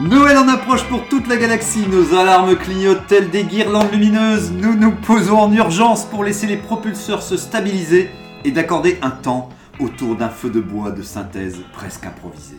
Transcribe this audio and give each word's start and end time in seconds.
Noël 0.00 0.36
en 0.38 0.48
approche 0.48 0.82
pour 0.88 1.06
toute 1.06 1.28
la 1.28 1.36
galaxie, 1.36 1.86
nos 1.88 2.18
alarmes 2.18 2.56
clignotent 2.56 3.06
telles 3.06 3.30
des 3.30 3.44
guirlandes 3.44 3.92
lumineuses, 3.92 4.50
nous 4.50 4.74
nous 4.74 4.90
posons 4.90 5.38
en 5.38 5.52
urgence 5.52 6.04
pour 6.04 6.24
laisser 6.24 6.48
les 6.48 6.56
propulseurs 6.56 7.22
se 7.22 7.36
stabiliser 7.36 8.10
et 8.44 8.50
d'accorder 8.50 8.98
un 9.02 9.10
temps 9.10 9.50
autour 9.78 10.16
d'un 10.16 10.30
feu 10.30 10.50
de 10.50 10.58
bois 10.58 10.90
de 10.90 11.02
synthèse 11.02 11.58
presque 11.72 12.04
improvisé. 12.06 12.56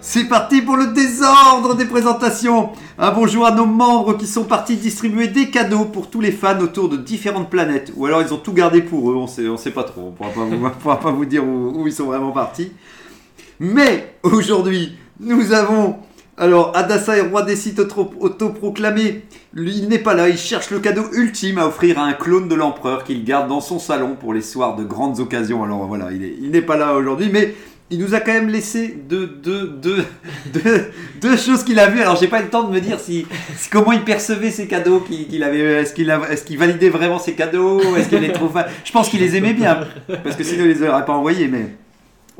C'est 0.00 0.24
parti 0.24 0.60
pour 0.60 0.76
le 0.76 0.88
désordre 0.88 1.76
des 1.76 1.84
présentations 1.84 2.70
Un 2.98 3.12
bonjour 3.12 3.46
à 3.46 3.52
nos 3.52 3.66
membres 3.66 4.16
qui 4.16 4.26
sont 4.26 4.44
partis 4.44 4.76
distribuer 4.76 5.28
des 5.28 5.50
cadeaux 5.50 5.84
pour 5.84 6.10
tous 6.10 6.20
les 6.20 6.32
fans 6.32 6.58
autour 6.58 6.88
de 6.88 6.96
différentes 6.96 7.50
planètes. 7.50 7.92
Ou 7.96 8.06
alors 8.06 8.20
ils 8.20 8.34
ont 8.34 8.38
tout 8.38 8.52
gardé 8.52 8.82
pour 8.82 9.12
eux, 9.12 9.14
on 9.14 9.28
sait, 9.28 9.48
on 9.48 9.56
sait 9.56 9.70
pas 9.70 9.84
trop, 9.84 10.08
on 10.08 10.10
pourra 10.10 10.30
pas 10.30 10.44
vous, 10.44 10.70
pourra 10.82 10.98
pas 10.98 11.12
vous 11.12 11.24
dire 11.24 11.44
où 11.44 11.86
ils 11.86 11.92
sont 11.92 12.06
vraiment 12.06 12.32
partis. 12.32 12.72
Mais 13.60 14.16
aujourd'hui, 14.24 14.96
nous 15.20 15.52
avons 15.52 15.98
alors 16.38 16.72
Adassa 16.76 17.16
est 17.16 17.20
roi 17.22 17.42
des 17.42 17.56
sites 17.56 17.78
auto- 17.80 18.12
autoproclamés. 18.20 19.22
Il 19.56 19.88
n'est 19.88 19.98
pas 19.98 20.14
là, 20.14 20.28
il 20.28 20.36
cherche 20.38 20.70
le 20.70 20.78
cadeau 20.78 21.02
ultime 21.12 21.58
à 21.58 21.66
offrir 21.66 21.98
à 21.98 22.04
un 22.04 22.12
clone 22.12 22.48
de 22.48 22.54
l'empereur 22.54 23.04
qu'il 23.04 23.24
garde 23.24 23.48
dans 23.48 23.60
son 23.60 23.78
salon 23.78 24.14
pour 24.18 24.32
les 24.34 24.42
soirs 24.42 24.76
de 24.76 24.84
grandes 24.84 25.20
occasions. 25.20 25.64
Alors 25.64 25.86
voilà, 25.86 26.08
il 26.12 26.24
est- 26.24 26.36
n'est 26.40 26.62
pas 26.62 26.76
là 26.76 26.94
aujourd'hui, 26.94 27.28
mais 27.32 27.54
il 27.90 27.98
nous 27.98 28.14
a 28.14 28.20
quand 28.20 28.32
même 28.32 28.48
laissé 28.50 28.98
deux, 29.08 29.26
deux, 29.26 29.66
deux, 29.82 30.04
deux, 31.20 31.36
choses 31.36 31.64
qu'il 31.64 31.78
a 31.80 31.88
vues. 31.88 32.00
Alors 32.02 32.16
j'ai 32.16 32.28
pas 32.28 32.40
le 32.42 32.48
temps 32.48 32.62
de 32.64 32.72
me 32.72 32.80
dire 32.80 33.00
si, 33.00 33.26
comment 33.72 33.92
il 33.92 34.02
percevait 34.04 34.50
ses 34.50 34.66
cadeaux 34.68 35.00
qu'il 35.00 35.42
avait. 35.42 35.58
Est-ce 35.82 35.94
qu'il 35.94 36.12
qu'il 36.46 36.58
validait 36.58 36.90
vraiment 36.90 37.18
ses 37.18 37.32
cadeaux 37.32 37.80
Est-ce 37.96 38.08
qu'il 38.10 38.32
Je 38.84 38.92
pense 38.92 39.08
qu'il 39.08 39.20
les 39.20 39.34
aimait 39.36 39.54
bien, 39.54 39.80
parce 40.22 40.36
que 40.36 40.44
sinon 40.44 40.64
il 40.64 40.70
les 40.70 40.82
aurait 40.86 41.04
pas 41.04 41.14
envoyés. 41.14 41.48
Mais 41.48 41.74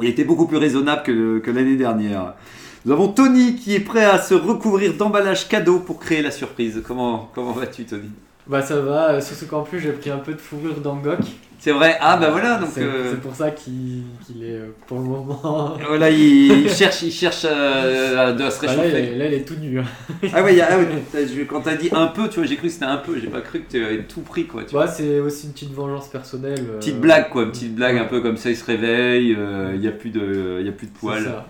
il 0.00 0.08
était 0.08 0.24
beaucoup 0.24 0.46
plus 0.46 0.58
raisonnable 0.58 1.02
que 1.02 1.50
l'année 1.50 1.76
dernière. 1.76 2.34
Nous 2.84 2.92
avons 2.92 3.08
Tony 3.08 3.56
qui 3.56 3.74
est 3.74 3.80
prêt 3.80 4.04
à 4.04 4.18
se 4.18 4.34
recouvrir 4.34 4.94
d'emballage 4.94 5.48
cadeau 5.48 5.80
pour 5.80 5.98
créer 5.98 6.22
la 6.22 6.30
surprise. 6.30 6.82
Comment, 6.86 7.30
comment 7.34 7.52
vas-tu, 7.52 7.84
Tony? 7.84 8.10
Bah 8.46 8.62
ça 8.62 8.80
va, 8.80 9.10
euh, 9.10 9.20
surtout 9.20 9.44
qu'en 9.46 9.62
plus 9.62 9.78
j'ai 9.78 9.92
pris 9.92 10.08
un 10.10 10.16
peu 10.16 10.32
de 10.32 10.38
fourrure 10.38 10.80
d'Angok. 10.80 11.18
C'est 11.58 11.72
vrai 11.72 11.98
Ah 12.00 12.16
bah 12.16 12.30
voilà, 12.30 12.56
donc 12.56 12.70
C'est 12.72 12.82
euh, 12.82 13.16
pour 13.16 13.34
ça 13.34 13.50
qu'il 13.50 14.04
est 14.40 14.52
euh, 14.54 14.68
pour 14.86 15.00
le 15.00 15.04
moment. 15.04 15.76
voilà, 15.86 16.08
il, 16.08 16.62
il 16.62 16.70
cherche, 16.70 17.02
il 17.02 17.10
cherche 17.12 17.44
euh, 17.44 18.10
se 18.50 18.64
Bah, 18.64 18.74
là, 18.74 18.74
il 18.74 18.80
réchauffer. 18.80 19.14
là, 19.16 19.26
il 19.26 19.34
est 19.34 19.44
tout 19.46 19.56
nu. 19.60 19.80
hein. 19.80 19.84
Ah 20.32 20.42
ouais, 20.42 20.58
ah 20.62 20.78
ouais, 20.78 21.44
quand 21.50 21.60
t'as 21.60 21.74
dit 21.74 21.90
un 21.92 22.06
peu, 22.06 22.28
tu 22.30 22.36
vois, 22.38 22.46
j'ai 22.48 22.56
cru 22.56 22.68
que 22.68 22.72
c'était 22.72 22.84
un 22.86 22.96
peu, 22.96 23.18
j'ai 23.20 23.26
pas 23.26 23.42
cru 23.42 23.60
que 23.60 23.70
tu 23.70 23.84
avais 23.84 24.04
tout 24.04 24.20
pris 24.22 24.46
quoi. 24.46 24.62
Tu. 24.64 24.74
Bah, 24.74 24.86
c'est 24.88 25.20
aussi 25.20 25.48
une 25.48 25.52
petite 25.52 25.74
vengeance 25.74 26.08
personnelle. 26.08 26.64
Petite 26.78 27.00
blague 27.00 27.28
quoi, 27.28 27.44
petite 27.50 27.74
blague 27.74 27.96
ouais. 27.96 28.00
un 28.00 28.04
peu 28.06 28.22
comme 28.22 28.38
ça, 28.38 28.48
il 28.48 28.56
se 28.56 28.64
réveille, 28.64 29.36
il 29.74 29.82
y 29.84 29.88
a 29.88 29.92
plus 29.92 30.10
de, 30.10 30.62
y 30.64 30.68
a 30.68 30.72
plus 30.72 30.86
de 30.86 30.92
c'est 30.94 31.00
poils. 31.00 31.24
ça. 31.24 31.44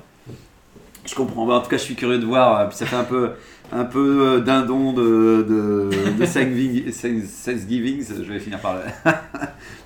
Je 1.09 1.15
comprends. 1.15 1.47
Bah, 1.47 1.55
en 1.55 1.61
tout 1.61 1.71
cas, 1.71 1.79
je 1.79 1.83
suis 1.83 1.95
curieux 1.95 2.19
de 2.19 2.27
voir. 2.27 2.61
euh, 2.61 2.67
Puis 2.67 2.77
ça 2.77 2.87
fait 2.87 2.97
un 2.97 3.05
peu, 3.05 3.31
un 3.73 3.85
peu 3.85 4.27
euh, 4.27 4.41
dindon 4.41 4.93
de, 4.93 5.47
de, 5.49 5.91
de 6.19 6.25
Thanksgiving, 6.27 8.05
Je 8.07 8.33
vais 8.33 8.39
finir 8.39 8.61
par 8.61 8.75
là. 8.77 8.83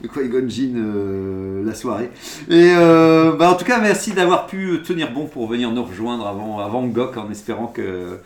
de 0.03 0.09
Qui-Gon 0.13 0.49
Jinn, 0.49 0.75
euh, 0.77 1.65
la 1.65 1.75
soirée. 1.75 2.11
Et 2.49 2.73
euh, 2.77 3.33
bah, 3.37 3.51
en 3.51 3.55
tout 3.55 3.65
cas, 3.65 3.79
merci 3.81 4.13
d'avoir 4.13 4.47
pu 4.47 4.81
tenir 4.85 5.13
bon 5.13 5.27
pour 5.27 5.47
venir 5.47 5.71
nous 5.71 5.85
rejoindre 5.85 6.27
avant, 6.27 6.59
avant 6.59 6.85
Gok, 6.87 7.17
en 7.17 7.31
espérant 7.31 7.69
que 7.69 8.19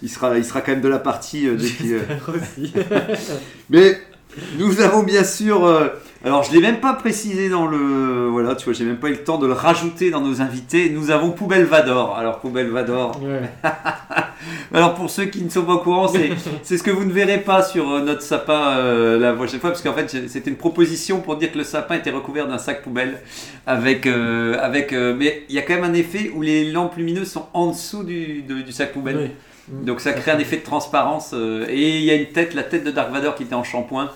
il 0.00 0.08
sera, 0.08 0.38
il 0.38 0.44
sera 0.44 0.60
quand 0.60 0.72
même 0.72 0.80
de 0.80 0.88
la 0.88 1.00
partie 1.00 1.48
dès 1.56 1.66
qu'il, 1.68 1.96
aussi. 1.96 2.72
mais 3.70 3.98
nous 4.58 4.80
avons 4.80 5.02
bien 5.02 5.24
sûr. 5.24 5.66
Alors, 6.24 6.42
je 6.42 6.52
l'ai 6.52 6.60
même 6.60 6.80
pas 6.80 6.94
précisé 6.94 7.48
dans 7.48 7.66
le. 7.66 8.26
Voilà, 8.28 8.56
tu 8.56 8.64
vois, 8.64 8.72
j'ai 8.74 8.84
même 8.84 8.96
pas 8.96 9.08
eu 9.08 9.12
le 9.12 9.22
temps 9.24 9.38
de 9.38 9.46
le 9.46 9.52
rajouter 9.52 10.10
dans 10.10 10.20
nos 10.20 10.40
invités. 10.42 10.90
Nous 10.90 11.10
avons 11.12 11.30
Poubelle 11.30 11.64
Vador. 11.64 12.16
Alors, 12.16 12.40
Poubelle 12.40 12.68
Vador. 12.70 13.20
Ouais. 13.22 13.42
Alors, 14.74 14.94
pour 14.94 15.10
ceux 15.10 15.26
qui 15.26 15.42
ne 15.42 15.48
sont 15.48 15.64
pas 15.64 15.74
au 15.74 15.78
courant, 15.78 16.08
c'est 16.62 16.76
ce 16.78 16.82
que 16.82 16.90
vous 16.90 17.04
ne 17.04 17.12
verrez 17.12 17.38
pas 17.38 17.62
sur 17.62 17.90
euh, 17.90 18.00
notre 18.02 18.22
sapin 18.22 18.76
euh, 18.78 19.18
la 19.18 19.32
prochaine 19.32 19.60
fois, 19.60 19.70
parce 19.70 19.82
qu'en 19.82 19.92
fait, 19.94 20.08
c'était 20.28 20.50
une 20.50 20.56
proposition 20.56 21.20
pour 21.20 21.36
dire 21.36 21.52
que 21.52 21.58
le 21.58 21.64
sapin 21.64 21.94
était 21.96 22.10
recouvert 22.10 22.46
d'un 22.48 22.58
sac 22.58 22.82
poubelle. 22.82 23.18
Avec. 23.66 24.06
euh, 24.06 24.56
avec 24.60 24.92
euh, 24.92 25.14
mais 25.16 25.44
il 25.48 25.54
y 25.54 25.58
a 25.58 25.62
quand 25.62 25.74
même 25.74 25.84
un 25.84 25.94
effet 25.94 26.32
où 26.34 26.42
les 26.42 26.70
lampes 26.70 26.96
lumineuses 26.96 27.30
sont 27.30 27.46
en 27.54 27.68
dessous 27.68 28.02
du, 28.04 28.42
de- 28.42 28.62
du 28.62 28.72
sac 28.72 28.92
poubelle. 28.92 29.16
Oui. 29.70 29.84
Donc 29.84 30.00
ça 30.00 30.12
crée 30.14 30.30
un 30.30 30.38
effet 30.38 30.56
de 30.56 30.62
transparence. 30.64 31.32
et 31.68 31.98
il 31.98 32.04
y 32.04 32.10
a 32.10 32.14
une 32.14 32.26
tête, 32.26 32.54
la 32.54 32.62
tête 32.62 32.84
de 32.84 32.90
Dark 32.90 33.12
Vador 33.12 33.34
qui 33.34 33.42
était 33.44 33.54
en 33.54 33.64
shampoing. 33.64 34.10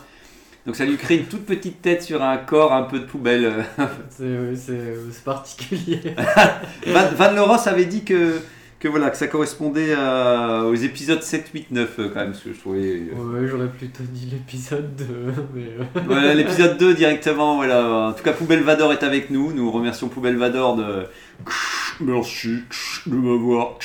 Donc 0.66 0.76
ça 0.76 0.84
lui 0.84 0.96
crée 0.96 1.16
une 1.16 1.24
toute 1.24 1.44
petite 1.44 1.82
tête 1.82 2.02
sur 2.02 2.22
un 2.22 2.36
corps 2.36 2.72
un 2.72 2.82
peu 2.84 3.00
de 3.00 3.04
poubelle. 3.04 3.64
euh. 4.20 4.54
C'est 4.56 5.24
particulier. 5.24 6.00
Van, 6.86 7.08
Van 7.16 7.32
Loros 7.32 7.66
avait 7.68 7.84
dit 7.86 8.04
que, 8.04 8.38
que, 8.78 8.86
voilà, 8.86 9.10
que 9.10 9.16
ça 9.16 9.26
correspondait 9.26 9.92
à- 9.92 10.64
aux 10.64 10.74
épisodes 10.76 11.20
7, 11.22 11.50
8, 11.52 11.70
9 11.72 11.98
euh, 11.98 12.10
quand 12.14 12.20
même, 12.20 12.34
ce 12.34 12.44
que 12.44 12.52
je 12.54 12.60
trouvais. 12.60 13.02
euh, 13.12 13.40
Ouais, 13.42 13.48
j'aurais 13.48 13.66
plutôt 13.70 14.04
dit 14.08 14.28
l'épisode 14.30 14.94
2. 14.94 15.04
Mais 15.54 15.62
euh, 15.80 16.00
Voilà, 16.06 16.32
l'épisode 16.34 16.78
2 16.78 16.94
directement, 16.94 17.56
voilà. 17.56 18.08
En 18.10 18.12
tout 18.12 18.22
cas, 18.22 18.32
Poubelle 18.32 18.62
Vador 18.62 18.92
est 18.92 19.02
avec 19.02 19.30
nous. 19.30 19.52
Nous 19.52 19.68
remercions 19.70 20.08
Poubelle 20.08 20.36
Vador 20.36 20.76
de. 20.76 21.06
Merci 22.00 22.58
de 23.06 23.14
m'avoir. 23.16 23.78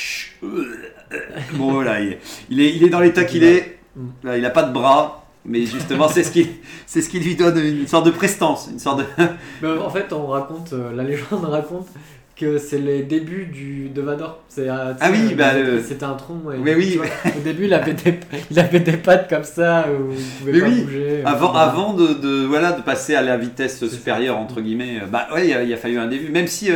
Bon, 1.53 1.71
voilà, 1.71 2.01
il 2.01 2.11
est, 2.13 2.19
il 2.49 2.59
est, 2.61 2.75
il 2.75 2.83
est 2.83 2.89
dans 2.89 2.99
l'état 2.99 3.23
qu'il 3.23 3.43
est. 3.43 3.79
Là, 4.23 4.37
il 4.37 4.43
n'a 4.43 4.51
pas 4.51 4.61
de 4.63 4.71
bras. 4.73 5.23
Mais 5.47 5.65
justement, 5.65 6.09
c'est 6.09 6.23
ce, 6.23 6.31
qui, 6.31 6.47
c'est 6.85 7.01
ce 7.01 7.09
qui 7.09 7.19
lui 7.19 7.35
donne 7.35 7.57
une 7.57 7.87
sorte 7.87 8.05
de 8.05 8.11
prestance. 8.11 8.67
Une 8.71 8.79
sorte 8.79 8.99
de... 8.99 9.05
mais 9.61 9.69
en 9.69 9.89
fait, 9.89 10.11
on 10.11 10.27
raconte, 10.27 10.73
euh, 10.73 10.93
la 10.95 11.03
légende 11.03 11.45
raconte 11.49 11.87
que 12.35 12.57
c'est 12.59 12.77
les 12.77 13.01
débuts 13.01 13.45
du, 13.45 13.89
de 13.89 14.01
Vador. 14.01 14.39
C'est, 14.49 14.69
euh, 14.69 14.93
Ah 14.99 15.09
oui, 15.11 15.29
euh, 15.31 15.35
bah, 15.35 15.53
c'était- 15.83 16.03
un 16.03 16.13
tronc. 16.13 16.39
et 16.53 16.57
Mais 16.57 16.75
oui. 16.75 16.97
vois, 16.97 17.05
au 17.35 17.39
début, 17.43 17.65
il 17.65 17.73
avait, 17.73 17.93
des, 17.93 18.19
il 18.51 18.59
avait 18.59 18.79
des 18.81 18.97
pattes 18.97 19.27
comme 19.29 19.43
ça 19.43 19.85
où 19.89 20.11
il 20.11 20.17
pouvait 20.39 20.51
Mais 20.51 20.59
pas 20.59 20.67
oui, 20.67 20.81
bouger. 20.83 21.21
Avant, 21.25 21.53
avant 21.53 21.93
de, 21.93 22.07
de- 22.13 22.45
voilà, 22.45 22.73
de 22.73 22.81
passer 22.83 23.15
à 23.15 23.21
la 23.23 23.37
vitesse 23.37 23.83
supérieure, 23.87 24.37
entre 24.37 24.61
guillemets, 24.61 25.01
bah 25.11 25.27
ouais, 25.33 25.47
il 25.47 25.53
a, 25.53 25.63
il 25.63 25.73
a 25.73 25.77
fallu 25.77 25.97
un 25.97 26.07
début. 26.07 26.29
Même 26.29 26.45
si, 26.47 26.69
euh, 26.71 26.75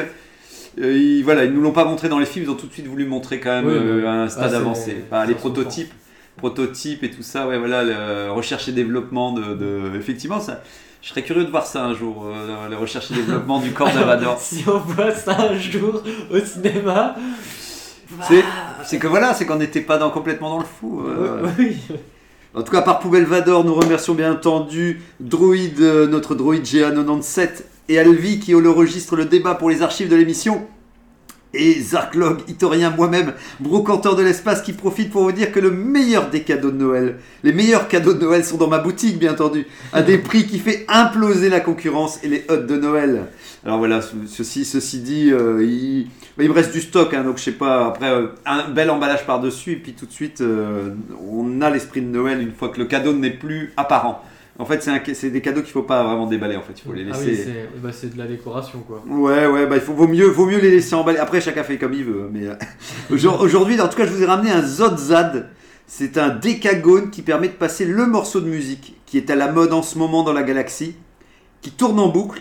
euh, 0.82 0.98
ils, 0.98 1.22
voilà, 1.24 1.44
ils 1.46 1.52
nous 1.54 1.62
l'ont 1.62 1.74
pas 1.74 1.86
montré 1.86 2.10
dans 2.10 2.18
les 2.20 2.26
films, 2.26 2.46
ils 2.46 2.52
ont 2.52 2.56
tout 2.56 2.66
de 2.68 2.74
suite 2.74 2.88
voulu 2.88 3.06
montrer 3.06 3.40
quand 3.40 3.62
même 3.62 3.68
oui. 3.68 4.08
un 4.08 4.30
stade 4.30 4.52
Ah, 4.54 4.58
avancé. 4.58 4.96
Bah, 5.12 5.26
les 5.28 5.36
prototypes, 5.36 5.92
prototypes 6.38 7.04
et 7.04 7.12
tout 7.12 7.24
ça, 7.24 7.48
ouais, 7.48 7.58
voilà, 7.58 7.84
le 7.84 8.32
recherche 8.32 8.68
et 8.68 8.72
développement 8.72 9.32
de, 9.34 9.54
de- 9.56 9.92
effectivement, 9.98 10.40
ça. 10.40 10.62
Je 11.02 11.10
serais 11.10 11.24
curieux 11.24 11.46
de 11.46 11.50
voir 11.50 11.66
ça 11.66 11.84
un 11.84 11.96
jour, 11.96 12.26
euh, 12.28 12.70
le 12.70 12.76
recherche 12.78 13.10
et 13.12 13.16
développement 13.16 13.60
du 13.60 13.72
corps 13.72 13.92
d'Avador. 13.92 14.38
Si 14.40 14.64
on 14.68 14.78
voit 14.78 15.12
ça 15.16 15.36
un 15.50 15.58
jour 15.58 16.02
au 16.32 16.40
cinéma. 16.40 17.16
C'est, 18.28 18.44
c'est 18.86 19.00
que 19.00 19.08
voilà, 19.08 19.34
c'est 19.34 19.46
qu'on 19.46 19.56
n'était 19.56 19.82
pas 19.82 19.98
dans, 19.98 20.10
complètement 20.12 20.50
dans 20.52 20.60
le 20.60 20.66
fou. 20.66 21.02
euh, 21.08 21.48
Oui, 21.58 21.78
En 22.54 22.62
tout 22.62 22.72
cas, 22.72 22.82
par 22.82 23.00
Poubelle 23.00 23.24
Vador, 23.26 23.64
nous 23.64 23.74
remercions 23.74 24.14
bien 24.14 24.34
entendu 24.34 25.02
Droid, 25.20 25.80
euh, 25.80 26.08
notre 26.08 26.36
droïde 26.36 26.64
GA97 26.64 27.64
et 27.90 27.98
Alvi 28.00 28.40
qui 28.40 28.52
le 28.52 28.70
registre 28.70 29.16
le 29.16 29.26
débat 29.26 29.56
pour 29.56 29.70
les 29.70 29.82
archives 29.82 30.10
de 30.10 30.16
l'émission. 30.16 30.68
Et 31.54 31.82
Zarklog, 31.82 32.40
Itorien, 32.48 32.92
moi-même, 32.96 33.34
brocanteur 33.60 34.16
de 34.16 34.24
l'espace 34.24 34.62
qui 34.62 34.72
profite 34.72 35.10
pour 35.12 35.24
vous 35.24 35.34
dire 35.34 35.52
que 35.52 35.60
le 35.60 35.70
meilleur 35.70 36.30
des 36.30 36.44
cadeaux 36.44 36.72
de 36.72 36.78
Noël, 36.78 37.18
les 37.44 37.52
meilleurs 37.52 37.90
cadeaux 37.90 38.14
de 38.14 38.20
Noël 38.22 38.46
sont 38.46 38.56
dans 38.56 38.70
ma 38.70 38.78
boutique, 38.80 39.20
bien 39.20 39.34
entendu, 39.34 39.68
à 39.92 40.02
des 40.02 40.18
prix 40.30 40.46
qui 40.48 40.60
fait 40.60 40.86
imploser 40.88 41.50
la 41.50 41.60
concurrence 41.60 42.20
et 42.24 42.30
les 42.30 42.46
hottes 42.48 42.68
de 42.68 42.78
Noël. 42.78 43.24
Alors 43.66 43.80
voilà, 43.80 44.02
ce- 44.02 44.14
ceci, 44.28 44.64
ceci 44.64 45.00
dit, 45.00 45.30
euh, 45.32 45.62
il, 45.62 46.08
il 46.40 46.48
me 46.48 46.54
reste 46.54 46.72
du 46.72 46.80
stock, 46.80 47.14
hein, 47.14 47.24
donc 47.24 47.38
je 47.38 47.44
sais 47.44 47.52
pas, 47.52 47.86
après 47.88 48.10
euh, 48.10 48.28
un 48.46 48.70
bel 48.70 48.90
emballage 48.90 49.26
par-dessus, 49.26 49.74
et 49.74 49.76
puis 49.76 49.92
tout 49.92 50.06
de 50.06 50.12
suite, 50.14 50.40
euh, 50.40 50.92
on 51.30 51.62
a 51.62 51.70
l'esprit 51.70 52.02
de 52.02 52.08
Noël 52.08 52.42
une 52.42 52.54
fois 52.54 52.70
que 52.70 52.80
le 52.80 52.86
cadeau 52.86 53.12
n'est 53.12 53.30
plus 53.30 53.74
apparent. 53.76 54.24
En 54.62 54.66
fait, 54.66 54.88
c'est 55.16 55.30
des 55.32 55.42
cadeaux 55.42 55.62
qu'il 55.62 55.72
faut 55.72 55.82
pas 55.84 56.04
vraiment 56.04 56.28
déballer, 56.28 56.56
en 56.56 56.62
fait, 56.62 56.74
il 56.78 56.82
faut 56.88 56.94
les 56.94 57.04
Ah 57.12 57.18
laisser. 57.18 57.30
oui, 57.32 57.38
c'est 57.44 57.82
bah, 57.82 57.90
c'est 57.92 58.14
de 58.14 58.18
la 58.18 58.28
décoration 58.28 58.80
quoi. 58.88 59.04
Ouais, 59.10 59.48
ouais, 59.48 59.66
bah 59.66 59.76
il 59.78 59.82
faut, 59.82 59.94
vaut, 59.94 60.08
mieux, 60.08 60.28
vaut 60.28 60.46
mieux 60.46 60.60
les 60.60 60.70
laisser 60.70 60.94
emballer. 60.94 61.18
Après, 61.18 61.42
chacun 61.42 61.64
fait 61.64 61.78
comme 61.78 61.94
il 61.94 62.04
veut. 62.06 62.30
Mais 62.32 62.46
euh, 62.48 62.54
aujourd- 63.12 63.42
aujourd'hui, 63.42 63.80
en 63.82 63.88
tout 63.88 63.98
cas, 63.98 64.06
je 64.06 64.12
vous 64.12 64.22
ai 64.22 64.26
ramené 64.28 64.52
un 64.52 64.62
Zodzad. 64.62 65.50
C'est 65.88 66.18
un 66.18 66.30
décagone 66.30 67.10
qui 67.10 67.22
permet 67.22 67.48
de 67.48 67.54
passer 67.54 67.86
le 67.86 68.06
morceau 68.06 68.40
de 68.40 68.48
musique 68.48 68.96
qui 69.08 69.18
est 69.18 69.30
à 69.30 69.36
la 69.36 69.52
mode 69.52 69.74
en 69.74 69.82
ce 69.82 69.98
moment 69.98 70.24
dans 70.24 70.32
la 70.34 70.44
galaxie, 70.44 70.96
qui 71.62 71.72
tourne 71.72 72.00
en 72.00 72.08
boucle. 72.10 72.40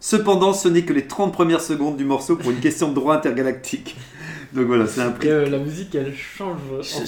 Cependant, 0.00 0.52
ce 0.52 0.68
n'est 0.68 0.82
que 0.82 0.92
les 0.92 1.06
30 1.06 1.32
premières 1.32 1.60
secondes 1.60 1.96
du 1.96 2.04
morceau 2.04 2.36
pour 2.36 2.50
une 2.50 2.60
question 2.60 2.88
de 2.88 2.94
droit 2.94 3.14
intergalactique. 3.14 3.96
Donc 4.52 4.66
voilà, 4.66 4.86
c'est 4.86 5.00
un 5.00 5.10
prix. 5.10 5.28
Euh, 5.28 5.48
la 5.48 5.58
musique, 5.58 5.94
elle 5.94 6.14
change. 6.16 6.58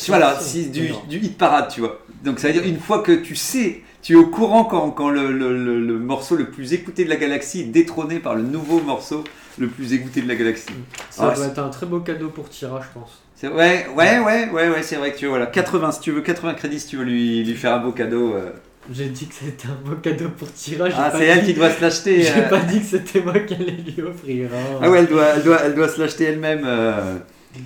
Voilà, 0.08 0.34
c'est 0.40 0.70
du, 0.70 0.92
hit 1.18 1.38
parade, 1.38 1.68
tu 1.72 1.80
vois. 1.80 2.00
Donc 2.24 2.38
ça 2.38 2.48
veut 2.48 2.54
dire 2.54 2.64
une 2.64 2.78
fois 2.78 3.02
que 3.02 3.12
tu 3.12 3.34
sais, 3.34 3.82
tu 4.02 4.12
es 4.12 4.16
au 4.16 4.26
courant 4.26 4.64
quand, 4.64 4.90
quand 4.90 5.08
le, 5.10 5.32
le- 5.32 5.56
le- 5.56 5.80
le 5.80 5.98
morceau 5.98 6.36
le 6.36 6.50
plus 6.50 6.72
écouté 6.72 7.04
de 7.04 7.10
la 7.10 7.16
galaxie 7.16 7.60
est 7.60 7.64
détrôné 7.64 8.18
par 8.18 8.34
le 8.34 8.42
nouveau 8.42 8.80
morceau 8.80 9.24
le 9.58 9.68
plus 9.68 9.92
écouté 9.94 10.22
de 10.22 10.28
la 10.28 10.36
galaxie. 10.36 10.66
Ça 11.10 11.28
c'est- 11.36 11.46
être 11.48 11.58
un 11.58 11.68
très 11.70 11.86
beau 11.86 12.00
cadeau 12.00 12.28
pour 12.28 12.48
Tira, 12.48 12.80
je 12.82 12.98
pense. 12.98 13.22
Ouais, 13.42 13.86
ouais, 13.96 14.18
ouais, 14.18 14.50
ouais, 14.50 14.68
ouais, 14.68 14.82
c'est 14.82 14.96
vrai 14.96 15.12
que 15.12 15.16
tu 15.18 15.24
veux, 15.24 15.30
voilà, 15.30 15.46
80 15.46 15.92
si 15.92 16.00
tu 16.00 16.10
veux, 16.12 16.20
80 16.20 16.52
crédits 16.54 16.78
si 16.80 16.88
tu 16.88 16.96
veux 16.98 17.04
lui, 17.04 17.42
lui 17.42 17.54
faire 17.54 17.72
un 17.72 17.78
beau 17.78 17.92
cadeau. 17.92 18.34
euh. 18.34 18.50
J'ai 18.92 19.08
dit 19.08 19.26
que 19.26 19.34
c'était 19.34 19.68
un 19.68 19.88
beau 19.88 19.96
cadeau 19.96 20.28
pour 20.36 20.52
Tira. 20.52 20.88
j'ai 20.88 20.96
Ah, 20.98 21.12
c'est 21.14 21.24
elle 21.26 21.40
dit- 21.40 21.46
qui 21.52 21.54
doit 21.54 21.70
se 21.70 21.80
l'acheter. 21.80 22.22
J'ai 22.22 22.44
euh. 22.44 22.48
pas 22.48 22.60
dit 22.60 22.80
que 22.80 22.86
c'était 22.86 23.20
moi 23.20 23.38
qui 23.40 23.54
allais 23.54 23.76
lui 23.86 24.02
offrir. 24.02 24.48
hein. 24.52 24.78
Ah 24.82 24.90
ouais, 24.90 25.00
elle 25.00 25.06
doit, 25.06 25.26
elle 25.36 25.42
doit, 25.42 25.58
elle 25.64 25.74
doit 25.74 25.88
se 25.88 26.00
l'acheter 26.00 26.24
elle-même. 26.24 26.62
euh. 26.64 27.16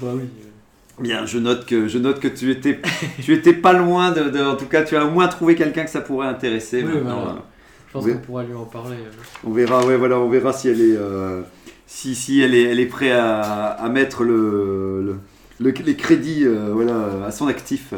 Bah 0.00 0.08
oui. 0.14 0.24
Bien, 1.00 1.24
je 1.26 1.38
note 1.38 1.66
que, 1.66 1.88
je 1.88 1.98
note 1.98 2.20
que 2.20 2.28
tu 2.28 2.50
étais, 2.50 2.78
tu 3.22 3.32
étais 3.32 3.52
pas 3.54 3.72
loin 3.72 4.10
de, 4.12 4.24
de- 4.28 4.42
en 4.42 4.54
tout 4.56 4.66
cas, 4.66 4.82
tu 4.82 4.96
as 4.96 5.04
au 5.04 5.10
moins 5.10 5.26
trouvé 5.28 5.54
quelqu'un 5.54 5.84
que 5.84 5.90
ça 5.90 6.00
pourrait 6.00 6.28
intéresser. 6.28 6.82
Oui, 6.82 6.92
maintenant, 6.94 7.20
voilà. 7.22 7.30
euh. 7.30 7.42
Je 7.88 7.92
pense 7.92 8.06
qu'on 8.06 8.18
pourra 8.18 8.42
lui 8.44 8.54
en 8.54 8.64
parler. 8.64 8.96
euh. 8.96 9.44
On 9.44 9.50
verra, 9.52 9.84
ouais, 9.86 9.96
voilà, 9.96 10.18
on 10.18 10.28
verra 10.28 10.52
si 10.52 10.68
elle 10.68 10.80
est, 10.80 10.96
euh, 10.96 11.42
si, 11.86 12.14
si 12.14 12.40
elle 12.42 12.54
est, 12.54 12.64
elle 12.64 12.80
est 12.80 12.86
prête 12.86 13.12
à, 13.12 13.70
à 13.70 13.88
mettre 13.88 14.24
le, 14.24 15.02
le- 15.02 15.16
le- 15.60 15.74
les 15.84 15.94
crédits, 15.96 16.44
euh, 16.44 16.70
voilà, 16.72 17.24
à 17.26 17.30
son 17.30 17.46
actif. 17.46 17.92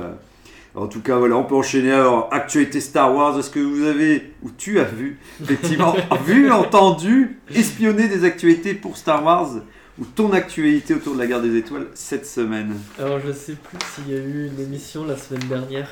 En 0.77 0.89
tout 0.89 1.01
cas, 1.01 1.17
voilà, 1.17 1.37
on 1.37 1.45
peut 1.45 1.55
enchaîner. 1.55 1.91
Alors, 1.91 2.29
actualité 2.31 2.81
Star 2.81 3.15
Wars, 3.15 3.39
est-ce 3.39 3.49
que 3.49 3.61
vous 3.61 3.85
avez, 3.85 4.35
ou 4.43 4.51
tu 4.51 4.79
as 4.79 4.85
vu, 4.85 5.19
effectivement, 5.43 5.97
vu, 6.27 6.53
entendu, 6.53 7.39
espionné 7.55 8.09
des 8.09 8.25
actualités 8.25 8.75
pour 8.75 8.99
Star 8.99 9.25
Wars 9.25 9.55
ou 9.99 10.05
ton 10.05 10.35
actualité 10.35 10.93
autour 10.93 11.15
de 11.15 11.21
la 11.21 11.27
guerre 11.27 11.41
des 11.41 11.57
étoiles 11.57 11.87
cette 11.95 12.27
semaine? 12.27 12.75
Alors 12.99 13.19
je 13.27 13.33
sais 13.33 13.55
plus 13.55 13.79
s'il 13.95 14.13
y 14.13 14.17
a 14.19 14.21
eu 14.21 14.51
une 14.53 14.61
émission 14.61 15.07
la 15.07 15.17
semaine 15.17 15.49
dernière. 15.49 15.89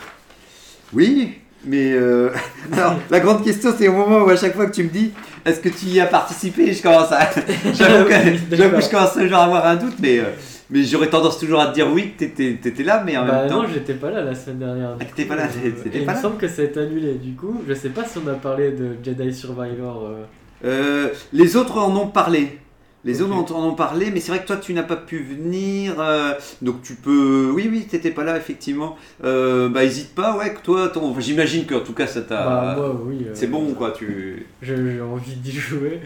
Oui, 0.93 1.39
mais 1.65 1.93
euh, 1.93 2.29
alors 2.73 2.97
la 3.09 3.21
grande 3.21 3.43
question 3.43 3.75
c'est 3.79 3.89
au 3.89 3.95
moment 3.95 4.19
où 4.19 4.29
à 4.29 4.37
chaque 4.37 4.55
fois 4.55 4.67
que 4.67 4.75
tu 4.75 4.85
me 4.85 4.91
dis 4.91 5.13
est-ce 5.47 5.61
que 5.61 5.71
tu 5.71 5.87
y 5.87 6.01
as 6.01 6.07
participé, 6.07 6.75
je 6.75 6.83
commence 6.83 7.11
à 7.11 7.31
j'avoue 7.73 8.05
que, 8.05 8.15
je 8.55 8.91
commence 8.91 9.15
toujours 9.15 9.39
à 9.39 9.45
avoir 9.45 9.65
un 9.67 9.77
doute, 9.77 9.97
mais 9.99 10.19
euh, 10.19 10.25
mais 10.75 10.83
j'aurais 10.83 11.09
tendance 11.09 11.39
toujours 11.39 11.61
à 11.61 11.69
te 11.69 11.75
dire 11.75 11.89
oui 11.91 12.13
que 12.13 12.25
t'étais 12.25 12.51
étais 12.69 12.83
là, 12.83 13.03
mais 13.07 13.17
en 13.17 13.25
bah 13.25 13.43
même 13.43 13.49
temps 13.49 13.63
non, 13.63 13.69
j'étais 13.73 13.95
pas 13.95 14.11
là 14.11 14.23
la 14.23 14.35
semaine 14.35 14.59
dernière. 14.59 14.97
Ah, 15.01 15.05
t'étais 15.05 15.25
pas 15.25 15.37
là, 15.37 15.45
euh, 15.45 15.71
t'étais 15.85 15.99
et 15.99 16.01
il 16.01 16.05
pas 16.05 16.13
me 16.13 16.17
là 16.17 16.23
semble 16.23 16.37
que 16.37 16.49
ça 16.49 16.63
a 16.63 16.65
été 16.65 16.81
annulé. 16.81 17.15
Du 17.15 17.35
coup, 17.35 17.63
je 17.67 17.75
sais 17.75 17.91
pas 17.91 18.05
si 18.05 18.19
on 18.19 18.29
a 18.29 18.35
parlé 18.35 18.73
de 18.73 18.97
Jedi 19.03 19.33
Survivor. 19.33 20.05
euh. 20.05 20.25
euh, 20.65 21.09
les 21.33 21.57
autres 21.57 21.79
en 21.79 21.97
ont 21.97 22.09
parlé. 22.09 22.59
Les 23.07 23.21
autres 23.21 23.55
en 23.55 23.69
ont 23.69 23.75
parlé, 23.75 24.11
mais 24.11 24.19
c'est 24.19 24.33
vrai 24.33 24.41
que 24.41 24.47
toi 24.47 24.57
tu 24.57 24.73
n'as 24.73 24.83
pas 24.83 24.97
pu 24.97 25.19
venir, 25.19 25.97
euh, 26.01 26.33
donc 26.63 26.81
tu 26.83 26.95
peux. 26.95 27.51
Oui, 27.55 27.69
oui, 27.71 27.87
t'étais 27.87 28.11
pas 28.11 28.25
là 28.25 28.39
effectivement. 28.39 28.97
Euh, 29.23 29.69
bah 29.69 29.85
hésite 29.85 30.15
pas, 30.15 30.39
ouais, 30.39 30.55
que 30.55 30.61
toi, 30.63 30.89
ton... 30.89 31.15
j'imagine 31.21 31.67
qu'en 31.67 31.81
tout 31.81 31.93
cas 31.93 32.07
ça 32.07 32.23
t'a. 32.23 32.43
Bah 32.47 32.75
moi 32.79 32.97
oui. 33.05 33.27
c'est 33.35 33.47
bon 33.47 33.75
quoi, 33.75 33.91
tu. 33.91 34.47
J'ai 34.63 35.03
envie 35.03 35.37
d'y 35.37 35.53
jouer. 35.69 36.01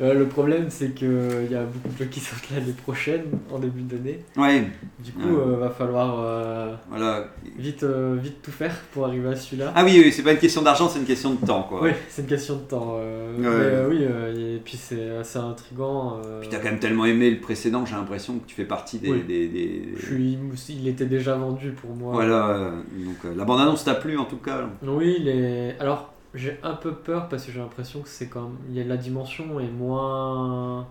Euh, 0.00 0.12
le 0.14 0.26
problème 0.26 0.66
c'est 0.70 0.88
que 0.88 1.44
il 1.46 1.52
y 1.52 1.54
a 1.54 1.62
beaucoup 1.62 1.88
de 1.88 1.96
jeux 1.98 2.06
qui 2.10 2.18
sortent 2.18 2.50
l'année 2.52 2.72
prochaine 2.72 3.22
en 3.52 3.60
début 3.60 3.82
d'année. 3.82 4.24
Ouais, 4.36 4.64
Du 4.98 5.12
coup, 5.12 5.20
Ouais. 5.28 5.52
euh, 5.52 5.56
va 5.56 5.70
falloir 5.70 6.18
euh, 6.20 6.74
voilà. 6.90 7.28
vite 7.56 7.84
vite 7.84 8.42
tout 8.42 8.50
faire 8.50 8.74
pour 8.92 9.06
arriver 9.06 9.28
à 9.28 9.36
celui-là. 9.36 9.72
Ah 9.76 9.84
oui, 9.84 10.00
oui, 10.04 10.10
c'est 10.10 10.24
pas 10.24 10.32
une 10.32 10.38
question 10.38 10.62
d'argent, 10.62 10.88
c'est 10.88 10.98
une 10.98 11.04
question 11.04 11.34
de 11.34 11.46
temps 11.46 11.62
quoi. 11.62 11.80
Oui, 11.84 11.90
c'est 12.08 12.22
une 12.22 12.28
question 12.28 12.56
de 12.56 12.62
temps. 12.62 12.96
Ouais. 12.96 13.38
mais 13.38 13.84
oui, 13.88 14.02
et 14.02 14.60
puis 14.64 14.76
c'est 14.76 15.10
assez 15.16 15.38
intriguant. 15.38 16.18
Puis 16.40 16.48
t'as 16.50 16.58
quand 16.58 16.70
même 16.70 16.80
tellement 16.80 17.04
aimé 17.06 17.30
le 17.30 17.40
précédent, 17.40 17.86
j'ai 17.86 17.94
l'impression 17.94 18.38
que 18.40 18.46
tu 18.46 18.56
fais 18.56 18.64
partie 18.64 18.98
des. 18.98 19.10
Oui. 19.12 19.22
des- 19.22 19.46
des- 19.48 19.88
je 19.96 20.06
suis, 20.06 20.38
il 20.70 20.88
était 20.88 21.06
déjà 21.06 21.36
vendu 21.36 21.70
pour 21.70 21.90
moi. 21.94 22.14
Voilà, 22.14 22.72
donc 22.96 23.36
la 23.36 23.44
bande-annonce 23.44 23.84
t'a 23.84 23.94
plu 23.94 24.18
en 24.18 24.24
tout 24.24 24.38
cas. 24.38 24.68
Oui, 24.82 25.18
les... 25.20 25.74
alors 25.78 26.13
j'ai 26.34 26.58
un 26.62 26.74
peu 26.74 26.92
peur 26.94 27.28
parce 27.28 27.44
que 27.46 27.52
j'ai 27.52 27.58
l'impression 27.60 28.00
que 28.02 28.08
c'est 28.08 28.28
comme. 28.28 28.56
Il 28.68 28.74
y 28.76 28.80
a 28.80 28.84
la 28.84 28.96
dimension 28.96 29.60
est 29.60 29.68
moins 29.70 30.86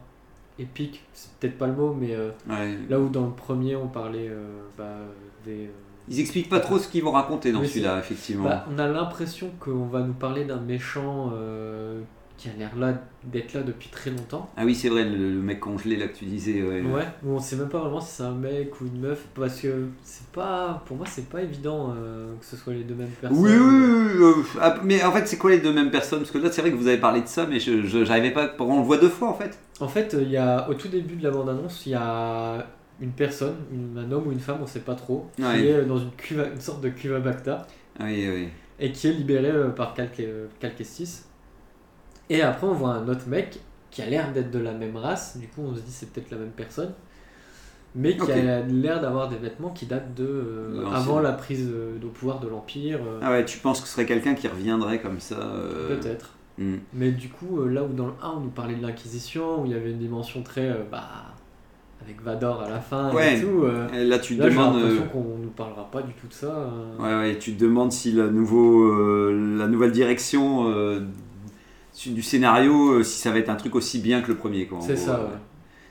épique, 0.59 1.03
c'est 1.13 1.31
peut-être 1.39 1.57
pas 1.57 1.67
le 1.67 1.73
mot, 1.73 1.93
mais 1.93 2.13
euh, 2.15 2.29
Ouais. 2.49 2.77
là 2.89 2.99
où 2.99 3.09
dans 3.09 3.25
le 3.25 3.31
premier 3.33 3.75
on 3.75 3.87
parlait 3.87 4.29
euh, 4.29 4.61
bah, 4.77 4.97
des. 5.45 5.65
euh, 5.65 5.71
Ils 6.07 6.19
expliquent 6.19 6.49
pas 6.49 6.59
trop 6.59 6.77
ce 6.77 6.87
qu'ils 6.87 7.03
vont 7.03 7.11
raconter 7.11 7.51
dans 7.51 7.63
celui-là, 7.63 7.97
effectivement. 7.99 8.49
Bah, 8.49 8.65
on 8.73 8.77
a 8.77 8.87
l'impression 8.87 9.49
qu'on 9.59 9.85
va 9.85 10.01
nous 10.01 10.13
parler 10.13 10.45
d'un 10.45 10.59
méchant 10.61 11.31
euh, 11.33 12.01
qui 12.43 12.49
a 12.49 12.53
l'air 12.59 12.75
là 12.77 12.93
d'être 13.23 13.53
là 13.53 13.61
depuis 13.61 13.87
très 13.89 14.09
longtemps. 14.11 14.49
Ah 14.57 14.65
oui, 14.65 14.75
c'est 14.75 14.89
vrai, 14.89 15.05
le, 15.05 15.15
le 15.15 15.41
mec 15.41 15.61
congelé 15.61 15.95
là 15.95 16.07
que 16.07 16.15
tu 16.17 16.25
disais. 16.25 16.61
Ouais. 16.61 16.81
Ouais, 16.81 17.07
où 17.23 17.29
on 17.31 17.39
sait 17.39 17.55
même 17.55 17.69
pas 17.69 17.79
vraiment 17.79 18.01
si 18.01 18.11
c'est 18.15 18.23
un 18.23 18.33
mec 18.33 18.81
ou 18.81 18.85
une 18.85 18.99
meuf 18.99 19.25
parce 19.33 19.61
que 19.61 19.87
c'est 20.03 20.27
pas 20.27 20.83
pour 20.85 20.97
moi 20.97 21.05
c'est 21.09 21.29
pas 21.29 21.41
évident 21.41 21.93
euh, 21.97 22.33
que 22.37 22.45
ce 22.45 22.57
soit 22.57 22.73
les 22.73 22.83
deux 22.83 22.95
mêmes 22.95 23.07
personnes. 23.21 23.39
Oui, 23.41 23.51
oui, 23.51 23.59
oui, 23.59 24.11
oui, 24.17 24.23
euh, 24.23 24.59
ah, 24.61 24.75
mais 24.83 25.01
en 25.03 25.11
fait, 25.13 25.25
c'est 25.25 25.37
quoi 25.37 25.51
les 25.51 25.59
deux 25.59 25.71
mêmes 25.73 25.89
personnes? 25.91 26.19
Parce 26.19 26.31
que 26.31 26.37
là, 26.37 26.51
c'est 26.51 26.61
vrai 26.61 26.71
que 26.71 26.75
vous 26.75 26.87
avez 26.87 26.97
parlé 26.99 27.21
de 27.21 27.27
ça, 27.27 27.45
mais 27.49 27.59
je 27.59 27.85
j'arrivais 28.03 28.31
pas. 28.31 28.53
On 28.59 28.79
le 28.79 28.85
voit 28.85 28.97
deux 28.97 29.09
fois 29.09 29.29
en 29.29 29.33
fait. 29.35 29.57
En 29.79 29.87
fait, 29.87 30.15
il 30.19 30.29
y 30.29 30.37
a 30.37 30.69
au 30.69 30.73
tout 30.73 30.89
début 30.89 31.15
de 31.15 31.23
la 31.23 31.31
bande 31.31 31.47
annonce, 31.49 31.85
il 31.85 31.93
y 31.93 31.95
a 31.95 32.67
une 33.01 33.11
personne, 33.11 33.55
une- 33.71 33.97
un 33.97 34.11
homme 34.11 34.27
ou 34.27 34.31
une 34.31 34.39
femme, 34.39 34.57
on 34.61 34.67
sait 34.67 34.81
pas 34.81 34.95
trop, 34.95 35.27
qui 35.37 35.43
est 35.43 35.85
dans 35.85 35.97
une 35.97 36.11
cuve, 36.11 36.45
une 36.53 36.61
sorte 36.61 36.81
de 36.81 36.89
cuve 36.89 37.15
à 37.15 37.19
Bacta 37.19 37.65
Ah 37.99 38.03
oui, 38.05 38.27
oui. 38.29 38.47
et 38.79 38.91
qui 38.91 39.07
est 39.07 39.11
libéré 39.13 39.49
euh, 39.49 39.69
par 39.69 39.93
Cal, 39.93 40.09
euh, 40.19 40.47
Cal 40.59 40.75
Kestis. 40.75 41.23
Et 42.33 42.41
après, 42.41 42.68
on 42.68 42.74
voit 42.74 42.91
un 42.91 43.07
autre 43.07 43.27
mec 43.27 43.59
qui 43.91 44.01
a 44.01 44.06
l'air 44.07 44.31
d'être 44.33 44.51
de 44.51 44.59
la 44.59 44.74
même 44.74 44.97
race. 44.97 45.38
Du 45.38 45.47
coup, 45.47 45.62
on 45.65 45.75
se 45.75 45.81
dit 45.81 45.91
c'est 45.91 46.12
peut-être 46.12 46.31
la 46.31 46.38
même 46.38 46.51
personne. 46.56 46.91
Mais 47.95 48.18
qui 48.18 48.31
a 48.31 48.62
l'air 48.62 49.01
d'avoir 49.01 49.30
des 49.30 49.35
vêtements 49.35 49.69
qui 49.69 49.85
datent 49.85 50.15
de 50.15 50.25
euh, 50.25 50.83
avant 50.91 51.19
la 51.19 51.31
prise 51.31 51.69
euh, 51.71 52.00
de 52.00 52.07
pouvoir 52.07 52.39
de 52.39 52.47
l'Empire. 52.47 52.97
euh, 53.06 53.19
Ah 53.21 53.30
ouais, 53.30 53.45
tu 53.45 53.59
penses 53.59 53.81
que 53.81 53.88
ce 53.88 53.94
serait 53.94 54.07
quelqu'un 54.07 54.33
qui 54.33 54.47
reviendrait 54.47 55.00
comme 55.00 55.19
ça 55.19 55.35
euh, 55.35 55.89
Peut-être. 56.00 56.31
hmm. 56.57 56.77
Mais 56.94 57.12
du 57.12 57.30
coup, 57.30 57.63
là 57.65 57.83
où 57.83 57.94
dans 57.94 58.07
le 58.07 58.13
1, 58.24 58.30
on 58.38 58.39
nous 58.39 58.50
parlait 58.50 58.74
de 58.75 58.81
l'Inquisition, 58.81 59.62
où 59.62 59.65
il 59.68 59.74
y 59.74 59.75
avait 59.75 59.91
une 59.91 60.00
dimension 60.00 60.41
très. 60.41 60.75
bah, 60.91 61.03
avec 62.03 62.19
Vador 62.21 62.63
à 62.63 62.69
la 62.69 62.79
fin 62.81 63.13
Ouais. 63.13 63.38
et 63.38 63.41
tout. 63.41 63.63
Là, 63.63 64.18
tu 64.19 64.36
là, 64.36 64.50
j'ai 64.50 64.56
demandes. 64.56 64.75
l'impression 64.75 65.07
qu'on 65.09 65.38
nous 65.41 65.51
parlera 65.56 65.89
pas 65.91 66.01
du 66.01 66.12
tout 66.13 66.27
de 66.27 66.33
ça. 66.33 66.47
euh. 66.47 66.97
Ouais, 67.00 67.15
ouais, 67.29 67.38
tu 67.38 67.53
te 67.53 67.62
demandes 67.63 67.91
si 67.91 68.12
la, 68.12 68.25
nouveau, 68.27 68.89
la 69.31 69.68
nouvelle 69.68 69.91
direction 69.91 70.65
du 72.05 72.21
scénario, 72.21 72.93
euh, 72.93 73.03
si 73.03 73.19
ça 73.19 73.31
va 73.31 73.39
être 73.39 73.49
un 73.49 73.55
truc 73.55 73.75
aussi 73.75 73.99
bien 73.99 74.21
que 74.21 74.29
le 74.29 74.37
premier. 74.37 74.67
C'est 74.81 74.95
ça, 74.95 75.15
euh. 75.15 75.25
ouais. 75.25 75.39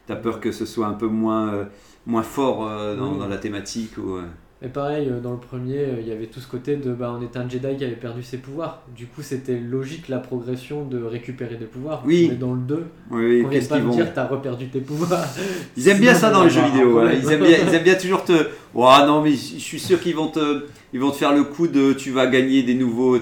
T'as 0.07 0.17
peur 0.17 0.41
que 0.41 0.51
ce 0.51 0.67
soit 0.67 0.87
un 0.87 0.95
peu 0.95 1.07
moins, 1.07 1.53
euh, 1.55 1.65
moins 2.07 2.23
fort 2.23 2.69
dans, 2.97 3.13
Oui. 3.13 3.19
dans 3.19 3.29
la 3.29 3.39
thématique 3.39 3.97
ou. 3.99 4.19
Et 4.65 4.69
pareil, 4.69 5.11
dans 5.21 5.33
le 5.33 5.39
premier, 5.39 5.89
il 6.01 6.07
y 6.07 6.13
avait 6.13 6.27
tout 6.27 6.39
ce 6.39 6.47
côté 6.47 6.77
de 6.77 6.93
bah, 6.93 7.17
on 7.19 7.23
était 7.25 7.39
un 7.39 7.49
Jedi 7.49 7.77
qui 7.77 7.85
avait 7.85 7.97
perdu 7.97 8.23
ses 8.23 8.39
pouvoirs. 8.39 8.83
Du 8.97 9.07
coup, 9.07 9.21
c'était 9.21 9.59
logique 9.59 10.09
la 10.09 10.19
progression 10.19 10.85
de 10.85 11.03
récupérer 11.03 11.57
des 11.57 11.65
pouvoirs. 11.65 12.03
Oui. 12.07 12.29
Mais 12.31 12.37
dans 12.37 12.55
le 12.55 12.61
2, 12.61 12.75
Oui, 13.11 13.25
oui, 13.25 13.43
on 13.45 13.49
vient 13.49 13.59
qu'est-ce 13.59 13.69
pas 13.69 13.77
qu'ils 13.77 13.85
me 13.87 13.91
vont 13.91 13.97
dire 13.97 14.15
t'as 14.15 14.27
reperdu 14.29 14.69
tes 14.69 14.81
pouvoirs. 14.81 15.25
Ils 15.77 15.89
aiment 15.89 15.99
bien 16.01 16.15
ça 16.15 16.31
dans 16.31 16.45
les 16.45 16.51
jeux 16.51 16.63
vidéo. 16.63 16.93
voilà. 16.93 17.13
Ils, 17.13 17.29
aiment 17.33 17.45
bien, 17.45 17.59
ils 17.67 17.75
aiment 17.75 17.83
bien 17.83 17.97
toujours 17.97 18.25
te. 18.25 18.51
Ouah, 18.75 19.05
non, 19.05 19.21
mais 19.21 19.33
je 19.33 19.59
suis 19.59 19.81
sûr 19.81 20.01
qu'ils 20.01 20.15
vont 20.15 20.29
te, 20.29 20.67
ils 20.93 21.01
vont 21.01 21.11
te 21.11 21.17
faire 21.17 21.35
le 21.35 21.43
coup 21.43 21.67
de 21.67 21.93
tu 21.93 22.13
vas 22.13 22.29
gagner 22.29 22.63
des 22.63 22.75
nouveaux. 22.75 23.19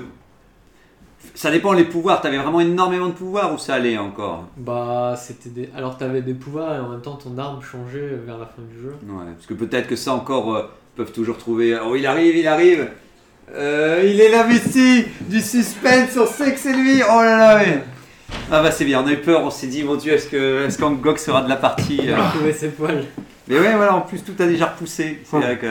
Ça 1.35 1.51
dépend 1.51 1.73
les 1.73 1.85
pouvoirs. 1.85 2.21
T'avais 2.21 2.39
vraiment 2.39 2.61
énormément 2.61 3.09
de 3.09 3.13
pouvoirs 3.13 3.53
ou 3.55 3.59
ça 3.59 3.75
allait 3.75 3.99
encore 3.99 4.49
Bah, 4.57 5.15
c'était 5.17 5.49
des. 5.49 5.71
Alors, 5.77 5.97
t'avais 5.97 6.23
des 6.23 6.35
pouvoirs 6.35 6.75
et 6.75 6.79
en 6.79 6.89
même 6.89 7.01
temps, 7.01 7.17
ton 7.17 7.37
arme 7.39 7.63
changeait 7.63 8.19
vers 8.27 8.39
la 8.39 8.47
fin 8.47 8.63
du 8.63 8.81
jeu. 8.81 8.95
Ouais, 9.07 9.33
parce 9.35 9.47
que 9.47 9.55
peut-être 9.55 9.87
que 9.87 9.97
ça 9.97 10.13
encore 10.13 10.55
euh, 10.55 10.71
peuvent 10.97 11.13
toujours 11.13 11.39
trouver. 11.39 11.79
Oh, 11.85 11.95
il 11.97 12.07
arrive, 12.07 12.37
il 12.37 12.47
arrive. 12.49 12.89
Euh, 13.55 14.03
il 14.05 14.21
est 14.21 14.31
là, 14.31 14.45
Messi. 14.47 15.05
Du 15.29 15.41
suspense, 15.41 16.17
on 16.17 16.27
sait 16.27 16.53
que 16.53 16.59
c'est 16.59 16.73
lui. 16.73 17.03
Oh 17.03 17.23
là 17.23 17.37
là, 17.37 17.59
mais. 17.59 17.83
Ah 18.53 18.63
bah 18.63 18.71
c'est 18.71 18.85
bien, 18.85 19.03
on 19.03 19.07
a 19.07 19.13
eu 19.13 19.19
peur, 19.19 19.43
on 19.43 19.51
s'est 19.51 19.67
dit 19.67 19.83
mon 19.83 19.97
dieu, 19.97 20.13
est-ce 20.13 20.29
que 20.29 20.69
qu'Angok 20.79 21.19
sera 21.19 21.43
de 21.43 21.49
la 21.49 21.57
partie 21.57 22.01
euh, 22.09 22.17
Trouver 22.35 22.53
ses 22.53 22.69
poils. 22.69 23.05
Mais 23.49 23.59
ouais, 23.59 23.75
voilà, 23.75 23.95
en 23.95 24.01
plus 24.03 24.23
tout 24.23 24.35
a 24.39 24.47
déjà 24.47 24.67
repoussé. 24.67 25.21
C'est 25.25 25.37
vrai 25.37 25.59
que 25.59 25.67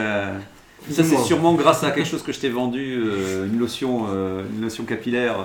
ça 0.90 1.04
c'est 1.04 1.18
sûrement 1.18 1.54
grâce 1.54 1.84
à 1.84 1.90
quelque 1.90 2.08
chose 2.08 2.22
que 2.22 2.32
je 2.32 2.40
t'ai 2.40 2.48
vendu, 2.48 3.02
euh, 3.04 3.46
une 3.46 3.58
lotion, 3.58 4.06
euh, 4.10 4.42
une 4.54 4.62
lotion 4.62 4.84
capillaire. 4.84 5.36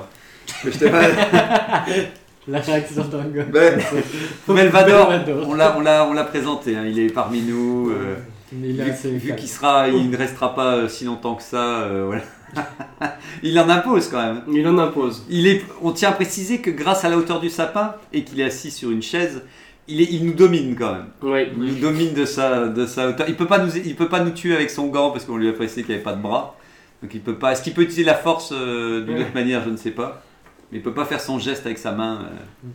Que 0.64 0.72
je 0.72 0.78
t'ai 0.78 0.92
La 2.48 2.60
réaction 2.60 3.04
d'Angok. 3.06 3.50
Ben, 3.52 3.82
Melvador, 4.48 5.12
on 5.48 5.54
l'a, 5.56 5.76
on 5.78 5.82
l'a, 5.82 6.08
on 6.08 6.14
l'a 6.14 6.24
présenté. 6.24 6.76
hein, 6.76 6.84
il 6.88 7.00
est 7.00 7.08
parmi 7.12 7.42
nous. 7.42 7.90
euh, 7.90 8.16
Mais 8.52 8.70
il 8.70 8.80
est 8.80 9.08
vu 9.08 9.36
qu'il 9.36 9.50
sera, 9.50 9.88
il 9.90 10.12
ne 10.12 10.16
restera 10.18 10.54
pas 10.54 10.88
si 10.88 11.06
longtemps 11.06 11.34
que 11.36 11.42
ça. 11.44 11.58
euh, 11.82 12.04
voilà. 12.06 12.22
il 13.44 13.58
en 13.60 13.68
impose 13.68 14.10
quand 14.10 14.22
même. 14.22 14.42
Il 14.54 14.68
en 14.68 14.78
impose. 14.78 15.26
Il 15.28 15.48
est, 15.48 15.64
on 15.82 15.92
tient 15.92 16.10
à 16.10 16.12
préciser 16.12 16.60
que 16.62 16.70
grâce 16.70 17.04
à 17.04 17.10
la 17.10 17.18
hauteur 17.18 17.40
du 17.40 17.50
sapin 17.50 17.96
et 18.14 18.24
qu'il 18.24 18.40
est 18.40 18.46
assis 18.46 18.70
sur 18.70 18.92
une 18.92 19.02
chaise, 19.02 19.42
il, 19.88 20.02
est, 20.02 20.08
il 20.12 20.26
nous 20.26 20.34
domine 20.34 20.76
quand 20.76 20.94
même. 20.94 21.08
Oui. 21.22 21.48
Il 21.58 21.74
nous 21.74 21.80
domine 21.80 22.14
de 22.14 22.26
sa, 22.26 22.68
de 22.68 22.86
sa 22.86 23.10
hauteur. 23.10 23.28
Il 23.30 23.36
peut 23.36 23.46
pas 23.48 23.60
nous, 23.60 23.76
il 23.78 23.96
peut 23.96 24.10
pas 24.10 24.22
nous 24.24 24.32
tuer 24.32 24.56
avec 24.56 24.70
son 24.70 24.88
gant 24.88 25.12
parce 25.12 25.26
qu'on 25.26 25.38
lui 25.38 25.48
a 25.50 25.54
précisé 25.54 25.82
qu'il 25.84 25.90
n'y 25.90 25.96
avait 25.96 26.04
pas 26.04 26.14
de 26.14 26.22
bras. 26.22 26.56
Donc 27.04 27.14
il 27.14 27.22
peut 27.22 27.36
pas. 27.36 27.52
Est-ce 27.52 27.62
qu'il 27.62 27.74
peut 27.74 27.82
utiliser 27.84 28.04
la 28.04 28.16
force 28.16 28.52
euh, 28.54 29.02
d'une 29.06 29.20
autre 29.20 29.34
manière? 29.36 29.64
Je 29.64 29.70
ne 29.70 29.78
sais 29.78 29.92
pas. 29.92 30.24
Mais 30.72 30.80
il 30.80 30.82
peut 30.84 30.94
pas 30.94 31.06
faire 31.06 31.22
son 31.22 31.38
geste 31.40 31.66
avec 31.66 31.78
sa 31.78 31.92
main. 31.92 32.22
euh. 32.24 32.68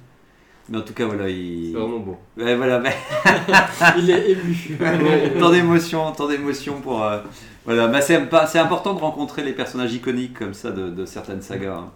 Mais 0.69 0.79
en 0.79 0.83
tout 0.83 0.93
cas, 0.93 1.05
voilà, 1.07 1.29
il. 1.29 1.71
C'est 1.73 1.79
vraiment 1.81 1.99
beau. 1.99 2.19
Ouais, 2.39 2.55
voilà, 2.55 2.79
mais 2.79 2.95
Il 3.99 4.09
est 4.11 4.31
ému. 4.31 4.79
tant 5.41 5.51
d'émotions, 5.51 6.13
tant 6.13 6.29
d'émotions 6.29 6.81
pour. 6.81 7.03
euh, 7.03 7.19
Voilà, 7.65 7.89
bah, 7.89 8.01
c'est 8.01 8.19
pas- 8.29 8.47
c'est 8.47 8.59
important 8.61 8.95
de 8.95 9.01
rencontrer 9.01 9.43
les 9.43 9.53
personnages 9.53 9.93
iconiques 9.93 10.39
comme 10.39 10.55
ça 10.55 10.71
de, 10.71 10.89
de 10.91 11.05
certaines 11.07 11.43
sagas. 11.43 11.75
hein. 11.77 11.91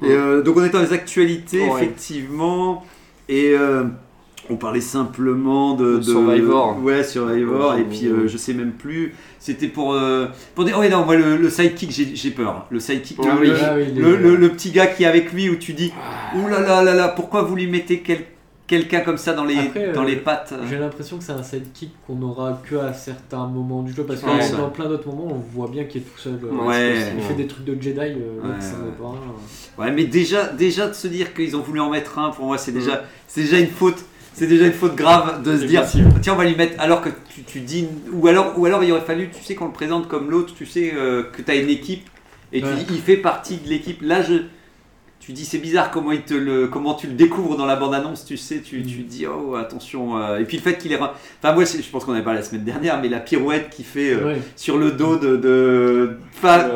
Ouais. 0.00 0.08
Et, 0.08 0.12
euh, 0.12 0.42
donc 0.42 0.56
on 0.56 0.64
est 0.64 0.70
dans 0.70 0.80
les 0.80 0.92
actualités, 0.94 1.60
Ouais. 1.68 1.82
effectivement, 1.82 2.84
et 3.28 3.50
euh, 3.52 3.84
on 4.50 4.56
parlait 4.56 4.80
simplement 4.80 5.74
de, 5.74 5.96
De 5.96 6.02
Survivor. 6.02 6.78
Ouais, 6.82 7.02
Survivor, 7.04 7.74
et 7.76 7.84
puis 7.84 8.06
euh, 8.06 8.28
je 8.28 8.36
sais 8.36 8.52
même 8.54 8.72
plus. 8.72 9.14
C'était 9.38 9.68
pour 9.68 9.92
euh, 9.94 10.26
pour 10.54 10.64
dire. 10.64 10.74
Oh 10.76 10.80
ouais, 10.80 10.88
non, 10.88 11.04
moi 11.04 11.16
le, 11.16 11.36
le 11.36 11.50
sidekick, 11.50 11.90
j'ai 12.14 12.30
peur. 12.30 12.66
Le 12.70 12.80
sidekick, 12.80 13.18
Ah 13.22 13.34
le, 13.34 13.40
oui. 13.40 13.46
le- 13.48 13.56
Ah 13.62 13.76
le, 13.76 14.16
le- 14.16 14.36
le 14.36 14.48
petit 14.50 14.70
gars 14.70 14.86
qui 14.86 15.04
est 15.04 15.06
avec 15.06 15.32
lui, 15.32 15.48
où 15.50 15.56
tu 15.56 15.72
dis, 15.72 15.92
ouh 16.36 16.48
là 16.48 16.60
là 16.60 16.82
là 16.82 16.94
là, 16.94 17.08
pourquoi 17.08 17.42
vous 17.42 17.54
lui 17.56 17.66
mettez 17.66 18.00
quel- 18.00 18.24
quelqu'un 18.66 19.00
comme 19.00 19.16
ça 19.18 19.32
dans 19.32 19.44
les 19.44 19.56
Après, 19.58 19.92
dans 19.92 20.02
euh, 20.02 20.06
les 20.06 20.16
pattes 20.16 20.52
J'ai 20.68 20.76
l'impression 20.78 21.18
que 21.18 21.22
c'est 21.22 21.30
un 21.30 21.42
sidekick 21.44 21.92
qu'on 22.04 22.20
aura 22.22 22.60
que 22.68 22.74
à 22.74 22.92
certains 22.92 23.46
moments 23.46 23.82
du 23.84 23.92
jeu 23.92 24.02
parce 24.02 24.20
que 24.20 24.26
Ouais. 24.26 24.56
dans 24.58 24.70
plein 24.70 24.86
d'autres 24.88 25.06
moments 25.06 25.28
on 25.30 25.56
voit 25.56 25.68
bien 25.68 25.84
qu'il 25.84 26.00
est 26.00 26.04
tout 26.04 26.18
seul. 26.18 26.40
euh, 26.42 26.66
Ouais. 26.66 26.94
Il 27.16 27.22
fait 27.22 27.34
des 27.34 27.46
trucs 27.46 27.64
de 27.64 27.80
Jedi, 27.80 28.00
euh, 28.00 28.40
Ouais, 28.42 28.58
pas. 29.00 29.82
Ouais, 29.84 29.92
mais 29.92 30.04
déjà, 30.06 30.46
déjà 30.48 30.88
de 30.88 30.94
se 30.94 31.06
dire 31.06 31.32
qu'ils 31.32 31.54
ont 31.56 31.60
voulu 31.60 31.78
en 31.78 31.90
mettre 31.90 32.18
un, 32.18 32.30
pour 32.30 32.46
moi, 32.46 32.58
c'est 32.58 32.72
déjà, 32.72 32.96
Mm. 32.96 33.00
c'est 33.28 33.42
déjà 33.42 33.58
une 33.60 33.68
faute. 33.68 34.04
C'est 34.38 34.46
déjà 34.46 34.66
une 34.66 34.72
faute 34.74 34.94
grave 34.96 35.42
de 35.42 35.56
se 35.56 35.64
dire, 35.64 35.82
possible. 35.82 36.10
tiens, 36.20 36.34
on 36.34 36.36
va 36.36 36.44
lui 36.44 36.54
mettre, 36.56 36.78
alors 36.78 37.00
que 37.00 37.08
tu, 37.34 37.42
tu 37.42 37.60
dis, 37.60 37.86
ou 38.12 38.26
alors, 38.28 38.52
ou 38.58 38.66
alors 38.66 38.84
il 38.84 38.92
aurait 38.92 39.00
fallu, 39.00 39.30
tu 39.30 39.42
sais, 39.42 39.54
qu'on 39.54 39.66
le 39.66 39.72
présente 39.72 40.08
comme 40.08 40.30
l'autre, 40.30 40.52
tu 40.54 40.66
sais, 40.66 40.92
euh, 40.94 41.22
que 41.32 41.40
tu 41.40 41.50
as 41.50 41.54
une 41.54 41.70
équipe, 41.70 42.06
et 42.52 42.60
tu 42.60 42.66
dis, 42.74 42.86
il 42.90 43.00
fait 43.00 43.16
partie 43.16 43.56
de 43.56 43.68
l'équipe. 43.68 44.02
Là, 44.02 44.20
je, 44.20 44.34
tu 45.20 45.32
dis, 45.32 45.46
c'est 45.46 45.56
bizarre 45.58 45.90
comment, 45.90 46.12
il 46.12 46.20
te 46.20 46.34
le, 46.34 46.66
comment 46.68 46.92
tu 46.94 47.06
le 47.06 47.14
découvres 47.14 47.56
dans 47.56 47.64
la 47.64 47.76
bande-annonce, 47.76 48.26
tu 48.26 48.36
sais, 48.36 48.60
tu, 48.60 48.82
tu 48.82 48.98
dis, 49.04 49.26
oh, 49.26 49.54
attention. 49.54 50.18
euh, 50.18 50.38
et 50.38 50.44
puis 50.44 50.58
le 50.58 50.62
fait 50.62 50.76
qu'il 50.76 50.92
est. 50.92 50.96
Enfin, 51.00 51.54
moi, 51.54 51.64
je 51.64 51.88
pense 51.90 52.04
qu'on 52.04 52.12
avait 52.12 52.22
parlé 52.22 52.40
la 52.40 52.44
semaine 52.44 52.64
dernière, 52.64 53.00
mais 53.00 53.08
la 53.08 53.20
pirouette 53.20 53.70
qu'il 53.70 53.86
fait 53.86 54.12
euh, 54.12 54.26
Ouais. 54.34 54.36
sur 54.54 54.76
le 54.76 54.92
dos 54.92 55.16
de. 55.16 55.36
de... 55.36 56.18
Enfin, 56.36 56.68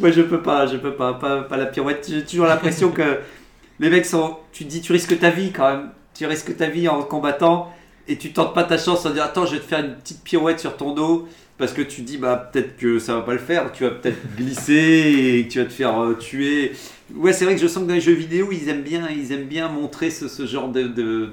moi 0.00 0.10
je 0.10 0.22
peux 0.22 0.42
pas, 0.42 0.66
je 0.66 0.76
peux 0.76 0.94
pas, 0.94 1.14
pas, 1.14 1.42
pas 1.42 1.56
la 1.56 1.66
pirouette. 1.66 2.06
J'ai 2.10 2.24
toujours 2.24 2.46
l'impression 2.46 2.90
que 2.90 3.18
les 3.80 3.90
mecs 3.90 4.06
sont. 4.06 4.36
Tu 4.52 4.64
dis, 4.64 4.80
tu 4.80 4.92
risques 4.92 5.18
ta 5.20 5.30
vie 5.30 5.52
quand 5.52 5.68
même. 5.70 5.90
Tu 6.18 6.26
risques 6.26 6.56
ta 6.56 6.68
vie 6.68 6.88
en 6.88 7.02
combattant 7.04 7.72
et 8.08 8.16
tu 8.18 8.32
tentes 8.32 8.52
pas 8.54 8.64
ta 8.64 8.76
chance 8.76 9.06
en 9.06 9.10
disant 9.10 9.22
Attends, 9.24 9.46
je 9.46 9.52
vais 9.54 9.60
te 9.60 9.64
faire 9.66 9.84
une 9.84 9.94
petite 9.94 10.22
pirouette 10.24 10.58
sur 10.58 10.76
ton 10.76 10.92
dos 10.92 11.28
parce 11.58 11.72
que 11.72 11.82
tu 11.82 12.02
dis, 12.02 12.18
bah 12.18 12.50
peut-être 12.52 12.76
que 12.76 12.98
ça 12.98 13.14
va 13.14 13.22
pas 13.22 13.32
le 13.32 13.38
faire. 13.38 13.70
Tu 13.72 13.84
vas 13.84 13.90
peut-être 13.90 14.18
glisser 14.36 15.38
et 15.44 15.48
tu 15.48 15.58
vas 15.60 15.64
te 15.64 15.72
faire 15.72 15.98
euh, 16.00 16.14
tuer. 16.14 16.72
Ouais, 17.14 17.32
c'est 17.32 17.44
vrai 17.44 17.54
que 17.54 17.60
je 17.60 17.66
sens 17.68 17.82
que 17.84 17.88
dans 17.88 17.94
les 17.94 18.00
jeux 18.00 18.12
vidéo, 18.14 18.48
ils 18.52 18.68
aiment 18.68 18.82
bien, 18.82 19.08
ils 19.10 19.32
aiment 19.32 19.46
bien 19.46 19.68
montrer 19.68 20.10
ce, 20.10 20.26
ce 20.28 20.44
genre 20.46 20.68
de. 20.70 20.82
de 20.88 21.30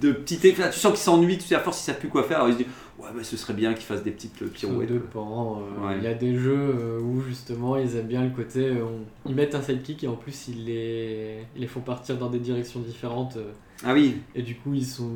de 0.00 0.10
effets. 0.30 0.70
Tu 0.70 0.78
sens 0.78 0.92
qu'ils 0.92 1.00
s'ennuient, 1.02 1.38
tu 1.38 1.44
sais, 1.44 1.54
à 1.54 1.60
force 1.60 1.80
ils 1.80 1.84
savent 1.84 1.98
plus 1.98 2.08
quoi 2.10 2.22
faire. 2.22 2.36
Alors 2.38 2.48
ils 2.50 2.52
se 2.52 2.58
disent, 2.58 2.66
ouais, 2.98 3.08
bah, 3.14 3.22
ce 3.22 3.36
serait 3.38 3.54
bien 3.54 3.72
qu'ils 3.72 3.84
fassent 3.86 4.02
des 4.02 4.10
petites 4.10 4.42
euh, 4.42 4.46
Ça 4.46 4.52
pirouettes. 4.52 4.92
dépend. 4.92 5.60
euh, 5.62 5.86
Ouais. 5.88 5.94
Il 5.98 6.04
y 6.04 6.06
a 6.06 6.12
des 6.14 6.36
jeux 6.36 6.98
où 7.02 7.22
justement 7.22 7.76
ils 7.78 7.96
aiment 7.96 8.06
bien 8.06 8.22
le 8.24 8.28
côté. 8.30 8.72
on- 8.72 9.28
Ils 9.28 9.34
mettent 9.34 9.54
un 9.54 9.62
sidekick 9.62 10.04
et 10.04 10.06
en 10.08 10.16
plus 10.16 10.48
ils 10.48 10.66
les, 10.66 11.38
ils 11.54 11.62
les 11.62 11.66
font 11.66 11.80
partir 11.80 12.16
dans 12.18 12.28
des 12.28 12.38
directions 12.40 12.80
différentes. 12.80 13.38
Ah 13.84 13.92
oui, 13.94 14.16
et 14.34 14.42
du 14.42 14.54
coup 14.56 14.72
ils 14.74 14.84
sont. 14.86 15.10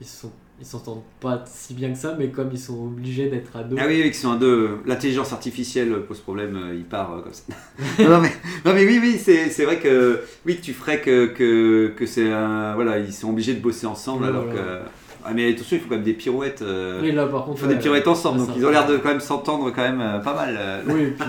Ils 0.00 0.06
sont. 0.06 0.30
Ils 0.60 0.66
s'entendent 0.66 1.02
pas 1.20 1.44
si 1.46 1.72
bien 1.72 1.92
que 1.92 1.98
ça, 1.98 2.16
mais 2.18 2.30
comme 2.30 2.48
ils 2.52 2.58
sont 2.58 2.86
obligés 2.86 3.28
d'être 3.28 3.54
à 3.56 3.62
deux. 3.62 3.76
Ah 3.78 3.84
oui, 3.86 4.00
oui, 4.02 4.10
qui 4.10 4.16
sont 4.18 4.32
un 4.32 4.36
deux. 4.36 4.78
L'intelligence 4.86 5.32
artificielle 5.32 5.92
pose 6.08 6.18
problème, 6.18 6.56
euh, 6.56 6.74
il 6.74 6.82
part 6.84 7.12
euh, 7.12 7.20
comme 7.22 7.32
ça. 7.32 7.44
non, 8.08 8.20
mais, 8.20 8.32
non, 8.64 8.74
mais 8.74 8.84
oui, 8.84 8.98
oui, 9.00 9.18
c'est 9.22 9.50
c'est 9.50 9.64
vrai 9.64 9.78
que 9.78 10.20
oui, 10.44 10.56
que 10.56 10.62
tu 10.62 10.72
ferais 10.72 11.00
que, 11.00 11.26
que, 11.26 11.92
que 11.96 12.06
c'est 12.06 12.32
un. 12.32 12.74
Voilà, 12.74 12.98
ils 12.98 13.12
sont 13.12 13.30
obligés 13.30 13.54
de 13.54 13.60
bosser 13.60 13.86
ensemble 13.86 14.24
alors 14.24 14.46
voilà. 14.46 14.60
que. 14.60 14.78
Ah, 15.24 15.32
mais 15.34 15.52
attention, 15.52 15.76
il 15.76 15.80
faut 15.80 15.88
quand 15.88 15.94
même 15.96 16.04
des 16.04 16.14
pirouettes. 16.14 16.62
euh, 16.62 17.02
Et 17.04 17.12
là 17.12 17.26
par 17.26 17.42
il 17.42 17.44
contre. 17.46 17.60
faut 17.60 17.66
des 17.68 17.76
pirouettes 17.76 18.08
ensemble, 18.08 18.38
donc 18.40 18.50
ils 18.56 18.64
ont 18.66 18.70
l'air 18.70 18.86
de 18.88 18.96
quand 18.96 19.10
même 19.10 19.20
s'entendre 19.20 19.70
quand 19.70 19.82
même 19.82 20.00
euh, 20.00 20.18
pas 20.18 20.34
mal. 20.34 20.56
euh. 20.58 20.82
Oui, 20.88 21.02
et 21.02 21.06
puis 21.10 21.26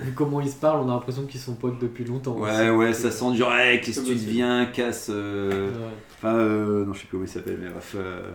vu 0.00 0.12
comment 0.12 0.40
ils 0.40 0.48
se 0.50 0.56
parlent, 0.56 0.80
on 0.84 0.90
a 0.90 0.94
l'impression 0.94 1.22
qu'ils 1.24 1.40
sont 1.40 1.54
potes 1.54 1.78
depuis 1.80 2.04
longtemps. 2.04 2.36
Ouais, 2.36 2.70
ouais, 2.70 2.92
ça 2.92 3.10
sent 3.10 3.36
genre, 3.36 3.54
hey, 3.54 3.80
qu'est-ce 3.80 4.00
que 4.00 4.06
tu 4.06 4.14
deviens, 4.14 4.66
casse. 4.66 5.08
euh, 5.12 5.68
Ouais. 5.68 5.74
Enfin, 6.18 6.34
euh, 6.36 6.84
non, 6.84 6.92
je 6.92 6.98
sais 7.00 7.04
plus 7.06 7.12
comment 7.12 7.24
il 7.24 7.28
s'appelle, 7.28 7.58
mais 7.62 7.68
bref. 7.70 7.94
euh, 7.96 8.30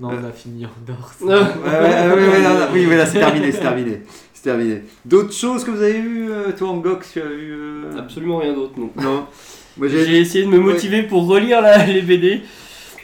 Non, 0.00 0.10
Euh. 0.12 0.16
on 0.22 0.28
a 0.28 0.32
fini 0.32 0.64
en. 0.66 0.70
Non. 0.86 0.94
Ouais, 1.20 1.34
ouais, 1.34 1.40
ouais, 1.40 2.14
ouais, 2.14 2.28
ouais, 2.28 2.42
non, 2.42 2.54
non, 2.54 2.66
oui, 2.72 2.84
voilà, 2.84 3.04
c'est 3.06 3.18
terminé, 3.18 3.50
c'est 3.52 3.60
terminé. 3.60 4.02
C'est 4.32 4.42
terminé. 4.44 4.82
D'autres 5.04 5.32
choses 5.32 5.64
que 5.64 5.70
vous 5.72 5.82
avez 5.82 6.00
vues, 6.00 6.30
euh, 6.30 6.52
toi, 6.56 6.68
Angox, 6.68 7.12
tu 7.12 7.20
as 7.20 7.24
vu 7.26 7.52
euh, 7.52 7.98
Absolument 7.98 8.36
rien 8.38 8.52
d'autre, 8.54 8.74
non. 8.78 8.90
Non. 9.02 9.26
Moi, 9.76 9.88
j'ai. 9.88 10.20
Essayé 10.20 10.44
de 10.44 10.50
me 10.50 10.58
motiver 10.60 11.02
pour 11.02 11.26
relire 11.26 11.60
la- 11.60 11.84
les 11.84 12.02
BD. 12.02 12.42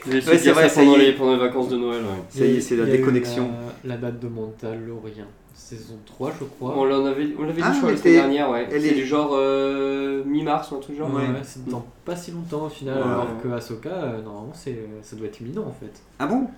J'ai 0.09 0.19
essayé 0.19 0.31
Ouais, 0.31 0.33
de 0.35 0.39
c'est 0.39 0.45
faire 0.45 0.55
vrai, 0.55 0.69
ça 0.69 0.81
pendant 0.83 0.97
les, 0.97 1.13
pendant 1.13 1.33
les 1.33 1.39
vacances 1.41 1.69
de 1.71 1.77
Noël. 1.77 2.03
ouais. 2.03 2.09
Ça 2.39 2.45
y 2.45 2.57
est, 2.57 2.61
c'est 2.61 2.77
la 2.77 2.85
déconnexion. 2.85 3.51
La, 3.85 3.95
la 3.95 4.01
date 4.01 4.21
de 4.21 4.29
Mandalorian, 4.29 5.25
saison 5.55 5.99
3, 6.05 6.33
je 6.41 6.45
crois. 6.45 6.75
On 6.77 6.85
l'en 6.85 7.07
avait, 7.07 7.29
on 7.39 7.43
l'avait 7.43 7.55
dit, 7.55 7.61
Ah, 7.65 7.73
je 7.73 7.79
crois, 7.79 7.91
mais 7.91 7.97
la 7.97 8.03
semaine 8.03 8.15
dernière, 8.15 8.51
ouais. 8.51 8.69
elle 8.71 8.83
C'est 8.83 8.89
est- 8.89 8.95
du 8.95 9.07
genre 9.07 9.31
euh, 9.35 10.23
mi-mars 10.25 10.71
ou 10.73 10.77
un 10.77 10.81
truc 10.81 10.97
genre. 10.99 11.09
Ouais, 11.15 11.23
ouais. 11.23 11.41
c'est 11.43 11.65
dans 11.69 11.85
pas 12.05 12.17
si 12.17 12.33
longtemps 12.33 12.67
au 12.67 12.69
final, 12.69 12.97
Ouais. 12.99 13.03
alors 13.05 13.29
que 13.43 13.49
Ahsoka, 13.49 13.89
euh, 13.89 14.23
normalement, 14.23 14.53
c'est, 14.53 14.79
ça 15.03 15.17
doit 15.17 15.27
être 15.27 15.41
imminent 15.41 15.63
en 15.67 15.73
fait. 15.73 15.93
Ah 16.19 16.27
bon? 16.27 16.49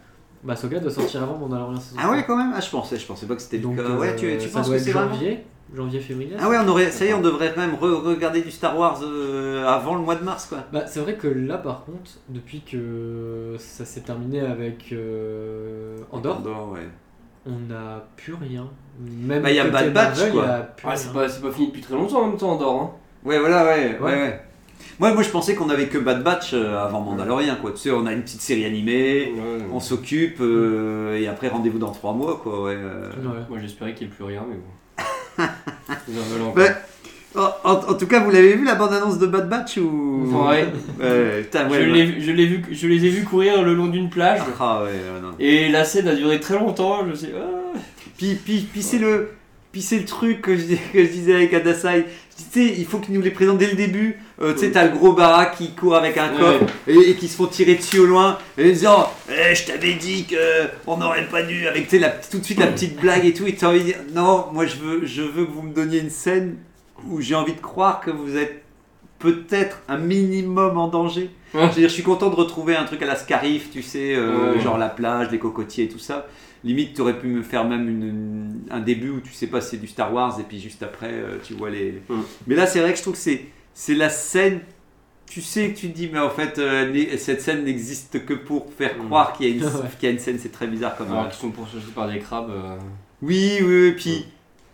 Bah, 0.42 0.54
Ahsoka 0.54 0.78
doit 0.80 0.90
sortir 0.90 1.22
avant 1.22 1.36
Mandalorian 1.38 1.78
saison 1.78 1.96
Ah 2.00 2.10
ouais, 2.10 2.22
3. 2.22 2.26
quand 2.36 2.36
même? 2.42 2.52
Ah, 2.56 2.60
je 2.60 2.70
pensais, 2.70 2.96
je 2.98 3.06
pensais 3.06 3.26
pas 3.26 3.34
que 3.36 3.42
c'était 3.42 3.58
le 3.58 3.62
Donc, 3.64 3.76
cas. 3.76 3.82
euh, 3.82 3.98
Ouais, 3.98 4.16
tu, 4.16 4.36
tu 4.38 4.48
ça 4.48 4.58
penses 4.58 4.68
doit 4.68 4.76
que 4.78 4.82
c'est 4.82 4.90
vraiment 4.92 5.12
janvier, 5.12 5.44
janvier, 5.74 6.00
février 6.00 6.34
Ah 6.38 6.48
ouais, 6.48 6.56
on 6.64 6.68
aurait, 6.68 6.90
ça 6.90 7.04
y 7.04 7.08
est, 7.08 7.14
on 7.14 7.20
devrait 7.20 7.52
quand 7.54 7.60
même 7.62 7.74
re- 7.74 8.02
regarder 8.02 8.42
du 8.42 8.50
Star 8.50 8.78
Wars 8.78 9.00
euh, 9.02 9.66
avant 9.66 9.94
le 9.96 10.02
mois 10.02 10.14
de 10.14 10.24
mars, 10.24 10.46
quoi. 10.46 10.58
Bah, 10.72 10.86
c'est 10.86 11.00
vrai 11.00 11.16
que 11.16 11.26
là, 11.28 11.58
par 11.58 11.84
contre, 11.84 12.12
depuis 12.28 12.60
que 12.62 13.56
ça 13.58 13.84
s'est 13.84 14.00
terminé 14.02 14.40
avec 14.40 14.92
euh, 14.92 15.96
Andorre, 16.12 16.38
Andorre, 16.38 16.70
ouais. 16.72 16.88
On 17.46 17.72
n'a 17.72 18.04
plus 18.16 18.34
rien. 18.34 18.68
Même 19.00 19.42
Bah, 19.42 19.50
y 19.52 19.58
a 19.58 19.64
Bad 19.68 19.92
Batch, 19.92 20.16
Marvel, 20.18 20.32
quoi. 20.32 20.44
y 20.44 20.48
a 20.48 20.58
plus 20.60 20.88
Ah, 20.90 20.96
c'est 20.96 21.12
pas, 21.12 21.28
c'est 21.28 21.42
pas 21.42 21.50
fini 21.52 21.68
depuis 21.68 21.82
très 21.82 21.94
longtemps 21.94 22.22
en 22.22 22.26
même 22.28 22.36
temps, 22.38 22.52
Andorre. 22.52 22.80
Hein. 22.82 22.90
Ouais, 23.24 23.38
voilà, 23.38 23.64
ouais, 23.64 23.98
ouais, 23.98 23.98
Ouais. 24.00 24.12
ouais. 24.14 24.40
Moi, 24.98 25.12
moi, 25.12 25.22
je 25.22 25.28
pensais 25.30 25.54
qu'on 25.54 25.68
avait 25.68 25.88
que 25.88 25.98
Bad 25.98 26.22
Batch 26.22 26.52
euh, 26.54 26.78
avant 26.78 27.00
Mandalorian, 27.00 27.56
quoi. 27.60 27.72
Tu 27.72 27.76
sais, 27.78 27.90
on 27.90 28.06
a 28.06 28.12
une 28.12 28.22
petite 28.22 28.40
série 28.40 28.64
animée, 28.64 29.32
Ouais. 29.34 29.64
on 29.72 29.80
s'occupe, 29.80 30.38
euh, 30.40 31.18
et 31.18 31.28
après 31.28 31.48
rendez-vous 31.48 31.78
dans 31.78 31.90
trois 31.92 32.12
mois, 32.14 32.40
quoi, 32.42 32.62
ouais. 32.64 32.74
euh. 32.76 33.10
Ouais. 33.22 33.40
Moi 33.50 33.58
j'espérais 33.60 33.94
qu'il 33.94 34.06
n'y 34.06 34.12
ait 34.12 34.16
plus 34.16 34.24
rien, 34.24 34.42
mais 34.48 34.56
bon. 34.56 35.44
En, 37.36 37.70
en- 37.70 37.90
en 37.90 37.94
tout 37.94 38.06
cas, 38.06 38.20
vous 38.20 38.30
l'avez 38.30 38.54
vu 38.54 38.64
la 38.64 38.74
bande-annonce 38.74 39.18
de 39.18 39.26
Bad 39.26 39.48
Batch 39.48 39.76
ou? 39.78 40.26
Ouais. 40.32 40.66
Ouais, 41.00 41.42
putain, 41.42 41.68
ouais, 41.68 41.78
je, 41.78 41.90
ouais. 41.90 41.92
l'ai 41.92 42.04
vu- 42.06 42.22
je, 42.22 42.30
l'ai 42.32 42.46
vu, 42.46 42.62
je 42.72 42.86
les 42.88 43.04
ai 43.04 43.08
vus 43.10 43.24
courir 43.24 43.62
le 43.62 43.74
long 43.74 43.86
d'une 43.88 44.08
plage. 44.10 44.40
Ah 44.58 44.82
ouais, 44.84 44.90
non. 45.22 45.32
Et 45.38 45.68
la 45.68 45.84
scène 45.84 46.08
a 46.08 46.14
duré 46.14 46.40
très 46.40 46.54
longtemps. 46.54 47.06
Je 47.10 47.14
sais. 47.14 47.32
ah. 47.36 47.78
Puis, 48.16 48.34
puis, 48.42 48.66
puis 48.72 48.82
c'est 48.82 48.98
le, 48.98 49.30
puis 49.72 49.82
c'est 49.82 49.98
le 49.98 50.04
truc 50.06 50.40
que 50.42 50.56
je, 50.56 50.62
dis- 50.62 50.78
que 50.92 51.04
je 51.04 51.10
disais 51.10 51.34
avec 51.34 51.52
Adasai. 51.52 52.06
Tu 52.36 52.42
sais, 52.66 52.74
il 52.78 52.84
faut 52.84 52.98
qu'ils 52.98 53.14
nous 53.14 53.22
les 53.22 53.30
présentent 53.30 53.56
dès 53.58 53.66
le 53.68 53.76
début. 53.76 54.18
Euh, 54.42 54.52
tu 54.52 54.58
sais, 54.60 54.70
t'as 54.70 54.84
le 54.84 54.90
gros 54.90 55.14
barack 55.14 55.56
qui 55.56 55.70
court 55.74 55.96
avec 55.96 56.18
un 56.18 56.30
Ouais. 56.34 56.38
coffre 56.38 56.64
et, 56.86 56.94
et 57.10 57.14
qui 57.14 57.28
se 57.28 57.36
font 57.36 57.46
tirer 57.46 57.76
dessus 57.76 57.98
au 58.00 58.04
loin. 58.06 58.36
Et 58.58 58.72
disant, 58.72 59.10
eh, 59.30 59.54
je 59.54 59.64
t'avais 59.64 59.94
dit 59.94 60.24
que 60.24 60.36
on 60.86 60.98
n'aurait 60.98 61.26
pas 61.28 61.42
dû. 61.42 61.66
Avec 61.66 61.90
la, 61.92 62.10
tout 62.10 62.38
de 62.38 62.44
suite 62.44 62.58
la 62.60 62.66
petite 62.66 63.00
blague 63.00 63.24
et 63.24 63.32
tout. 63.32 63.46
Et 63.46 63.54
t'as 63.54 63.68
envie 63.68 63.78
de 63.80 63.84
dire, 63.84 63.96
non, 64.14 64.46
moi 64.52 64.66
je 64.66 64.76
veux, 64.76 65.06
je 65.06 65.22
veux 65.22 65.46
que 65.46 65.50
vous 65.52 65.62
me 65.62 65.72
donniez 65.72 66.00
une 66.00 66.10
scène 66.10 66.56
où 67.08 67.20
j'ai 67.20 67.34
envie 67.34 67.54
de 67.54 67.60
croire 67.60 68.00
que 68.00 68.10
vous 68.10 68.36
êtes 68.36 68.62
peut-être 69.18 69.82
un 69.88 69.98
minimum 69.98 70.76
en 70.78 70.88
danger. 70.88 71.30
Ouais. 71.54 71.62
Je 71.62 71.66
veux 71.68 71.72
dire, 71.74 71.88
je 71.88 71.94
suis 71.94 72.02
content 72.02 72.28
de 72.30 72.34
retrouver 72.34 72.76
un 72.76 72.84
truc 72.84 73.00
à 73.02 73.06
la 73.06 73.16
Scarif, 73.16 73.70
tu 73.70 73.82
sais, 73.82 74.14
euh, 74.14 74.54
Ouais. 74.54 74.60
genre 74.60 74.76
la 74.78 74.88
plage, 74.88 75.30
les 75.30 75.38
cocotiers 75.38 75.84
et 75.84 75.88
tout 75.88 75.98
ça. 75.98 76.26
Limite, 76.64 76.94
tu 76.94 77.00
aurais 77.00 77.18
pu 77.18 77.28
me 77.28 77.42
faire 77.42 77.64
même 77.64 77.88
une- 77.88 78.02
une- 78.02 78.60
un 78.70 78.80
début 78.80 79.10
où 79.10 79.20
tu 79.20 79.32
sais 79.32 79.46
pas 79.46 79.60
c'est 79.60 79.76
du 79.76 79.86
Star 79.86 80.12
Wars 80.12 80.38
et 80.40 80.42
puis 80.42 80.60
juste 80.60 80.82
après 80.82 81.10
euh, 81.12 81.38
tu 81.42 81.54
vois 81.54 81.70
les. 81.70 82.02
Mais 82.46 82.54
là, 82.56 82.66
c'est 82.66 82.80
vrai 82.80 82.90
que 82.92 82.96
je 82.98 83.02
trouve 83.02 83.14
que 83.14 83.20
c'est 83.20 83.44
c'est 83.72 83.94
la 83.94 84.08
scène. 84.10 84.60
Tu 85.28 85.42
sais 85.42 85.70
que 85.70 85.76
tu 85.78 85.90
te 85.90 85.96
dis, 85.96 86.08
mais 86.12 86.18
en 86.20 86.30
fait, 86.30 86.58
euh, 86.58 87.16
cette 87.18 87.40
scène 87.42 87.64
n'existe 87.64 88.24
que 88.24 88.32
pour 88.34 88.72
faire 88.72 88.96
croire 88.98 89.32
qu'il 89.32 89.48
y, 89.48 89.52
a 89.52 89.54
une- 89.56 89.64
Ouais. 89.64 89.70
qu'il 89.98 90.08
y 90.08 90.10
a 90.10 90.12
une 90.12 90.18
scène. 90.20 90.38
C'est 90.40 90.52
très 90.52 90.66
bizarre 90.66 90.96
comme. 90.96 91.10
Alors 91.12 91.28
qu'ils 91.28 91.38
sont 91.40 91.50
pourchassés 91.50 91.78
par 91.94 92.08
des 92.08 92.18
crabes. 92.20 92.50
euh, 92.50 92.76
Oui, 93.22 93.58
oui, 93.60 93.66
oui. 93.88 93.92
Puis, 93.92 94.24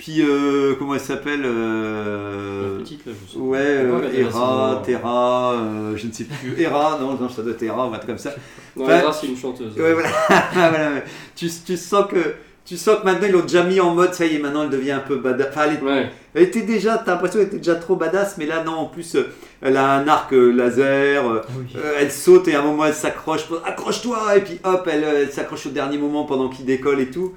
puis 0.04 0.20
euh, 0.20 0.74
comment 0.80 0.94
elle 0.94 1.00
s'appelle 1.00 1.42
euh, 1.44 2.78
petites 2.80 3.06
là, 3.06 3.12
je 3.26 3.32
sais. 3.34 3.38
Ouais, 3.38 3.58
euh, 3.60 4.02
la 4.02 4.12
Hera. 4.18 4.82
Terra, 4.84 5.52
euh, 5.52 5.96
je 5.96 6.08
ne 6.08 6.12
sais 6.12 6.24
plus. 6.24 6.60
Hera, 6.60 6.98
non, 7.00 7.14
non, 7.14 7.28
ça 7.28 7.42
doit 7.42 7.52
être 7.52 7.62
Hera 7.62 7.86
ou 7.88 7.92
un 7.94 7.96
truc 7.98 8.06
comme 8.08 8.18
ça. 8.18 8.30
Non, 8.76 8.84
Enfin, 8.84 8.98
Hera, 8.98 9.12
c'est 9.12 9.28
une 9.28 9.36
chanteuse. 9.36 9.76
Ouais, 9.78 9.92
voilà. 9.92 10.08
voilà, 10.54 10.90
ouais. 10.94 11.04
Tu, 11.36 11.48
tu 11.64 11.76
sens 11.76 12.06
que. 12.10 12.34
Tu 12.64 12.76
sens 12.76 13.00
que 13.00 13.04
maintenant 13.04 13.26
ils 13.26 13.32
l'ont 13.32 13.40
déjà 13.42 13.64
mis 13.64 13.80
en 13.80 13.92
mode, 13.92 14.14
ça 14.14 14.24
y 14.24 14.36
est, 14.36 14.38
maintenant 14.38 14.62
elle 14.62 14.70
devient 14.70 14.92
un 14.92 15.00
peu 15.00 15.16
badass. 15.16 15.48
Enfin, 15.50 15.62
elle, 15.66 15.74
est- 15.78 15.82
Ouais. 15.82 16.10
elle 16.34 16.42
était 16.44 16.62
déjà, 16.62 16.96
t'as 16.98 17.12
l'impression 17.12 17.38
qu'elle 17.40 17.48
était 17.48 17.56
déjà 17.58 17.74
trop 17.74 17.96
badass, 17.96 18.38
mais 18.38 18.46
là 18.46 18.62
non, 18.62 18.72
en 18.72 18.84
plus, 18.86 19.16
euh, 19.16 19.24
elle 19.60 19.76
a 19.76 19.90
un 19.98 20.06
arc 20.06 20.32
euh, 20.32 20.50
laser, 20.52 21.24
Oui. 21.58 21.66
euh, 21.76 21.94
elle 21.98 22.12
saute 22.12 22.46
et 22.46 22.54
à 22.54 22.60
un 22.60 22.64
moment 22.64 22.84
elle 22.86 22.94
s'accroche, 22.94 23.46
accroche-toi, 23.64 24.36
et 24.36 24.40
puis 24.42 24.60
hop, 24.62 24.88
elle, 24.90 25.02
elle 25.02 25.32
s'accroche 25.32 25.66
au 25.66 25.70
dernier 25.70 25.98
moment 25.98 26.24
pendant 26.24 26.48
qu'il 26.48 26.64
décolle 26.64 27.00
et 27.00 27.10
tout. 27.10 27.34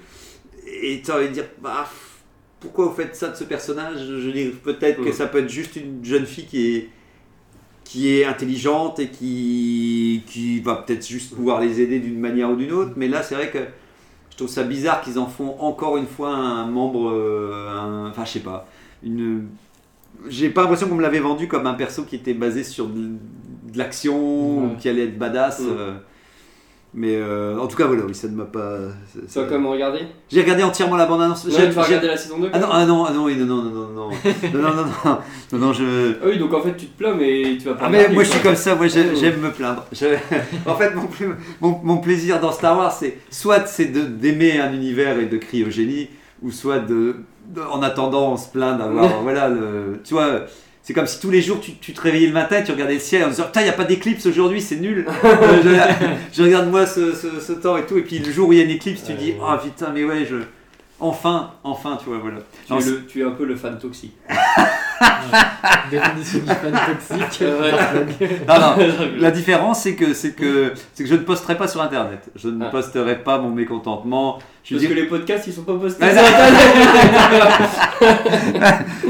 Et 0.83 1.01
t'as 1.03 1.15
envie 1.17 1.29
de 1.29 1.33
dire, 1.33 1.45
bah, 1.59 1.87
pourquoi 2.59 2.85
vous 2.85 2.93
faites 2.95 3.15
ça 3.15 3.29
de 3.29 3.35
ce 3.35 3.43
personnage? 3.43 3.97
Je 3.99 4.13
veux 4.27 4.31
dire, 4.31 4.51
peut-être 4.63 5.01
que 5.03 5.11
ça 5.11 5.27
peut 5.27 5.39
être 5.39 5.49
juste 5.49 5.75
une 5.75 6.03
jeune 6.03 6.25
fille 6.25 6.45
qui 6.45 6.75
est 6.75 6.89
qui 7.83 8.09
est 8.17 8.25
intelligente 8.25 8.97
et 8.99 9.09
qui, 9.09 10.23
qui 10.25 10.59
va 10.59 10.75
peut-être 10.75 11.07
juste 11.07 11.35
pouvoir 11.35 11.61
les 11.61 11.81
aider 11.81 11.99
d'une 11.99 12.19
manière 12.19 12.49
ou 12.49 12.55
d'une 12.55 12.71
autre. 12.71 12.93
Mais 12.95 13.07
là, 13.07 13.21
c'est 13.21 13.35
vrai 13.35 13.51
que 13.51 13.59
je 14.31 14.37
trouve 14.37 14.49
ça 14.49 14.63
bizarre 14.63 15.01
qu'ils 15.01 15.19
en 15.19 15.27
font 15.27 15.55
encore 15.59 15.95
une 15.97 16.07
fois 16.07 16.29
un 16.35 16.65
membre, 16.65 17.11
euh, 17.11 17.69
un- 17.69 18.09
enfin 18.09 18.25
je 18.25 18.31
sais 18.31 18.39
pas, 18.39 18.67
une. 19.03 19.47
J'ai 20.27 20.49
pas 20.49 20.61
l'impression 20.61 20.87
qu'on 20.89 20.95
me 20.95 21.01
l'avait 21.03 21.19
vendu 21.19 21.47
comme 21.47 21.67
un 21.67 21.73
perso 21.75 22.03
qui 22.03 22.15
était 22.15 22.33
basé 22.33 22.63
sur 22.63 22.87
de, 22.87 23.01
de 23.71 23.77
l'action 23.77 24.17
ou 24.73 24.75
qui 24.79 24.89
allait 24.89 25.03
être 25.05 25.17
badass. 25.19 25.61
Euh. 25.61 25.93
Mais 26.97 27.15
euh, 27.17 27.57
en 27.59 27.67
tout 27.67 27.75
cas, 27.75 27.85
voilà, 27.87 28.03
oui, 28.07 28.15
ça 28.15 28.27
ne 28.29 28.35
m'a 28.35 28.45
pas. 28.45 28.77
ça- 29.27 29.43
quand 29.43 29.51
même 29.55 29.67
regarder 29.67 29.99
J'ai 30.29 30.41
regardé 30.41 30.63
entièrement 30.63 30.95
la 30.95 31.05
bande-annonce. 31.05 31.45
J'ai- 31.49 31.67
regarder 31.67 32.07
la 32.07 32.15
saison 32.15 32.39
2 32.39 32.49
Ah 32.53 32.59
non, 32.59 32.67
ah 32.71 32.85
non, 32.85 33.03
ah 33.05 33.11
non, 33.11 33.25
oui, 33.25 33.35
non, 33.35 33.45
non, 33.45 33.63
non, 33.63 33.69
non, 33.71 33.87
non, 33.89 34.09
non, 34.09 34.61
non, 34.61 34.61
non, 34.61 34.85
non, 34.85 35.17
non, 35.51 35.57
non, 35.59 35.73
je. 35.73 36.13
Ah 36.23 36.25
oui, 36.27 36.39
donc 36.39 36.53
en 36.53 36.61
fait 36.61 36.75
tu 36.77 36.85
te 36.87 36.97
plains, 36.97 37.13
mais 37.13 37.57
tu 37.59 37.65
vas 37.65 37.73
pas 37.73 37.85
Ah 37.87 37.89
mais 37.89 38.07
moi 38.07 38.23
je 38.23 38.29
suis 38.29 38.39
comme 38.39 38.55
ça, 38.55 38.75
moi 38.75 38.87
j'ai- 38.87 39.05
Oh. 39.13 39.15
j'aime 39.19 39.39
me 39.41 39.51
plaindre. 39.51 39.85
Je- 39.91 40.05
En 40.65 40.75
fait 40.75 40.95
mon, 40.95 41.05
pla- 41.07 41.27
mon, 41.59 41.79
mon 41.83 41.97
plaisir 41.97 42.39
dans 42.39 42.51
Star 42.53 42.77
Wars 42.77 42.93
c'est 42.93 43.17
soit 43.29 43.67
c'est 43.67 43.85
d'aimer 43.91 44.59
un 44.59 44.71
univers 44.73 45.19
et 45.19 45.25
de 45.25 45.37
crier 45.37 45.65
au 45.65 45.69
génie, 45.69 46.07
ou 46.41 46.49
soit 46.51 46.79
de, 46.79 47.17
de- 47.53 47.61
en 47.61 47.81
attendant 47.83 48.31
on 48.31 48.37
se 48.37 48.47
plaint 48.49 48.77
d'avoir 48.77 49.21
voilà 49.21 49.49
le, 49.49 49.99
tu 50.03 50.13
vois 50.13 50.41
c'est 50.85 50.93
comme 50.93 51.07
si 51.07 51.19
tous 51.19 51.31
les 51.31 51.41
jours 51.41 51.59
tu, 51.59 51.73
tu 51.81 51.93
te 51.93 52.01
réveillais 52.01 52.27
le 52.27 52.33
matin 52.33 52.59
et 52.59 52.63
tu 52.63 52.71
regardais 52.71 52.93
le 52.93 52.99
ciel 52.99 53.23
en 53.23 53.29
disant 53.29 53.45
putain 53.45 53.61
il 53.61 53.63
n'y 53.63 53.69
a 53.71 53.73
pas 53.73 53.85
d'éclipse 53.85 54.27
aujourd'hui 54.27 54.61
c'est 54.61 54.75
nul. 54.75 55.07
Je, 55.23 55.79
je 56.31 56.43
regarde 56.43 56.69
moi 56.69 56.85
ce, 56.85 57.11
ce, 57.15 57.39
ce 57.39 57.53
temps 57.53 57.75
et 57.75 57.87
tout 57.87 57.97
et 57.97 58.03
puis 58.03 58.19
le 58.19 58.31
jour 58.31 58.49
où 58.49 58.53
il 58.53 58.59
y 58.59 58.61
a 58.61 58.65
une 58.65 58.69
éclipse 58.69 59.03
tu 59.03 59.13
dis 59.13 59.33
ah 59.43 59.59
putain 59.61 59.91
mais 59.91 60.03
ouais 60.03 60.27
je 60.29 60.35
enfin 60.99 61.51
enfin 61.63 61.97
tu 62.01 62.09
vois 62.09 62.19
voilà. 62.19 62.37
Tu, 62.65 62.73
Non, 62.73 62.79
es 62.79 62.81
c'est- 62.81 62.89
le- 62.91 63.05
tu 63.05 63.21
es 63.21 63.23
un 63.23 63.31
peu 63.31 63.45
le 63.45 63.55
fan 63.55 63.77
toxique. 63.77 64.15
Définition 65.91 66.39
du 66.39 66.45
fan 66.45 66.71
toxique. 66.71 67.41
Ouais. 67.41 67.71
Non, 68.47 68.59
non, 68.59 68.75
La 69.19 69.31
différence, 69.31 69.81
c'est 69.81 69.95
que, 69.95 70.13
c'est 70.13 70.31
que, 70.33 70.71
c'est 70.93 71.03
que 71.03 71.09
je 71.09 71.15
ne 71.15 71.19
posterai 71.21 71.57
pas 71.57 71.67
sur 71.67 71.81
Internet. 71.81 72.19
Je 72.35 72.47
ne 72.49 72.63
Ah. 72.65 72.69
posterai 72.69 73.17
pas 73.23 73.37
mon 73.39 73.49
mécontentement. 73.49 74.39
Je 74.63 74.75
Parce 74.75 74.81
dis- 74.83 74.87
que 74.89 74.93
les 74.93 75.05
podcasts 75.07 75.45
ils 75.47 75.53
sont 75.53 75.63
pas 75.63 75.73
postés 75.75 76.03
Ah, 76.05 76.11
sur 76.11 76.23
internet. 76.23 77.69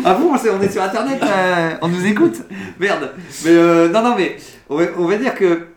Ah 0.03 0.13
bon, 0.15 0.31
on, 0.33 0.61
est 0.61 0.69
sur 0.71 0.81
Internet, 0.83 1.21
euh, 1.23 1.71
on 1.81 1.87
nous 1.87 2.05
écoute. 2.05 2.37
Merde. 2.79 3.11
Mais 3.45 3.51
euh, 3.51 3.89
non, 3.89 4.01
non, 4.01 4.15
mais 4.17 4.37
on 4.69 4.77
va, 4.77 4.85
on 4.97 5.05
va 5.05 5.17
dire 5.17 5.35
que 5.35 5.67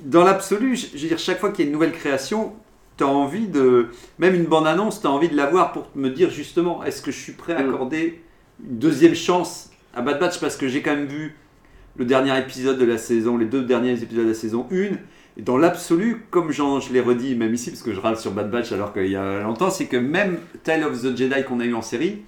dans 0.00 0.24
l'absolu, 0.24 0.76
je, 0.76 0.86
je 0.96 1.02
veux 1.02 1.08
dire, 1.08 1.18
chaque 1.18 1.38
fois 1.40 1.50
qu'il 1.50 1.64
y 1.64 1.66
a 1.66 1.66
une 1.68 1.72
nouvelle 1.72 1.92
création, 1.92 2.52
tu 2.96 3.04
as 3.04 3.08
envie 3.08 3.46
de, 3.46 3.88
même 4.18 4.34
une 4.34 4.44
bande 4.44 4.66
annonce, 4.66 5.00
tu 5.00 5.06
as 5.06 5.10
envie 5.10 5.28
de 5.28 5.36
la 5.36 5.46
voir 5.46 5.72
pour 5.72 5.88
me 5.94 6.10
dire 6.10 6.30
justement, 6.30 6.84
est-ce 6.84 7.02
que 7.02 7.10
je 7.10 7.18
suis 7.18 7.32
prêt 7.32 7.54
à 7.54 7.62
Mm. 7.62 7.68
accorder 7.74 8.22
une 8.68 8.78
deuxième 8.78 9.14
chance 9.14 9.70
à 9.94 10.02
Bad 10.02 10.20
Batch? 10.20 10.38
Parce 10.40 10.56
que 10.56 10.68
j'ai 10.68 10.82
quand 10.82 10.94
même 10.94 11.06
vu 11.06 11.36
le 11.96 12.04
dernier 12.04 12.36
épisode 12.38 12.78
de 12.78 12.84
la 12.84 12.98
saison, 12.98 13.36
les 13.36 13.46
deux 13.46 13.62
derniers 13.62 14.02
épisodes 14.02 14.24
de 14.24 14.28
la 14.28 14.34
saison 14.34 14.66
1. 14.70 14.96
Et 15.38 15.42
dans 15.42 15.56
l'absolu, 15.56 16.26
comme 16.30 16.52
je 16.52 16.92
l'ai 16.92 17.00
redit 17.00 17.34
même 17.34 17.54
ici, 17.54 17.70
parce 17.70 17.82
que 17.82 17.94
je 17.94 18.00
râle 18.00 18.18
sur 18.18 18.32
Bad 18.32 18.50
Batch 18.50 18.70
alors 18.72 18.92
qu'il 18.92 19.06
y 19.08 19.16
a 19.16 19.40
longtemps, 19.40 19.70
c'est 19.70 19.86
que 19.86 19.96
même 19.96 20.38
Tale 20.62 20.84
of 20.84 21.00
the 21.00 21.16
Jedi 21.16 21.44
qu'on 21.44 21.60
a 21.60 21.64
eu 21.64 21.74
en 21.74 21.80
série, 21.82 22.22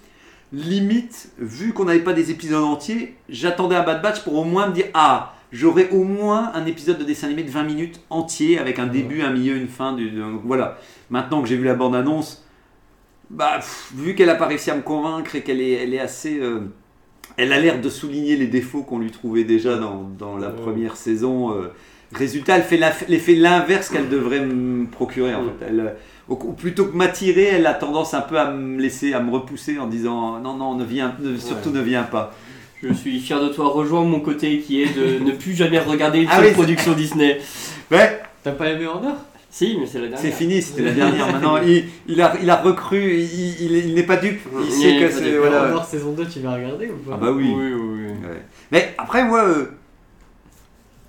limite, 0.53 1.31
vu 1.39 1.73
qu'on 1.73 1.85
n'avait 1.85 2.01
pas 2.01 2.13
des 2.15 2.31
épisodes 2.31 2.65
entiers, 2.65 3.15
j'attendais 3.29 3.77
un 3.77 3.83
Bad 3.83 4.01
Batch 4.01 4.21
pour 4.23 4.35
au 4.35 4.45
moins 4.45 4.69
me 4.69 4.73
dire 4.73 4.87
Ah, 4.95 5.34
j'aurai 5.55 5.89
au 5.91 6.05
moins 6.05 6.51
un 6.55 6.67
épisode 6.67 6.99
de 6.99 7.05
dessin 7.05 7.29
animé 7.29 7.45
de 7.45 7.51
20 7.51 7.63
minutes 7.63 8.01
entier 8.11 8.59
avec 8.59 8.79
un 8.79 8.87
début, 8.87 9.23
un 9.23 9.31
milieu, 9.33 9.57
une 9.57 9.69
fin. 9.69 9.95
Du, 9.95 10.11
voilà. 10.45 10.77
Maintenant 11.11 11.41
que 11.41 11.49
j'ai 11.49 11.57
vu 11.57 11.65
la 11.65 11.75
bande-annonce, 11.75 12.45
bah, 13.31 13.53
pff, 13.57 13.93
vu 13.97 14.15
qu'elle 14.15 14.27
n'a 14.27 14.35
pas 14.35 14.47
réussi 14.47 14.71
à 14.71 14.75
me 14.77 14.83
convaincre 14.83 15.35
et 15.37 15.43
qu'elle 15.43 15.61
est, 15.61 15.73
elle 15.73 15.95
est 15.95 16.01
assez. 16.01 16.39
euh, 16.41 16.61
elle 17.37 17.53
a 17.53 17.59
l'air 17.59 17.81
de 17.81 17.89
souligner 17.89 18.37
les 18.37 18.47
défauts 18.49 18.83
qu'on 18.83 18.99
lui 18.99 19.11
trouvait 19.11 19.45
déjà 19.45 19.77
dans, 19.79 20.09
dans 20.19 20.37
la 20.37 20.49
Ouais. 20.49 20.57
première 20.63 20.97
saison. 20.97 21.53
euh, 21.53 21.73
résultat, 22.13 22.57
elle 22.59 22.63
fait 22.63 22.79
fait 23.19 23.35
l'inverse 23.35 23.89
qu'elle 23.89 24.09
devrait 24.09 24.45
me 24.45 24.87
procurer 24.87 25.35
en 25.35 25.45
Ouais. 25.45 25.53
fait. 25.59 25.67
Elle, 25.71 25.81
euh, 25.81 25.91
au- 26.29 26.37
plutôt 26.37 26.85
que 26.87 26.97
m'attirer, 26.97 27.45
elle 27.55 27.67
a 27.67 27.75
tendance 27.75 28.15
un 28.15 28.21
peu 28.21 28.39
à 28.39 28.51
me 28.53 28.81
laisser, 28.81 29.15
à 29.15 29.21
me 29.21 29.31
repousser 29.33 29.79
en 29.79 29.87
disant 29.89 30.39
non, 30.41 30.55
non, 30.55 30.75
ne 30.77 30.85
viens, 30.85 31.17
ne- 31.21 31.37
surtout 31.37 31.71
ne 31.71 31.81
viens 31.81 32.05
pas. 32.05 32.33
Je 32.89 32.93
suis 32.95 33.19
fier 33.21 33.41
de 33.41 33.49
toi, 33.49 33.69
rejoins 33.69 34.05
mon 34.05 34.21
côté 34.21 34.61
qui 34.61 34.83
est 34.83 34.95
de 34.95 35.19
ne 35.25 35.33
plus 35.33 35.55
jamais 35.55 35.79
regarder 35.79 36.21
une 36.21 36.29
Ah 36.31 36.41
oui, 36.43 36.53
production 36.53 36.93
Disney. 36.93 37.41
Ouais, 37.91 38.21
T'as 38.43 38.53
pas 38.53 38.69
aimé 38.69 38.87
Honor 38.87 39.17
Si, 39.51 39.77
mais 39.81 39.87
c'est 39.87 39.99
la 40.01 40.09
dernière. 40.09 40.21
c'est 40.21 40.31
fini, 40.33 40.61
c'était 40.61 40.83
la 40.83 40.91
dernière. 40.93 41.33
Maintenant, 41.33 41.57
il, 41.59 41.85
il 42.07 42.21
a, 42.21 42.35
il 42.43 42.51
a 42.51 42.57
recru, 42.57 43.15
il, 43.15 43.63
il- 43.63 43.87
il 43.89 43.95
n'est 43.95 44.03
pas 44.03 44.17
dupe. 44.17 44.41
Il 44.61 44.67
Il 44.67 44.73
sait 44.73 44.99
que 44.99 45.11
c'est 45.11 45.39
voilà. 45.39 45.83
Saison 45.85 46.13
2, 46.13 46.27
tu 46.27 46.41
vas 46.41 46.55
regarder 46.55 46.89
ou 46.89 46.97
pas? 47.09 47.13
Ah 47.15 47.19
bah 47.25 47.31
oui. 47.33 47.53
Oui, 47.57 47.73
oui, 47.73 47.81
oui. 48.07 48.29
Ouais. 48.29 48.43
Mais 48.73 48.95
après, 48.99 49.25
moi, 49.25 49.45
euh, 49.45 49.67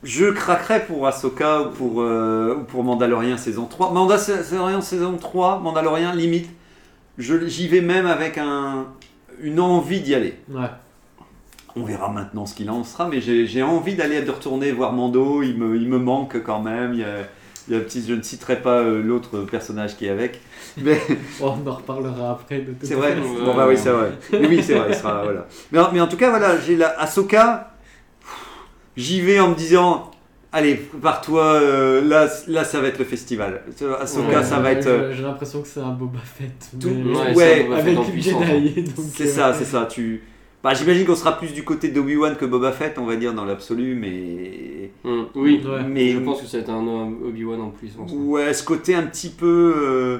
je 0.03 0.25
craquerais 0.27 0.85
pour 0.85 1.07
Ahsoka 1.07 1.61
ou 1.63 1.69
pour, 1.71 2.01
euh, 2.01 2.57
ou 2.59 2.63
pour 2.63 2.83
Mandalorian 2.83 3.38
saison 3.38 3.65
3. 3.65 3.91
Mandalorian 3.91 4.81
saison 4.81 5.17
3, 5.17 5.59
Mandalorian 5.59 6.13
limite, 6.13 6.49
je- 7.17 7.47
j'y 7.47 7.67
vais 7.67 7.81
même 7.81 8.05
avec 8.05 8.38
un, 8.38 8.85
une 9.41 9.59
envie 9.59 10.01
d'y 10.01 10.13
aller. 10.15 10.35
Ouais. 10.49 10.67
On 11.77 11.83
verra 11.83 12.09
maintenant 12.09 12.45
ce 12.45 12.55
qu'il 12.55 12.69
en 12.69 12.83
sera, 12.85 13.07
mais 13.09 13.19
j'ai 13.21 13.63
envie 13.63 13.95
d'aller 13.95 14.21
de 14.21 14.31
retourner 14.31 14.71
voir 14.71 14.93
Mando. 14.93 15.43
Il 15.43 15.57
me, 15.57 15.75
il 15.75 15.89
me 15.89 15.97
manque 15.99 16.41
quand 16.43 16.61
même. 16.61 16.93
Il 16.93 16.99
y 16.99 17.03
a, 17.03 17.07
il 17.67 17.73
y 17.73 17.77
a 17.77 17.79
un 17.79 17.83
petit, 17.83 18.01
je 18.07 18.13
ne 18.13 18.21
citerai 18.21 18.61
pas 18.61 18.79
euh, 18.79 19.01
l'autre 19.03 19.39
personnage 19.41 19.97
qui 19.97 20.05
est 20.05 20.09
avec. 20.09 20.39
Mais 20.77 21.01
Oh, 21.41 21.51
on 21.65 21.69
en 21.69 21.73
reparlera 21.73 22.31
après 22.31 22.59
de 22.59 22.73
c'est 22.81 22.93
vrai. 22.95 23.15
Ouais. 23.15 23.43
Bon 23.43 23.53
bah 23.55 23.65
oui, 23.67 23.75
c'est 23.77 23.89
vrai. 23.89 24.11
Mais 24.31 24.47
oui, 24.47 24.63
c'est 24.63 24.75
vrai. 24.75 24.88
Il 24.91 24.95
sera, 24.95 25.23
voilà. 25.23 25.47
mais, 25.71 25.79
en, 25.79 25.91
mais 25.91 25.99
en 25.99 26.07
tout 26.07 26.15
cas, 26.17 26.29
voilà, 26.29 26.57
j'ai 26.59 26.77
la 26.77 26.97
Ahsoka. 26.99 27.71
J'y 28.95 29.19
vais 29.19 29.41
en 29.41 29.49
me 29.49 29.55
disant, 29.55 30.11
allez, 30.53 30.75
prépare-toi. 30.75 31.43
euh, 31.43 32.07
là, 32.07 32.27
là, 32.47 32.63
ça 32.63 32.79
va 32.79 32.88
être 32.88 32.99
le 32.99 33.03
festival. 33.05 33.63
Ahsoka, 33.99 34.38
Ouais, 34.38 34.43
ça 34.45 34.59
va 34.59 34.69
ouais, 34.69 34.73
être. 34.75 34.88
euh, 34.88 35.13
J'ai 35.13 35.23
l'impression 35.23 35.61
que 35.61 35.67
c'est 35.67 35.81
un 35.81 35.91
Boba 35.91 36.19
Fett. 36.23 36.69
Tout- 36.79 36.88
mais- 36.89 37.11
Ouais, 37.13 37.35
Ouais, 37.35 37.35
c'est 37.35 37.61
un 37.65 37.67
Boba 37.67 37.81
Fett 37.83 37.97
avec. 37.97 38.21
Jedi. 38.21 38.83
donc, 38.83 39.05
C'est 39.13 39.23
euh, 39.25 39.27
ça, 39.27 39.53
c'est 39.53 39.65
ça. 39.65 39.85
Tu. 39.91 40.23
Bah, 40.65 40.73
j'imagine 40.73 41.06
qu'on 41.06 41.15
sera 41.15 41.38
plus 41.38 41.54
du 41.54 41.63
côté 41.63 41.89
d'Obi-Wan 41.89 42.36
que 42.38 42.45
Boba 42.45 42.71
Fett, 42.71 42.97
on 42.97 43.06
va 43.06 43.15
dire 43.17 43.36
dans 43.36 43.45
l'absolu, 43.45 43.93
mais 43.93 44.89
Hum, 45.08 45.28
oui, 45.36 45.62
Ouais. 45.63 45.84
mais 45.88 46.10
je 46.13 46.17
pense 46.17 46.41
que 46.41 46.47
ça 46.47 46.58
va 46.58 46.63
être 46.63 46.69
un 46.71 46.88
Obi-Wan 47.23 47.62
en 47.62 47.69
puissance. 47.69 48.12
Ouais, 48.12 48.51
ce 48.51 48.63
côté 48.63 48.95
un 48.95 49.04
petit 49.04 49.30
peu. 49.30 49.73
euh, 49.78 50.17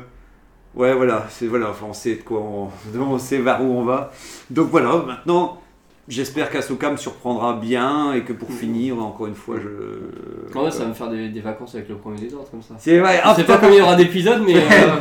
Ouais, 0.76 0.94
voilà, 0.94 1.26
c'est 1.32 1.48
voilà, 1.48 1.72
enfin, 1.72 1.88
on 1.90 1.94
sait 1.94 2.18
de 2.18 2.22
quoi 2.22 2.42
on... 2.42 2.70
on 3.00 3.18
sait 3.18 3.40
vers 3.40 3.60
où 3.64 3.66
on 3.74 3.86
va. 3.86 4.12
Donc 4.52 4.70
voilà, 4.70 4.96
maintenant, 5.08 5.60
j'espère 6.08 6.50
qu'Asoka 6.50 6.92
me 6.92 6.98
surprendra 6.98 7.54
bien 7.54 8.14
et 8.14 8.22
que 8.24 8.34
pour 8.34 8.52
finir, 8.52 8.98
encore 9.04 9.28
une 9.28 9.36
fois, 9.36 9.56
je. 9.62 10.54
Vrai, 10.58 10.72
ça 10.72 10.84
va 10.84 10.90
me 10.90 10.94
faire 10.94 11.10
des, 11.10 11.30
des 11.30 11.42
vacances 11.42 11.76
avec 11.76 11.90
le 11.90 11.96
premier 11.96 12.20
des 12.20 12.34
ordres 12.34 12.50
comme 12.50 12.62
ça. 12.62 12.76
C'est 12.78 13.00
vrai, 13.00 13.16
Je 13.18 13.22
ah, 13.24 13.36
sais 13.36 13.44
pas 13.44 13.58
combien 13.58 13.76
il 13.76 13.80
y 13.80 13.82
aura 13.82 13.96
d'épisodes, 13.96 14.42
mais. 14.46 14.56
euh, 14.58 14.60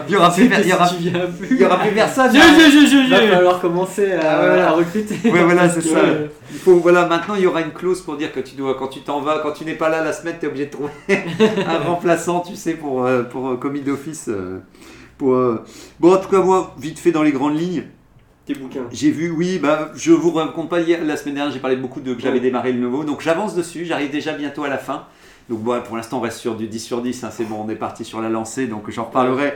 il 0.08 0.14
y 0.14 0.16
aura 0.16 0.30
plus, 0.32 0.44
il 0.44 0.68
y 0.68 0.72
aura, 0.72 0.88
il 1.50 1.56
y 1.60 1.64
aura 1.64 1.78
plus 1.78 1.92
personne. 1.92 2.30
Je, 2.34 2.38
hein. 2.38 2.42
je, 2.58 2.70
je, 2.70 2.86
je, 2.86 2.96
il 3.04 3.10
va 3.10 3.20
je. 3.26 3.30
falloir 3.32 3.60
commencer 3.60 4.12
à, 4.12 4.20
Ah, 4.20 4.46
voilà. 4.46 4.68
à 4.68 4.72
recruter. 4.72 5.16
Ouais, 5.30 5.44
voilà, 5.44 5.68
c'est 5.68 5.82
ça. 5.82 5.94
Ouais. 6.02 6.30
Il 6.52 6.58
faut, 6.58 6.76
voilà, 6.76 7.06
maintenant 7.06 7.34
il 7.34 7.42
y 7.42 7.46
aura 7.46 7.60
une 7.62 7.72
clause 7.72 8.00
pour 8.00 8.16
dire 8.16 8.32
que 8.32 8.40
tu 8.40 8.54
dois, 8.54 8.74
quand 8.78 8.88
tu 8.88 9.00
t'en 9.00 9.20
vas, 9.20 9.40
quand 9.42 9.52
tu 9.52 9.64
n'es 9.64 9.74
pas 9.74 9.88
là 9.88 10.02
la 10.04 10.12
semaine, 10.12 10.36
tu 10.38 10.46
es 10.46 10.48
obligé 10.48 10.66
de 10.66 10.70
trouver 10.70 10.90
un 11.66 11.78
remplaçant, 11.78 12.40
tu 12.40 12.54
sais, 12.56 12.74
pour, 12.74 13.04
euh, 13.04 13.22
pour 13.24 13.48
euh, 13.48 13.56
commis 13.56 13.80
d'office. 13.80 14.28
euh, 14.28 14.58
pour, 15.18 15.34
euh, 15.34 15.62
Bon, 16.00 16.12
en 16.14 16.16
tout 16.18 16.28
cas, 16.28 16.40
moi, 16.40 16.74
vite 16.78 16.98
fait 16.98 17.12
dans 17.12 17.22
les 17.22 17.32
grandes 17.32 17.58
lignes, 17.58 17.84
Tes 18.46 18.54
bouquins. 18.54 18.86
j'ai 18.92 19.10
vu, 19.10 19.30
oui, 19.30 19.58
bah, 19.58 19.90
je 19.94 20.12
vous 20.12 20.30
raconte 20.32 20.68
pas, 20.68 20.80
hier, 20.80 21.02
la 21.02 21.16
semaine 21.16 21.36
dernière, 21.36 21.52
j'ai 21.52 21.60
parlé 21.60 21.76
beaucoup 21.76 22.00
de 22.00 22.12
que 22.12 22.20
j'avais 22.20 22.40
démarré 22.40 22.72
le 22.72 22.78
nouveau, 22.78 23.02
donc 23.02 23.22
j'avance 23.22 23.54
dessus, 23.54 23.86
j'arrive 23.86 24.10
déjà 24.10 24.34
bientôt 24.34 24.64
à 24.64 24.68
la 24.68 24.76
fin. 24.76 25.06
Donc, 25.48 25.60
bon, 25.60 25.80
pour 25.82 25.96
l'instant, 25.96 26.18
on 26.18 26.20
reste 26.20 26.38
sur 26.38 26.54
du 26.54 26.66
10 26.66 26.78
sur 26.78 27.00
10, 27.00 27.24
hein, 27.24 27.30
c'est 27.32 27.44
bon, 27.44 27.64
on 27.66 27.70
est 27.70 27.74
parti 27.74 28.04
sur 28.04 28.20
la 28.20 28.28
lancée, 28.28 28.66
donc 28.66 28.90
j'en 28.90 29.04
reparlerai 29.04 29.54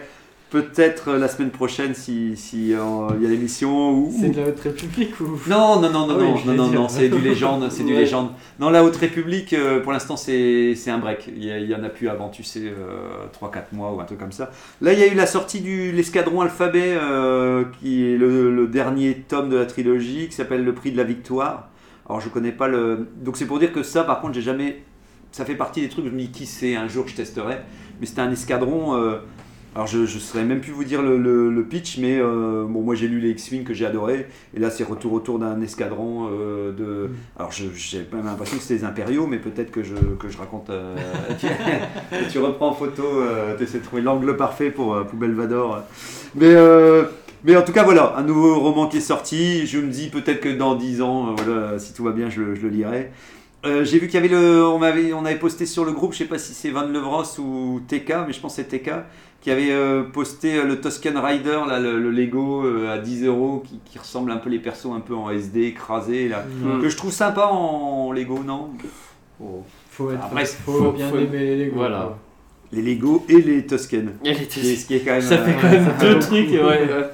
peut-être 0.51 1.09
euh, 1.11 1.19
la 1.19 1.29
semaine 1.29 1.51
prochaine 1.51 1.95
si 1.95 2.37
si, 2.37 2.73
euh, 2.73 2.81
il 3.17 3.23
y 3.23 3.27
a 3.27 3.31
l'émission 3.31 3.91
ou. 3.93 4.15
C'est 4.19 4.31
de 4.31 4.41
la 4.41 4.49
Haute 4.49 4.61
République 4.61 5.21
ou 5.21 5.39
Non, 5.49 5.81
non, 5.81 5.91
non, 5.91 6.07
non, 6.07 6.17
Ah 6.19 6.23
oui, 6.23 6.41
non, 6.47 6.55
non, 6.55 6.69
non, 6.69 6.89
c'est 6.89 7.09
du 7.09 7.19
légende, 7.21 7.69
c'est 7.71 7.85
du 7.85 7.93
légende. 7.95 8.31
Non, 8.59 8.71
la 8.71 8.83
Haute 8.85 8.97
République, 8.97 9.53
euh, 9.53 9.81
pour 9.81 9.93
l'instant, 9.93 10.17
c'est 10.17 10.75
c'est 10.75 10.91
un 10.91 10.99
break. 10.99 11.29
Il 11.37 11.45
y, 11.45 11.51
a- 11.51 11.59
il 11.59 11.69
y 11.69 11.75
en 11.75 11.83
a 11.85 11.89
plus 11.89 12.09
avant, 12.09 12.29
tu 12.29 12.43
sais, 12.45 12.63
euh, 12.65 13.27
3-4 13.33 13.73
mois 13.73 13.93
ou 13.93 14.01
un 14.01 14.05
truc 14.05 14.19
comme 14.19 14.33
ça. 14.33 14.51
Là, 14.81 14.93
il 14.93 14.99
y 14.99 15.03
a 15.03 15.07
eu 15.07 15.15
la 15.15 15.27
sortie 15.27 15.61
du 15.61 15.93
l'escadron 15.93 16.41
alphabet, 16.41 16.95
qui 17.81 18.05
est 18.07 18.17
le, 18.17 18.55
le 18.55 18.67
dernier 18.69 19.25
tome 19.29 19.49
de 19.51 19.57
la 19.57 19.67
trilogie, 19.67 20.29
qui 20.29 20.35
s'appelle 20.35 20.65
Le 20.65 20.75
Prix 20.75 20.93
de 20.93 20.97
la 20.97 21.05
Victoire. 21.05 21.69
Alors, 22.09 22.21
je 22.21 22.29
connais 22.31 22.53
pas 22.53 22.69
le. 22.69 23.07
Donc, 23.23 23.37
c'est 23.37 23.45
pour 23.47 23.59
dire 23.59 23.73
que 23.73 23.83
ça, 23.83 24.03
par 24.05 24.21
contre, 24.21 24.35
j'ai 24.35 24.43
jamais. 24.43 24.83
Ça 25.31 25.45
fait 25.45 25.57
partie 25.57 25.83
des 25.83 25.91
trucs, 25.91 26.07
je 26.07 26.11
me 26.11 26.19
dis 26.19 26.31
qui 26.31 26.47
c'est, 26.47 26.75
un 26.75 26.89
jour 26.89 27.07
je 27.07 27.15
testerai. 27.15 27.59
Mais 28.01 28.07
c'était 28.07 28.23
un 28.23 28.33
escadron. 28.33 28.97
Alors 29.79 29.87
je 29.87 29.99
ne 29.99 30.07
saurais 30.07 30.43
même 30.43 30.61
plus 30.61 30.73
vous 30.73 30.83
dire 30.83 31.03
le, 31.03 31.63
pitch, 31.63 31.99
mais 31.99 32.19
euh, 32.19 32.65
bon, 32.69 32.83
moi 32.83 32.97
j'ai 32.97 33.07
lu 33.07 33.21
les 33.21 33.31
X-Wing 33.31 33.63
que 33.63 33.75
j'ai 33.75 33.87
adoré, 33.87 34.27
et 34.53 34.59
là 34.59 34.71
c'est 34.71 34.83
retour 34.83 35.13
autour 35.13 35.39
d'un 35.39 35.63
escadron 35.63 36.29
euh, 36.33 36.73
de... 36.73 37.11
Alors 37.39 37.53
j'ai 37.53 38.05
même 38.13 38.25
l'impression 38.25 38.57
que 38.57 38.63
c'était 38.65 38.75
les 38.75 38.85
impériaux, 38.85 39.29
mais 39.29 39.39
peut-être 39.39 39.71
que 39.71 39.85
je, 39.85 39.95
que 39.95 40.29
je 40.29 40.37
raconte... 40.37 40.71
euh, 40.71 40.97
tu, 42.29 42.41
reprends 42.41 42.71
en 42.71 42.75
photo, 42.75 43.05
tu 43.57 43.63
essaies 43.63 43.79
de 43.79 43.85
trouver 43.85 44.03
l'angle 44.03 44.37
parfait 44.37 44.73
pour, 44.73 45.01
pour 45.07 45.17
Belvador. 45.17 45.85
Mais, 46.35 46.57
mais 47.45 47.57
en 47.57 47.63
tout 47.63 47.73
cas 47.73 47.85
voilà, 47.85 48.17
un 48.17 48.25
nouveau 48.25 48.59
roman 48.59 48.89
qui 48.89 48.97
est 48.97 49.01
sorti, 49.01 49.65
je 49.69 49.79
me 49.79 49.93
dis 49.93 50.09
peut-être 50.09 50.41
que 50.41 50.49
dans 50.49 50.75
10 50.75 51.03
ans, 51.03 51.37
voilà, 51.37 51.79
si 51.79 51.95
tout 51.95 52.03
va 52.03 52.11
bien, 52.11 52.31
je, 52.31 52.41
le- 52.41 52.69
lirai. 52.69 53.13
J'ai 53.65 54.01
vu 54.01 54.09
qu'il 54.09 54.15
y 54.15 54.17
avait 54.17 54.27
le, 54.27 54.67
on 54.67 54.83
avait, 54.83 55.13
on 55.13 55.25
avait 55.25 55.39
posté 55.39 55.67
sur 55.67 55.85
le 55.85 55.93
groupe, 55.93 56.15
je 56.15 56.19
sais 56.19 56.25
pas 56.25 56.39
si 56.39 56.53
c'est 56.53 56.71
Van 56.71 56.87
Levros 56.87 57.39
ou 57.39 57.81
TK, 57.87 58.27
mais 58.27 58.33
je 58.33 58.41
pense 58.41 58.57
que 58.57 58.63
c'est 58.63 58.79
TK, 58.81 58.91
qui 59.41 59.51
avait 59.51 59.71
euh, 59.71 60.03
posté 60.03 60.57
euh, 60.57 60.65
le 60.65 60.81
Tuscan 60.81 61.21
Rider, 61.23 61.61
là, 61.69 61.79
le, 61.79 61.99
le 62.01 62.11
Lego 62.11 62.65
euh, 62.67 62.93
à 62.93 62.99
10 62.99 63.25
euros, 63.25 63.63
qui, 63.67 63.79
qui 63.85 63.99
ressemble 63.99 64.31
un 64.33 64.37
peu 64.39 64.51
les 64.51 64.59
persos 64.59 64.91
un 64.95 65.01
peu 65.01 65.15
en 65.15 65.31
SD 65.31 65.63
écrasés 65.65 66.29
là, 66.29 66.45
que 66.81 66.89
je 66.89 66.97
trouve 66.97 67.13
sympa 67.13 67.47
en 67.47 68.11
Lego, 68.13 68.41
non? 68.45 68.71
Oh. 69.41 69.63
Faut, 69.91 70.11
être, 70.11 70.25
Après, 70.25 70.45
faut, 70.45 70.73
faut- 70.73 70.93
bien 70.93 71.09
faut- 71.09 71.19
aimer 71.19 71.39
les 71.39 71.65
Lego. 71.67 71.77
voilà. 71.77 71.99
quoi. 72.03 72.19
Les 72.73 72.83
Lego 72.83 73.25
et 73.29 73.41
les 73.41 73.65
Tuscan. 73.67 74.03
Elle 74.25 74.43
était- 74.43 74.45
Ce 74.51 74.61
qui 74.61 74.71
est- 74.73 74.77
ce 74.77 74.87
qui 74.87 74.95
est 74.97 75.01
quand 75.01 75.13
même. 75.13 75.23
Ça 75.23 75.39
fait 75.39 75.55
quand 75.61 75.71
même 75.71 75.87
deux 76.01 76.19
trucs, 76.19 76.51
ouais. 76.51 76.59
ouais. 76.61 76.87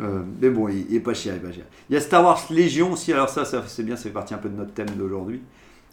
Euh, 0.00 0.22
mais 0.40 0.48
bon, 0.48 0.68
il, 0.68 0.86
il 0.88 0.96
est 0.96 1.00
pas 1.00 1.12
cher, 1.12 1.34
il 1.34 1.36
est 1.36 1.48
pas 1.48 1.52
cher. 1.54 1.64
Il 1.90 1.92
y 1.92 1.96
a 1.98 2.00
Star 2.00 2.24
Wars 2.24 2.42
Légion 2.48 2.92
aussi, 2.92 3.12
alors 3.12 3.28
ça, 3.28 3.44
ça 3.44 3.62
c'est 3.66 3.82
bien, 3.82 3.94
ça 3.94 4.04
fait 4.04 4.08
partie 4.10 4.32
un 4.32 4.38
peu 4.38 4.48
de 4.48 4.56
notre 4.56 4.72
thème 4.72 4.88
d'aujourd'hui. 4.96 5.42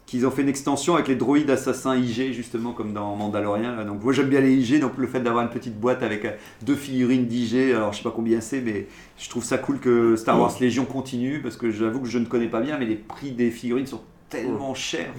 Qu'ils 0.09 0.25
ont 0.25 0.31
fait 0.31 0.41
une 0.41 0.49
extension 0.49 0.95
avec 0.95 1.07
les 1.07 1.13
droïdes 1.15 1.51
assassins 1.51 1.95
IG, 1.95 2.31
justement, 2.33 2.71
comme 2.73 2.93
dans 2.93 3.15
Mandalorian. 3.15 3.75
là. 3.75 3.83
Donc, 3.83 4.03
moi 4.03 4.11
j'aime 4.11 4.27
bien 4.29 4.41
les 4.41 4.53
IG, 4.55 4.79
donc 4.81 4.93
le 4.97 5.05
fait 5.05 5.19
d'avoir 5.19 5.43
une 5.43 5.51
petite 5.51 5.79
boîte 5.79 6.01
avec 6.01 6.25
euh, 6.25 6.31
deux 6.63 6.73
figurines 6.75 7.27
d'IG, 7.27 7.73
alors 7.75 7.93
je 7.93 7.97
sais 7.99 8.03
pas 8.03 8.09
combien 8.15 8.41
c'est, 8.41 8.59
mais 8.61 8.87
je 9.19 9.29
trouve 9.29 9.43
ça 9.43 9.59
cool 9.59 9.77
que 9.79 10.15
Star 10.15 10.39
Wars 10.41 10.55
Légion 10.59 10.85
continue, 10.85 11.41
parce 11.43 11.57
que 11.57 11.69
j'avoue 11.69 11.99
que 11.99 12.07
je 12.07 12.17
ne 12.17 12.25
connais 12.25 12.47
pas 12.47 12.59
bien, 12.59 12.79
mais 12.79 12.85
les 12.87 12.95
prix 12.95 13.31
des 13.33 13.51
figurines 13.51 13.85
sont 13.85 14.01
tellement 14.29 14.73
chers 14.73 15.13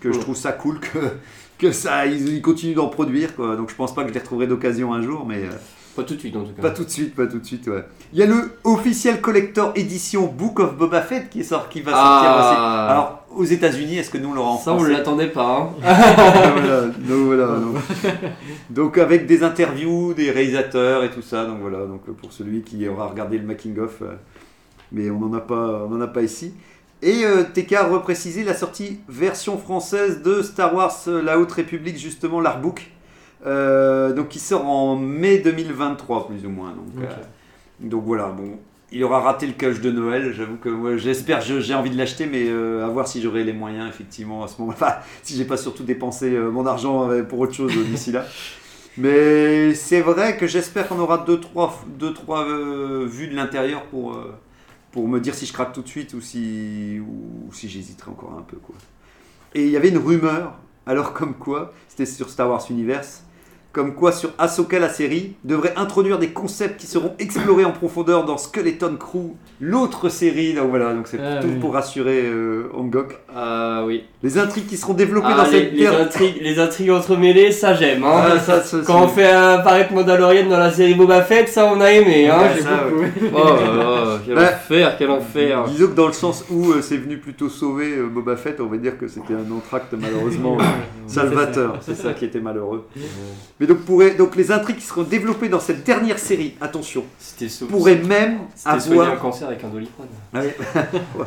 que 0.00 0.10
je 0.10 0.18
trouve 0.18 0.36
ça 0.36 0.52
cool 0.52 0.80
que, 0.80 0.98
que 1.58 1.70
ça, 1.70 2.06
ils, 2.06 2.28
ils 2.36 2.40
continuent 2.40 2.74
d'en 2.76 2.88
produire, 2.88 3.36
quoi. 3.36 3.56
Donc, 3.56 3.68
je 3.68 3.74
pense 3.74 3.94
pas 3.94 4.04
que 4.04 4.08
je 4.08 4.14
les 4.14 4.20
retrouverai 4.20 4.46
d'occasion 4.46 4.94
un 4.94 5.02
jour, 5.02 5.26
mais. 5.26 5.42
euh, 5.44 5.50
Pas 5.96 6.04
tout 6.04 6.14
de 6.14 6.20
suite 6.20 6.36
en 6.36 6.42
tout 6.44 6.52
cas. 6.52 6.62
pas 6.62 6.70
tout 6.70 6.84
de 6.84 6.88
suite, 6.90 7.14
pas 7.14 7.26
tout 7.26 7.38
de 7.38 7.44
suite, 7.44 7.66
ouais. 7.66 7.84
Il 8.12 8.18
y 8.18 8.22
a 8.22 8.26
le 8.26 8.52
officiel 8.64 9.20
collector 9.20 9.72
édition 9.74 10.26
Book 10.26 10.60
of 10.60 10.76
Boba 10.76 11.02
Fett 11.02 11.28
qui, 11.28 11.44
sort, 11.44 11.68
qui 11.68 11.80
va 11.80 11.90
sortir 11.92 12.30
Ah. 12.30 12.40
aussi. 12.52 12.90
Alors, 12.92 13.24
aux 13.36 13.44
États-Unis, 13.44 13.98
est-ce 13.98 14.10
que 14.10 14.18
nous 14.18 14.30
on 14.30 14.34
l'aura 14.34 14.50
en 14.50 14.58
Ça, 14.58 14.72
on 14.72 14.76
français 14.78 14.92
l'attendait 14.92 15.28
pas. 15.28 15.58
Hein. 15.58 15.70
voilà, 16.52 16.80
donc, 16.86 17.26
voilà, 17.26 17.46
donc. 17.46 17.76
Donc, 18.70 18.98
avec 18.98 19.26
des 19.26 19.42
interviews 19.42 20.14
des 20.14 20.30
réalisateurs 20.30 21.02
et 21.04 21.10
tout 21.10 21.22
ça, 21.22 21.44
donc 21.44 21.58
voilà, 21.60 21.86
donc 21.86 22.02
euh, 22.08 22.12
pour 22.12 22.32
celui 22.32 22.62
qui 22.62 22.86
aura 22.88 23.08
regardé 23.08 23.36
le 23.38 23.44
making 23.44 23.78
of, 23.80 24.02
euh, 24.02 24.14
mais 24.92 25.10
on 25.10 25.18
n'en 25.18 25.32
a 25.36 25.40
pas, 25.40 25.86
on 25.88 25.94
en 25.94 26.00
a 26.00 26.06
pas 26.06 26.22
ici. 26.22 26.54
Et 27.02 27.24
euh, 27.24 27.44
TK 27.44 27.72
a 27.74 27.86
reprécisé 27.86 28.44
la 28.44 28.54
sortie 28.54 29.00
version 29.08 29.56
française 29.58 30.22
de 30.22 30.42
Star 30.42 30.74
Wars 30.74 30.94
euh, 31.08 31.22
La 31.22 31.38
Haute 31.38 31.52
République, 31.52 31.98
justement 31.98 32.40
l'artbook, 32.40 32.90
euh, 33.46 34.12
donc 34.12 34.28
qui 34.28 34.38
sort 34.38 34.66
en 34.66 34.96
mai 34.96 35.38
2023 35.38 36.28
plus 36.28 36.44
ou 36.46 36.50
moins. 36.50 36.70
Donc, 36.70 36.86
euh, 37.02 37.06
donc 37.80 38.04
voilà, 38.04 38.28
bon, 38.28 38.58
il 38.92 39.02
aura 39.04 39.20
raté 39.20 39.46
le 39.46 39.52
cache 39.54 39.80
de 39.80 39.90
Noël. 39.90 40.32
J'avoue 40.32 40.56
que 40.56 40.96
j'espère, 40.96 41.40
je- 41.40 41.60
j'ai 41.60 41.74
envie 41.74 41.90
de 41.90 41.96
l'acheter, 41.96 42.26
mais 42.26 42.46
euh, 42.48 42.84
à 42.84 42.88
voir 42.88 43.06
si 43.08 43.22
j'aurai 43.22 43.44
les 43.44 43.52
moyens 43.52 43.88
effectivement 43.88 44.44
à 44.44 44.48
ce 44.48 44.60
moment. 44.60 44.72
Enfin, 44.76 44.94
si 45.22 45.36
j'ai 45.36 45.44
pas 45.44 45.56
surtout 45.56 45.84
dépensé 45.84 46.30
euh, 46.34 46.50
mon 46.50 46.66
argent 46.66 47.08
euh, 47.10 47.22
pour 47.22 47.38
autre 47.38 47.54
chose 47.54 47.72
d'ici 47.86 48.12
là. 48.12 48.24
Mais 48.96 49.74
c'est 49.74 50.00
vrai 50.00 50.36
que 50.36 50.46
j'espère 50.46 50.88
qu'on 50.88 50.98
aura 50.98 51.18
deux 51.18 51.40
trois, 51.40 51.80
deux, 51.98 52.12
trois 52.12 52.44
vues 53.06 53.28
de 53.28 53.36
l'intérieur 53.36 53.84
pour, 53.84 54.18
pour 54.90 55.06
me 55.08 55.20
dire 55.20 55.34
si 55.34 55.46
je 55.46 55.52
craque 55.52 55.72
tout 55.72 55.82
de 55.82 55.88
suite 55.88 56.12
ou 56.14 56.20
si, 56.20 56.98
ou, 57.00 57.52
si 57.52 57.68
j'hésiterai 57.68 58.10
encore 58.10 58.34
un 58.38 58.42
peu. 58.42 58.56
Quoi. 58.56 58.74
Et 59.54 59.64
il 59.64 59.70
y 59.70 59.76
avait 59.76 59.88
une 59.90 59.98
rumeur, 59.98 60.54
alors 60.86 61.12
comme 61.12 61.34
quoi, 61.34 61.72
c'était 61.88 62.04
sur 62.04 62.28
Star 62.28 62.50
Wars 62.50 62.64
Universe, 62.68 63.22
comme 63.72 63.94
quoi 63.94 64.10
sur 64.12 64.30
Ahsoka 64.38 64.78
la 64.80 64.88
série 64.88 65.34
devrait 65.44 65.72
introduire 65.76 66.18
des 66.18 66.30
concepts 66.30 66.80
qui 66.80 66.86
seront 66.88 67.12
explorés 67.20 67.64
en 67.64 67.70
profondeur 67.70 68.24
dans 68.24 68.36
Skeleton 68.36 68.96
Crew, 68.98 69.34
l'autre 69.60 70.08
série. 70.08 70.54
Donc 70.54 70.70
voilà, 70.70 70.92
donc 70.92 71.06
c'est 71.06 71.20
Ah, 71.20 71.38
tout 71.40 71.46
oui. 71.48 71.58
pour 71.60 71.74
rassurer 71.74 72.22
euh, 72.24 72.68
Angok. 72.76 73.16
Ah 73.34 73.84
oui. 73.86 74.02
Les 74.22 74.38
intrigues 74.38 74.66
qui 74.66 74.76
seront 74.76 74.94
développées 74.94 75.28
Ah, 75.30 75.36
dans 75.44 75.44
les, 75.44 75.50
cette 75.50 75.72
les 75.72 75.78
terre- 75.84 76.00
intrigues, 76.00 76.38
les 76.40 76.58
intrigues 76.58 76.90
entremêlées, 76.90 77.52
ça 77.52 77.74
j'aime. 77.74 78.02
Hein. 78.02 78.22
Ah, 78.32 78.38
ça, 78.40 78.60
ça, 78.62 78.78
Quand 78.84 79.02
on 79.04 79.08
fait 79.08 79.30
apparaître 79.30 79.92
Mandalorian 79.92 80.48
dans 80.48 80.58
la 80.58 80.72
série 80.72 80.94
Boba 80.94 81.22
Fett, 81.22 81.48
ça 81.48 81.66
on 81.72 81.80
a 81.80 81.92
aimé. 81.92 82.28
Hein. 82.28 82.40
Ça, 82.60 82.84
beaucoup- 82.90 83.02
ouais. 83.02 83.10
Oh 83.32 83.44
là 83.44 83.76
là, 83.76 84.18
quel 84.26 84.34
Bah, 84.34 84.50
enfer, 84.54 84.94
quel 84.98 85.10
enfer. 85.10 85.64
Disons 85.68 85.86
que 85.88 85.94
dans 85.94 86.06
le 86.08 86.12
sens 86.12 86.44
où 86.50 86.72
euh, 86.72 86.82
c'est 86.82 86.96
venu 86.96 87.18
plutôt 87.18 87.48
sauver 87.48 87.92
euh, 87.96 88.06
Boba 88.08 88.36
Fett, 88.36 88.60
on 88.60 88.66
va 88.66 88.76
dire 88.78 88.98
que 88.98 89.06
c'était 89.06 89.34
un 89.34 89.50
entracte 89.56 89.94
malheureusement 89.98 90.58
euh, 90.60 90.64
salvateur. 91.06 91.78
C'est 91.80 91.94
ça 91.94 92.12
qui 92.14 92.24
était 92.24 92.40
malheureux. 92.40 92.86
Mais 93.60 93.66
donc, 93.66 93.80
pourrait, 93.80 94.12
donc 94.12 94.36
les 94.36 94.50
intrigues 94.50 94.78
qui 94.78 94.86
seront 94.86 95.02
développées 95.02 95.50
dans 95.50 95.60
cette 95.60 95.84
dernière 95.84 96.18
série, 96.18 96.54
attention, 96.62 97.04
so 97.46 97.66
pourraient 97.66 97.96
même 97.96 98.38
c'était 98.54 98.80
soigner 98.80 99.00
un 99.00 99.04
avoir, 99.04 99.20
cancer 99.20 99.48
avec 99.48 99.62
un 99.62 99.68
doliprane. 99.68 100.08
Ah 100.32 100.40
oui. 100.42 100.50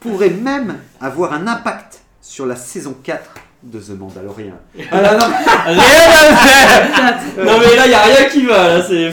Pourraient 0.00 0.30
même 0.30 0.78
avoir 1.00 1.32
un 1.32 1.46
impact 1.46 2.02
sur 2.20 2.46
la 2.46 2.56
saison 2.56 2.96
4 3.02 3.34
de 3.64 3.80
The 3.80 3.90
Mandalorian. 3.90 4.54
Ah 4.90 5.00
là, 5.00 5.16
non, 5.16 5.26
Rien 5.66 5.80
à 5.80 6.36
faire 6.36 7.44
Non 7.44 7.58
mais 7.58 7.76
là 7.76 7.86
y 7.88 7.94
a 7.94 8.02
rien 8.02 8.28
qui 8.28 8.46
va 8.46 8.68
là, 8.68 8.82
c'est. 8.82 9.12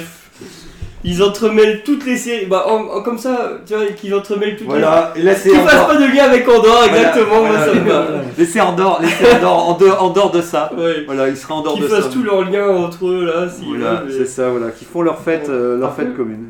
Ils 1.03 1.23
entremêlent 1.23 1.81
toutes 1.85 2.05
les 2.05 2.17
séries. 2.17 2.45
Bah 2.45 2.65
en- 2.67 2.97
en- 2.97 3.01
comme 3.01 3.17
ça, 3.17 3.51
tu 3.65 3.73
vois, 3.73 3.85
qu'ils 3.87 4.13
entremêlent 4.13 4.57
toutes 4.57 4.67
voilà, 4.67 5.13
les. 5.15 5.33
c'est 5.33 5.49
Qu'ils 5.49 5.59
fassent 5.59 5.87
pas 5.87 5.95
de 5.95 6.05
lien 6.13 6.23
avec 6.25 6.47
Andorre, 6.47 6.63
Voilà, 6.63 6.87
exactement, 6.87 7.39
moi 7.39 7.49
voilà, 7.49 7.65
ça 7.65 7.73
me 7.73 7.79
va. 7.89 8.01
Voilà. 8.01 8.21
Laissez 8.37 8.59
Andorre, 8.61 9.01
laissez 9.01 9.35
Andorre 9.37 9.69
en 9.69 9.77
dehors, 9.77 10.03
en 10.03 10.09
dehors 10.09 10.31
de 10.31 10.41
ça. 10.41 10.71
Ouais. 10.77 11.03
Voilà, 11.05 11.29
il 11.29 11.37
sera 11.37 11.55
en 11.55 11.61
dehors 11.61 11.75
Qu'ils 11.75 11.83
de 11.83 11.87
ça. 11.89 11.95
fassent 12.01 12.09
tous 12.09 12.23
leurs 12.23 12.49
liens 12.49 12.67
entre 12.67 13.07
eux 13.07 13.25
là, 13.25 13.47
si. 13.49 13.63
Voilà, 13.65 14.03
c'est 14.09 14.25
ça, 14.25 14.49
voilà, 14.49 14.71
qui 14.71 14.83
font 14.83 15.01
leur 15.01 15.19
fête, 15.19 15.47
euh, 15.49 15.77
leur 15.79 15.93
fête 15.95 16.15
commune. 16.17 16.47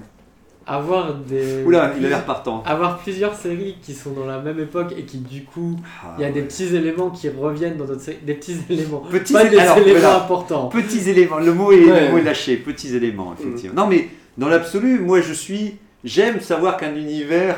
Avoir 0.66 1.14
des. 1.16 1.64
Oula, 1.66 1.94
il 2.00 2.06
a 2.06 2.10
l'air 2.10 2.26
partant. 2.26 2.64
Avoir 2.66 2.98
plusieurs 3.00 3.34
séries 3.34 3.78
qui 3.82 3.94
sont 3.94 4.12
dans 4.12 4.26
la 4.28 4.38
même 4.40 4.60
époque 4.60 4.94
et 4.96 5.02
qui 5.04 5.18
du 5.18 5.44
coup, 5.44 5.78
Ah, 6.04 6.14
il 6.18 6.22
y 6.22 6.26
a 6.26 6.32
des 6.32 6.42
petits 6.44 6.76
éléments 6.76 7.10
qui 7.10 7.28
reviennent 7.30 7.78
dans 7.78 7.86
d'autres 7.86 8.02
séries. 8.02 8.20
Des 8.24 8.36
petits 8.36 8.56
éléments. 8.70 9.04
Petits 9.12 9.34
Pas 9.34 9.46
des 9.46 9.58
alors, 9.58 9.78
éléments 9.80 10.00
voilà. 10.00 10.16
importants. 10.18 10.68
Petits 10.68 11.10
éléments, 11.10 11.40
le 11.40 11.54
mot 11.54 11.72
est, 11.72 11.86
Ouais. 11.86 12.06
le 12.06 12.12
mot 12.12 12.18
est 12.20 12.24
lâché, 12.24 12.56
petits 12.58 12.96
éléments, 12.96 13.34
effectivement. 13.40 13.82
Non, 13.84 13.88
mais 13.90 14.10
dans 14.38 14.48
l'absolu, 14.50 15.00
moi 15.00 15.22
je 15.22 15.34
suis. 15.34 15.76
J'aime 16.06 16.40
savoir 16.40 16.78
qu'un 16.78 16.96
univers 16.96 17.58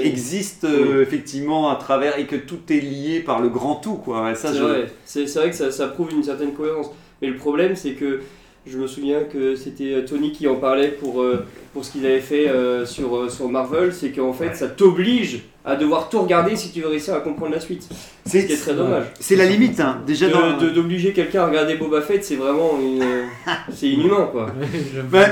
existe 0.00 0.62
euh, 0.64 1.02
effectivement 1.02 1.70
à 1.70 1.74
travers 1.76 2.20
et 2.20 2.26
que 2.26 2.36
tout 2.36 2.60
est 2.70 2.78
lié 2.80 3.18
par 3.18 3.40
le 3.40 3.48
grand 3.48 3.74
tout, 3.74 3.96
quoi. 3.96 4.32
C'est 4.36 4.54
je- 4.54 4.62
vrai, 4.62 4.86
c'est 5.04 5.26
c'est 5.26 5.40
vrai 5.40 5.50
que 5.50 5.56
ça, 5.56 5.72
ça 5.72 5.88
prouve 5.88 6.12
une 6.12 6.22
certaine 6.22 6.52
cohérence. 6.52 6.90
Mais 7.20 7.28
le 7.28 7.36
problème, 7.36 7.74
c'est 7.74 7.92
que 7.94 8.20
je 8.64 8.78
me 8.78 8.86
souviens 8.86 9.24
que 9.24 9.56
c'était 9.56 9.92
euh, 9.94 10.02
Tony 10.06 10.30
qui 10.30 10.46
en 10.46 10.54
parlait 10.56 10.88
pour, 10.92 11.20
euh, 11.22 11.44
pour 11.72 11.84
ce 11.84 11.90
qu'il 11.90 12.06
avait 12.06 12.20
fait 12.20 12.48
euh, 12.48 12.86
sur, 12.86 13.16
euh, 13.16 13.28
sur 13.28 13.48
Marvel, 13.48 13.92
c'est 13.92 14.10
qu'en 14.10 14.32
fait, 14.32 14.48
Ouais. 14.48 14.54
ça 14.54 14.68
t'oblige 14.68 15.40
à 15.64 15.74
devoir 15.74 16.08
tout 16.10 16.20
regarder 16.20 16.54
si 16.56 16.70
tu 16.70 16.82
veux 16.82 16.88
réussir 16.88 17.14
à 17.14 17.20
comprendre 17.20 17.52
la 17.52 17.60
suite. 17.60 17.88
Ce 18.24 18.30
qui 18.38 18.52
est 18.52 18.56
très 18.56 18.74
dommage. 18.74 19.06
C'est 19.18 19.34
la 19.36 19.46
limite, 19.46 19.80
hein. 19.80 20.00
Déjà 20.06 20.28
dans. 20.28 20.56
De- 20.58 20.66
de- 20.66 20.70
D'obliger 20.70 21.12
quelqu'un 21.12 21.42
à 21.42 21.46
regarder 21.48 21.74
Boba 21.74 22.02
Fett, 22.02 22.22
c'est 22.22 22.36
vraiment 22.36 22.78
une, 22.80 23.02
c'est 23.74 23.88
inhumain 23.88 24.28
quoi. 24.30 24.46
Je- 24.94 25.16
Ouais. 25.16 25.26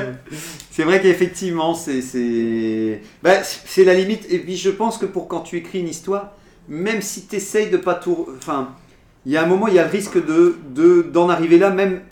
C'est 0.78 0.84
vrai 0.84 1.02
qu'effectivement, 1.02 1.74
c'est 1.74 2.00
c'est 2.02 3.00
bah, 3.24 3.42
c'est 3.42 3.82
la 3.82 3.94
limite. 3.94 4.26
Et 4.30 4.38
puis 4.38 4.56
je 4.56 4.70
pense 4.70 4.96
que 4.96 5.06
pour 5.06 5.26
quand 5.26 5.40
tu 5.40 5.56
écris 5.56 5.80
une 5.80 5.88
histoire, 5.88 6.34
même 6.68 7.02
si 7.02 7.26
tu 7.26 7.34
essayes 7.34 7.68
de 7.68 7.78
pas 7.78 7.96
tout. 7.96 8.28
Enfin, 8.38 8.68
il 9.26 9.32
y 9.32 9.36
a 9.36 9.42
un 9.42 9.46
moment, 9.46 9.66
il 9.66 9.74
y 9.74 9.80
a 9.80 9.84
le 9.84 9.90
risque 9.90 10.24
de 10.24 10.54
de- 10.72 11.02
d'en 11.02 11.28
arriver 11.30 11.58
là, 11.58 11.70
même 11.70 12.02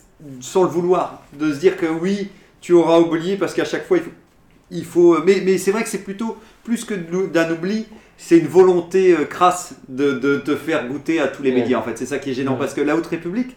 sans 0.41 0.65
le 0.65 0.69
vouloir. 0.69 1.23
De 1.39 1.53
se 1.53 1.61
dire 1.61 1.77
que 1.77 1.87
oui, 1.87 2.27
tu 2.61 2.73
auras 2.73 2.99
oublié 2.99 3.37
parce 3.37 3.55
qu'à 3.55 3.65
chaque 3.65 3.87
fois, 3.87 3.99
il 3.99 4.03
faut. 4.03 4.11
il 4.73 4.85
faut- 4.85 5.23
mais 5.25 5.43
mais 5.45 5.59
c'est 5.59 5.71
vrai 5.71 5.85
que 5.85 5.89
c'est 5.89 6.03
plutôt 6.03 6.37
plus 6.65 6.85
que 6.85 6.95
d'un 6.95 7.49
oubli. 7.53 7.87
C'est 8.17 8.39
une 8.39 8.49
volonté 8.49 9.13
euh, 9.13 9.27
crasse 9.27 9.75
de, 9.89 10.11
de 10.11 10.39
te 10.39 10.57
faire 10.57 10.89
goûter 10.89 11.21
à 11.21 11.29
tous 11.29 11.45
les 11.45 11.53
Ouais. 11.53 11.61
médias 11.61 11.79
en 11.79 11.83
fait. 11.83 11.97
C'est 11.97 12.07
ça 12.07 12.19
qui 12.19 12.31
est 12.31 12.35
gênant 12.35 12.55
Ouais. 12.55 12.59
parce 12.59 12.75
que 12.75 12.81
la 12.81 12.97
Haute 12.97 13.07
République, 13.07 13.55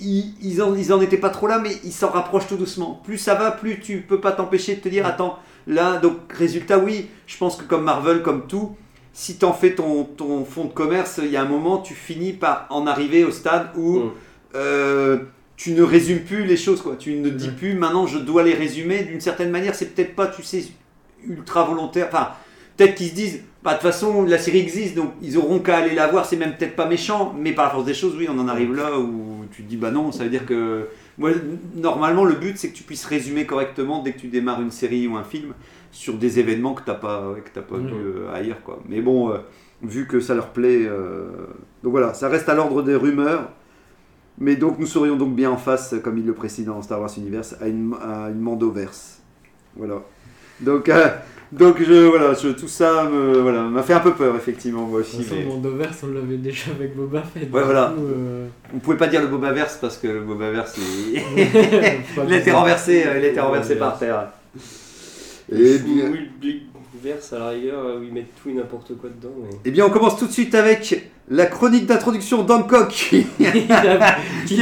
ils, 0.00 0.34
ils, 0.42 0.62
en, 0.62 0.74
ils 0.74 0.92
en 0.92 1.00
étaient 1.00 1.16
pas 1.18 1.30
trop 1.30 1.46
là, 1.46 1.58
mais 1.58 1.72
ils 1.84 1.92
s'en 1.92 2.08
rapprochent 2.10 2.46
tout 2.48 2.56
doucement. 2.56 3.00
Plus 3.04 3.18
ça 3.18 3.34
va, 3.34 3.50
plus 3.50 3.80
tu 3.80 3.98
peux 4.00 4.20
pas 4.20 4.32
t'empêcher 4.32 4.76
de 4.76 4.80
te 4.80 4.88
dire, 4.88 5.06
attends, 5.06 5.38
là, 5.66 5.98
donc 5.98 6.16
résultat, 6.32 6.78
oui, 6.78 7.06
je 7.26 7.36
pense 7.36 7.56
que 7.56 7.64
comme 7.64 7.84
Marvel, 7.84 8.22
comme 8.22 8.46
tout, 8.46 8.76
si 9.12 9.36
t'en 9.36 9.52
fais 9.52 9.74
ton, 9.74 10.04
ton 10.04 10.44
fonds 10.44 10.64
de 10.64 10.72
commerce, 10.72 11.20
il 11.22 11.30
y 11.30 11.36
a 11.36 11.42
un 11.42 11.46
moment, 11.48 11.78
tu 11.78 11.94
finis 11.94 12.32
par 12.32 12.66
en 12.70 12.86
arriver 12.86 13.24
au 13.24 13.30
stade 13.30 13.68
où 13.76 13.98
Mm. 13.98 14.10
euh, 14.54 15.18
tu 15.56 15.72
ne 15.72 15.82
résumes 15.82 16.20
plus 16.20 16.44
les 16.44 16.56
choses, 16.56 16.80
quoi. 16.80 16.96
Tu 16.98 17.14
ne 17.14 17.28
dis 17.28 17.48
Mm. 17.48 17.54
plus, 17.56 17.74
maintenant, 17.74 18.06
je 18.06 18.18
dois 18.18 18.42
les 18.42 18.54
résumer. 18.54 19.02
D'une 19.04 19.20
certaine 19.20 19.50
manière, 19.50 19.74
c'est 19.74 19.94
peut-être 19.94 20.14
pas, 20.14 20.26
tu 20.28 20.42
sais, 20.42 20.64
ultra 21.26 21.64
volontaire. 21.64 22.06
Enfin, 22.08 22.30
peut-être 22.76 22.94
qu'ils 22.94 23.08
se 23.08 23.14
disent, 23.14 23.40
bah, 23.62 23.72
de 23.72 23.74
toute 23.76 23.82
façon, 23.82 24.24
la 24.24 24.38
série 24.38 24.58
existe, 24.60 24.94
donc 24.94 25.12
ils 25.22 25.36
auront 25.36 25.58
qu'à 25.58 25.78
aller 25.78 25.94
la 25.94 26.06
voir, 26.06 26.24
c'est 26.24 26.36
même 26.36 26.56
peut-être 26.56 26.76
pas 26.76 26.86
méchant, 26.86 27.34
mais 27.38 27.52
par 27.52 27.66
la 27.66 27.70
force 27.72 27.84
des 27.84 27.94
choses, 27.94 28.14
oui, 28.16 28.26
on 28.30 28.38
en 28.38 28.48
arrive 28.48 28.74
là 28.74 28.98
où 28.98 29.44
tu 29.52 29.62
te 29.62 29.68
dis, 29.68 29.76
bah 29.76 29.90
non, 29.90 30.12
ça 30.12 30.24
veut 30.24 30.30
dire 30.30 30.46
que. 30.46 30.88
Moi, 31.18 31.32
normalement, 31.74 32.24
le 32.24 32.34
but, 32.34 32.56
c'est 32.56 32.70
que 32.70 32.74
tu 32.76 32.82
puisses 32.82 33.04
résumer 33.04 33.44
correctement 33.44 34.02
dès 34.02 34.12
que 34.12 34.18
tu 34.20 34.28
démarres 34.28 34.62
une 34.62 34.70
série 34.70 35.06
ou 35.06 35.16
un 35.16 35.24
film 35.24 35.52
sur 35.92 36.14
des 36.14 36.38
événements 36.38 36.72
que 36.72 36.82
tu 36.82 36.88
n'as 36.88 36.96
pas, 36.96 37.28
ouais, 37.28 37.40
que 37.40 37.50
t'as 37.52 37.60
pas 37.60 37.76
vu 37.76 37.92
euh, 37.92 38.32
ailleurs, 38.32 38.62
quoi. 38.62 38.80
Mais 38.88 39.02
bon, 39.02 39.30
euh, 39.30 39.36
vu 39.82 40.06
que 40.06 40.20
ça 40.20 40.34
leur 40.34 40.48
plaît. 40.48 40.86
euh, 40.86 41.28
Donc 41.82 41.90
voilà, 41.92 42.14
ça 42.14 42.28
reste 42.30 42.48
à 42.48 42.54
l'ordre 42.54 42.82
des 42.82 42.94
rumeurs. 42.94 43.50
Mais 44.38 44.56
donc, 44.56 44.78
nous 44.78 44.86
serions 44.86 45.16
donc 45.16 45.34
bien 45.34 45.50
en 45.50 45.58
face, 45.58 45.94
comme 46.02 46.16
il 46.16 46.24
le 46.24 46.32
précise 46.32 46.64
dans 46.64 46.80
Star 46.80 46.98
Wars 46.98 47.10
Universe, 47.18 47.54
à 47.60 47.68
une, 47.68 47.94
à 48.00 48.30
une 48.30 48.40
Mandoverse. 48.40 49.20
Voilà. 49.76 49.96
Donc, 50.60 50.88
euh, 50.88 51.08
Donc 51.52 51.82
je, 51.82 52.06
voilà, 52.06 52.32
je- 52.34 52.48
tout 52.50 52.68
ça 52.68 53.08
me, 53.10 53.38
voilà, 53.40 53.62
m'a 53.62 53.82
fait 53.82 53.92
un 53.94 53.98
peu 54.00 54.14
peur 54.14 54.36
effectivement 54.36 54.82
moi 54.86 55.00
De 55.00 55.04
aussi. 55.04 55.16
toute 55.16 55.26
façon, 55.26 55.36
mais- 55.40 55.46
Mondoverse, 55.46 55.98
on 56.04 56.14
l'avait 56.14 56.36
déjà 56.36 56.70
avec 56.70 56.94
Boba 56.96 57.22
Fett. 57.22 57.52
Ouais, 57.52 57.64
voilà. 57.64 57.92
Coup, 57.96 58.04
euh, 58.06 58.46
On 58.72 58.78
pouvait 58.78 58.96
pas 58.96 59.08
dire 59.08 59.20
le 59.20 59.26
Bobaverse 59.26 59.78
parce 59.80 59.96
que 59.98 60.06
le 60.06 60.20
Bobaverse 60.20 60.76
il, 60.78 61.20
il 62.28 62.32
a 62.32 62.36
été 62.36 62.52
renversé, 62.52 63.04
euh, 63.04 63.18
il 63.18 63.24
a 63.24 63.28
été 63.28 63.40
renversé 63.40 63.74
par 63.76 63.98
terre. 63.98 64.28
Et 65.52 65.78
bien, 65.78 66.10
Oui, 66.12 66.18
le 66.20 66.40
Big 66.40 66.62
Verse 67.02 67.32
à 67.32 67.38
la 67.38 67.48
rigueur, 67.50 67.78
où 67.98 68.02
ils 68.04 68.12
mettent 68.12 68.34
tout 68.42 68.50
et 68.50 68.52
n'importe 68.52 68.96
quoi 68.98 69.08
dedans. 69.08 69.32
Mais... 69.42 69.48
eh 69.64 69.70
bien, 69.70 69.86
on 69.86 69.90
commence 69.90 70.18
tout 70.18 70.26
de 70.26 70.32
suite 70.32 70.54
avec 70.54 71.08
la 71.28 71.46
chronique 71.46 71.86
d'introduction 71.86 72.42
d'Hancock 72.42 72.88
qui, 73.08 73.26
va, 73.36 73.50
qui- 74.46 74.56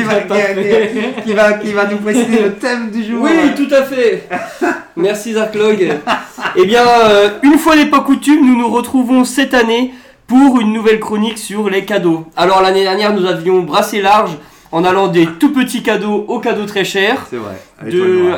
qui 1.24 1.74
nous 1.90 1.98
préciser 1.98 2.42
le 2.42 2.52
thème 2.54 2.90
du 2.90 3.04
jour. 3.04 3.22
Oui, 3.24 3.54
tout 3.56 3.72
à 3.74 3.82
fait. 3.82 4.28
Merci 4.96 5.32
Zarklog. 5.32 5.88
eh 6.56 6.66
bien, 6.66 6.84
euh, 6.86 7.30
une 7.42 7.58
fois 7.58 7.74
n'est 7.76 7.86
pas 7.86 8.00
coutume, 8.00 8.46
nous 8.46 8.56
nous 8.58 8.68
retrouvons 8.68 9.24
cette 9.24 9.54
année 9.54 9.92
pour 10.26 10.60
une 10.60 10.72
nouvelle 10.72 11.00
chronique 11.00 11.38
sur 11.38 11.70
les 11.70 11.84
cadeaux. 11.84 12.26
Alors 12.36 12.62
l'année 12.62 12.82
dernière, 12.82 13.14
nous 13.14 13.26
avions 13.26 13.62
brassé 13.62 14.00
large 14.02 14.36
en 14.70 14.84
allant 14.84 15.08
des 15.08 15.26
tout 15.38 15.52
petits 15.52 15.82
cadeaux 15.82 16.24
aux 16.28 16.38
cadeaux 16.40 16.66
très 16.66 16.84
chers. 16.84 17.26
C'est 17.30 17.36
vrai. 17.36 17.54
Allez, 17.80 17.92
De 17.92 18.32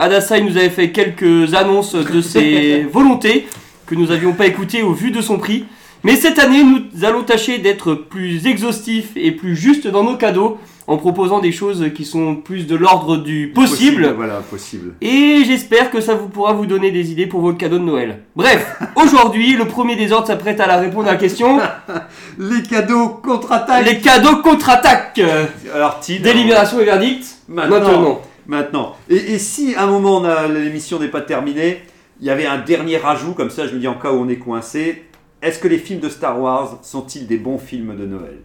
nous 0.45 0.57
avait 0.57 0.71
fait 0.71 0.91
quelques 0.93 1.55
annonces 1.55 1.95
de 1.97 2.21
ses 2.21 2.83
volontés 2.93 3.47
que 3.91 3.97
nous 3.97 4.07
n'avions 4.07 4.33
pas 4.35 4.47
écoutées 4.47 4.83
au 4.83 4.93
vu 4.93 5.11
de 5.11 5.21
son 5.21 5.39
prix. 5.39 5.65
Mais 6.05 6.15
cette 6.15 6.39
année, 6.39 6.63
nous 6.63 7.05
allons 7.05 7.25
tâcher 7.25 7.59
d'être 7.59 7.95
plus 7.95 8.47
exhaustifs 8.47 9.11
et 9.17 9.33
plus 9.33 9.57
justes 9.57 9.89
dans 9.89 10.05
nos 10.05 10.17
cadeaux 10.17 10.59
en 10.87 10.97
proposant 10.97 11.41
des 11.41 11.51
choses 11.53 11.91
qui 11.95 12.05
sont 12.05 12.37
plus 12.37 12.67
de 12.67 12.77
l'ordre 12.77 13.17
du 13.17 13.53
possible. 13.53 14.15
Voilà, 14.17 14.43
possible. 14.49 14.95
Et 15.01 15.43
j'espère 15.45 15.91
que 15.91 16.01
ça 16.01 16.15
vous 16.15 16.29
pourra 16.29 16.53
vous 16.53 16.67
donner 16.67 16.93
des 16.93 17.11
idées 17.11 17.27
pour 17.27 17.41
vos 17.41 17.53
cadeaux 17.53 17.79
de 17.79 17.85
Noël. 17.85 18.21
Bref, 18.37 18.77
aujourd'hui, 18.97 19.57
le 19.57 19.67
premier 19.67 19.97
des 19.97 20.13
ordres 20.13 20.29
s'apprête 20.29 20.61
à 20.61 20.67
la 20.67 20.79
répondre 20.79 21.09
à 21.09 21.13
la 21.13 21.19
question. 21.19 21.59
Les 22.39 22.63
cadeaux 22.63 23.09
contre-attaque. 23.09 23.85
Les 23.85 23.99
cadeaux 23.99 24.37
contre-attaque 24.37 25.21
Alors, 25.75 25.99
Tid. 25.99 26.23
Délibération 26.23 26.79
et 26.81 26.85
verdict 26.85 27.25
Maintenant. 27.49 27.81
Maintenant. 27.81 28.23
Maintenant. 28.47 28.97
Et, 29.11 29.35
et 29.35 29.39
si 29.39 29.75
à 29.75 29.83
un 29.83 29.87
moment 29.87 30.23
l'émission 30.49 30.99
n'est 30.99 31.09
pas 31.09 31.21
terminée, 31.21 31.83
il 32.21 32.27
y 32.27 32.31
avait 32.31 32.47
un 32.47 32.59
dernier 32.59 32.97
rajout, 32.99 33.33
comme 33.33 33.51
ça 33.51 33.67
je 33.67 33.75
me 33.75 33.79
dis 33.81 33.89
en 33.89 33.95
cas 33.95 34.11
où 34.13 34.17
on 34.17 34.29
est 34.29 34.37
coincé, 34.37 35.05
est-ce 35.43 35.59
que 35.59 35.69
les 35.69 35.79
films 35.79 36.01
de 36.01 36.09
Star 36.09 36.39
Wars 36.41 36.79
sont-ils 36.83 37.27
des 37.27 37.39
bons 37.39 37.59
films 37.59 37.97
de 37.97 38.05
Noël? 38.07 38.39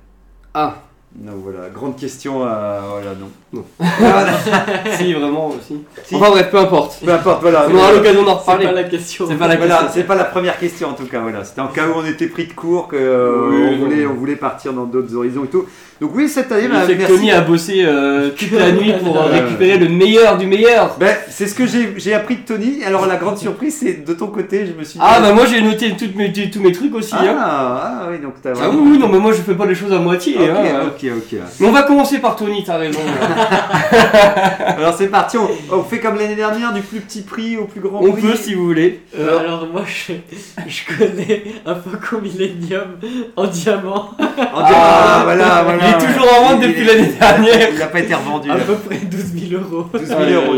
Ah, 0.53 0.75
Non, 1.21 1.33
voilà, 1.43 1.69
grande 1.73 1.97
question, 1.97 2.45
euh, 2.45 2.79
voilà, 2.89 3.11
non. 3.19 3.29
Non. 3.53 3.65
Voilà. 3.99 4.33
si, 4.97 5.13
vraiment 5.13 5.47
aussi. 5.49 5.81
Si. 6.03 6.15
Enfin 6.15 6.29
bref, 6.29 6.49
peu 6.51 6.57
importe. 6.59 6.99
Peu 7.03 7.11
importe, 7.13 7.41
voilà. 7.41 7.67
On 7.69 7.75
aura 7.75 7.91
l'occasion 7.93 8.23
d'en 8.23 8.33
C'est 8.39 8.51
reparler. 8.51 8.65
pas 8.65 8.71
la 8.71 8.83
question. 8.85 9.25
C'est 9.27 9.35
pas 9.35 9.47
la 9.47 9.55
Voilà, 9.57 9.75
question. 9.75 9.91
c'est 9.93 10.03
pas 10.07 10.15
la 10.15 10.23
première 10.25 10.57
question 10.57 10.89
en 10.89 10.93
tout 10.93 11.05
cas, 11.07 11.19
voilà. 11.21 11.43
C'était 11.43 11.61
en 11.61 11.67
cas 11.67 11.87
où 11.87 11.93
on 11.95 12.05
était 12.05 12.27
pris 12.27 12.47
de 12.47 12.53
court, 12.53 12.87
que 12.87 12.95
euh, 12.97 13.49
Oui, 13.49 13.57
on, 13.67 13.71
non. 13.71 13.77
voulait, 13.85 14.05
on 14.05 14.13
voulait 14.13 14.35
partir 14.37 14.71
dans 14.73 14.85
d'autres 14.85 15.13
horizons 15.15 15.43
et 15.45 15.47
tout. 15.49 15.65
Donc 16.01 16.11
oui, 16.13 16.27
cette 16.27 16.51
année, 16.51 16.67
bah, 16.67 16.79
merci. 16.85 17.07
Tony 17.07 17.31
a 17.31 17.39
bossé 17.39 17.83
euh, 17.85 18.29
toute 18.37 18.51
la 18.51 18.71
nuit 18.73 18.91
pour 19.01 19.15
euh, 19.17 19.27
récupérer 19.27 19.77
le 19.77 19.87
meilleur 19.87 20.37
du 20.37 20.45
meilleur. 20.45 20.97
Ben, 20.99 21.15
c'est 21.29 21.47
ce 21.47 21.55
que 21.55 21.65
j'ai 21.65 21.93
j'ai 21.95 22.13
appris 22.13 22.35
de 22.35 22.41
Tony. 22.41 22.83
Alors 22.83 23.05
la 23.05 23.15
grande 23.15 23.37
surprise, 23.37 23.77
c'est 23.79 24.03
de 24.05 24.13
ton 24.13 24.27
côté, 24.27 24.65
je 24.65 24.73
me 24.77 24.83
suis 24.83 24.99
dit... 24.99 25.05
Ah 25.07 25.21
bah 25.21 25.31
moi 25.31 25.45
j'ai 25.45 25.61
noté 25.61 25.95
toutes 25.97 26.15
mes- 26.15 26.33
tous 26.33 26.59
mes 26.59 26.73
trucs 26.73 26.93
aussi. 26.93 27.13
ah, 27.17 27.23
hein. 27.23 27.37
ah, 27.39 28.07
oui, 28.11 28.19
donc 28.19 28.33
t'as 28.43 28.51
Ah 28.61 28.69
oui, 28.69 28.77
oui, 28.91 28.97
non 28.97 29.07
mais 29.07 29.19
moi 29.19 29.31
je 29.31 29.41
fais 29.41 29.53
pas 29.55 29.65
les 29.65 29.73
choses 29.75 29.93
à 29.93 29.99
moitié. 29.99 30.35
Ok, 30.37 30.49
hein. 30.49 30.81
ok, 30.87 31.11
ok. 31.17 31.39
Mais 31.61 31.67
on 31.67 31.71
va 31.71 31.83
commencer 31.83 32.19
par 32.19 32.35
Tony, 32.35 32.61
t'as 32.65 32.75
raison. 32.77 32.99
Alors 34.77 34.93
c'est 34.97 35.07
parti, 35.07 35.37
on, 35.37 35.47
on 35.71 35.83
fait 35.83 35.99
comme 35.99 36.17
l'année 36.17 36.35
dernière, 36.35 36.73
du 36.73 36.81
plus 36.81 36.99
petit 36.99 37.21
prix 37.21 37.55
au 37.57 37.65
plus 37.65 37.79
grand 37.79 38.01
on 38.01 38.11
prix. 38.11 38.21
peut 38.21 38.35
si 38.35 38.53
vous 38.53 38.65
voulez. 38.65 38.99
Euh, 39.17 39.39
alors 39.39 39.67
moi 39.71 39.83
je, 39.85 40.13
je 40.67 40.97
connais 40.97 41.43
un 41.65 41.75
Faucon 41.75 42.21
Millennium 42.21 42.97
en 43.37 43.47
diamant 43.47 44.09
En 44.19 44.61
disant, 44.65 44.75
ah, 44.77 45.21
voilà, 45.23 45.63
voilà. 45.63 45.94
Il 46.25 46.27
est 46.27 46.31
toujours 46.31 46.43
en 46.43 46.49
vente 46.53 46.63
Il- 46.63 46.67
depuis 46.69 46.85
l'année 46.85 47.13
dernière. 47.19 47.69
Il 47.71 47.79
n'a 47.79 47.87
pas 47.87 47.99
été 47.99 48.13
revendu. 48.13 48.49
à 48.51 48.55
peu 48.57 48.75
près 48.75 48.97
12 48.97 49.49
000 49.49 49.61
euros. 49.61 49.85
12 49.93 50.07
000 50.07 50.19
Aïe, 50.21 50.33
euros. 50.33 50.53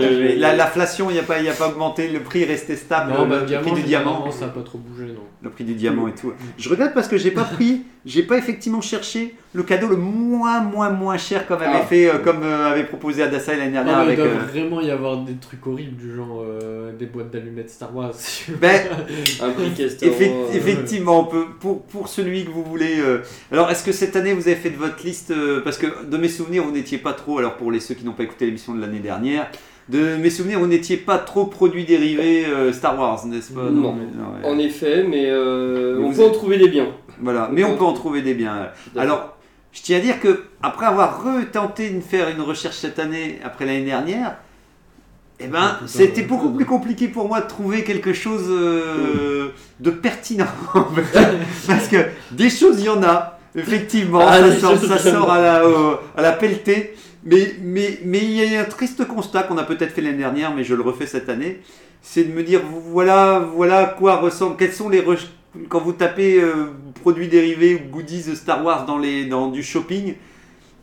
L'inflation, 0.57 1.09
il 1.09 1.13
n'y 1.13 1.19
a, 1.19 1.23
pas- 1.23 1.39
il 1.39 1.45
y 1.45 1.49
a 1.49 1.53
pas 1.53 1.67
augmenté, 1.69 2.07
le 2.09 2.19
prix 2.21 2.43
est 2.43 2.45
resté 2.45 2.75
stable. 2.75 3.13
Non, 3.13 3.27
bah 3.27 3.39
le 3.41 3.45
diamant, 3.45 3.63
prix 3.71 3.81
du 3.81 3.87
diamant. 3.87 4.31
ça 4.31 4.45
a 4.45 4.49
pas 4.49 4.61
trop 4.61 4.77
bougé 4.77 5.05
non. 5.13 5.21
Le 5.41 5.49
prix 5.49 5.63
du 5.63 5.73
diamant 5.75 6.07
et 6.07 6.13
tout. 6.13 6.33
Je 6.57 6.69
regrette 6.69 6.93
parce 6.93 7.07
que 7.07 7.17
j'ai 7.17 7.31
pas 7.31 7.43
pris, 7.43 7.83
j'ai 8.05 8.23
pas 8.23 8.37
effectivement 8.37 8.81
cherché 8.81 9.35
le 9.53 9.63
cadeau 9.63 9.87
le 9.87 9.95
moins, 9.95 10.59
moins, 10.61 10.89
moins 10.89 11.17
cher 11.17 11.47
comme 11.47 11.61
avait 11.61 11.79
Ah. 11.81 11.85
fait, 11.85 12.07
euh, 12.07 12.17
comme 12.19 12.43
euh, 12.43 12.71
avait 12.71 12.83
proposé 12.83 13.23
Adassa 13.23 13.53
l'année 13.55 13.67
Non, 13.67 13.83
dernière 13.83 13.97
mais 13.97 14.03
avec. 14.13 14.17
il 14.19 14.23
doit 14.23 14.33
euh, 14.33 14.45
vraiment 14.51 14.81
y 14.81 14.91
avoir 14.91 15.17
des 15.17 15.33
trucs 15.35 15.65
horribles 15.65 15.95
du 15.95 16.15
genre 16.15 16.43
euh, 16.43 16.91
des 16.97 17.05
boîtes 17.05 17.31
d'allumettes 17.31 17.69
Star 17.69 17.95
Wars. 17.95 18.13
Ben, 18.61 18.81
Un 19.41 19.49
briquet 19.49 19.85
Effect- 19.87 20.33
euh, 20.33 20.53
effectivement, 20.55 21.21
on 21.21 21.25
peut, 21.25 21.45
pour, 21.59 21.83
pour 21.83 22.07
celui 22.07 22.45
que 22.45 22.49
vous 22.51 22.63
voulez. 22.63 22.99
euh, 22.99 23.19
Alors, 23.51 23.69
est-ce 23.71 23.83
que 23.83 23.91
cette 23.91 24.15
année 24.15 24.33
vous 24.33 24.47
avez 24.47 24.57
fait 24.57 24.69
de 24.71 24.77
votre 24.77 25.03
liste 25.03 25.31
Parce 25.63 25.77
que 25.77 26.05
de 26.05 26.17
mes 26.17 26.29
souvenirs, 26.29 26.63
vous 26.63 26.71
n'étiez 26.71 26.97
pas 26.97 27.13
trop. 27.13 27.39
Alors, 27.39 27.55
pour 27.55 27.71
les 27.71 27.79
ceux 27.79 27.95
qui 27.95 28.05
n'ont 28.05 28.13
pas 28.13 28.23
écouté 28.23 28.45
l'émission 28.45 28.73
de 28.73 28.81
l'année 28.81 28.99
dernière, 28.99 29.49
de 29.89 30.17
mes 30.17 30.29
souvenirs, 30.29 30.59
vous 30.59 30.67
n'étiez 30.67 30.97
pas 30.97 31.17
trop 31.17 31.45
produits 31.45 31.85
dérivés 31.85 32.45
euh, 32.45 32.73
Star 32.73 32.99
Wars, 32.99 33.25
n'est-ce 33.25 33.53
pas? 33.53 33.69
Non. 33.69 33.95
ouais. 33.95 34.45
En 34.45 34.57
effet, 34.59 35.03
mais 35.03 35.25
euh, 35.27 35.97
Mais 35.99 36.05
on 36.05 36.11
peut 36.11 36.23
en 36.23 36.31
trouver 36.31 36.57
des 36.57 36.67
biens. 36.67 36.89
Voilà, 37.21 37.49
mais 37.51 37.63
on 37.63 37.77
peut 37.77 37.85
en 37.85 37.93
trouver 37.93 38.21
des 38.21 38.33
biens. 38.33 38.69
Alors, 38.95 39.37
je 39.71 39.81
tiens 39.81 39.97
à 39.97 40.01
dire 40.01 40.19
que 40.19 40.43
après 40.61 40.85
avoir 40.85 41.23
retenté 41.23 41.89
de 41.89 42.01
faire 42.01 42.29
une 42.29 42.41
recherche 42.41 42.77
cette 42.77 42.99
année, 42.99 43.39
après 43.43 43.65
l'année 43.65 43.85
dernière, 43.85 44.37
eh 45.39 45.47
ben, 45.47 45.77
c'était 45.85 46.23
beaucoup 46.23 46.49
plus 46.49 46.65
compliqué 46.65 47.07
pour 47.07 47.27
moi 47.27 47.41
de 47.41 47.47
trouver 47.47 47.83
quelque 47.83 48.11
chose 48.11 48.45
euh, 48.49 49.49
de 49.79 49.91
pertinent. 49.91 50.47
Parce 51.67 51.87
que 51.87 51.97
des 52.31 52.49
choses, 52.49 52.79
il 52.79 52.85
y 52.85 52.89
en 52.89 53.03
a, 53.03 53.36
effectivement, 53.57 54.19
Ah, 54.21 54.39
ça 54.51 54.59
sort, 54.59 54.77
ça 54.77 55.33
à 55.33 55.41
la, 55.41 55.63
à 56.15 56.21
la 56.21 56.31
pelletée. 56.33 56.93
Mais 57.23 57.55
mais 57.61 57.99
mais 58.05 58.19
il 58.19 58.31
y 58.31 58.55
a 58.55 58.61
un 58.61 58.65
triste 58.65 59.05
constat 59.05 59.43
qu'on 59.43 59.57
a 59.57 59.63
peut-être 59.63 59.91
fait 59.91 60.01
l'année 60.01 60.19
dernière, 60.19 60.53
mais 60.55 60.63
je 60.63 60.75
le 60.75 60.81
refais 60.81 61.05
cette 61.07 61.27
année, 61.29 61.59
c'est 62.01 62.23
de 62.23 62.31
me 62.31 62.43
dire 62.43 62.61
voilà 62.91 63.39
voilà 63.39 63.79
à 63.79 63.85
quoi 63.87 64.17
ressemble, 64.17 64.55
quels 64.55 64.71
sont 64.71 64.87
les 64.87 65.01
re- 65.01 65.17
quand 65.67 65.79
vous 65.81 65.91
tapez 65.93 66.39
euh, 66.41 66.71
produits 67.01 67.27
dérivés 67.27 67.75
ou 67.75 67.89
goodies 67.91 68.23
de 68.29 68.35
Star 68.35 68.63
Wars 68.63 68.85
dans 68.85 68.97
les 68.97 69.25
dans 69.25 69.47
du 69.49 69.61
shopping, 69.63 70.13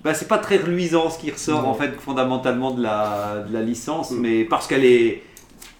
bah 0.03 0.13
c'est 0.13 0.29
pas 0.29 0.39
très 0.39 0.57
reluisant 0.59 1.09
ce 1.09 1.19
qui 1.19 1.31
ressort 1.31 1.63
Non. 1.63 1.69
en 1.69 1.75
fait 1.75 1.93
fondamentalement 1.99 2.73
de 2.73 2.83
la 2.83 3.45
de 3.49 3.55
la 3.55 3.63
licence, 3.63 4.11
Mm. 4.11 4.19
mais 4.21 4.45
parce 4.45 4.67
qu'elle 4.67 4.85
est 4.85 5.23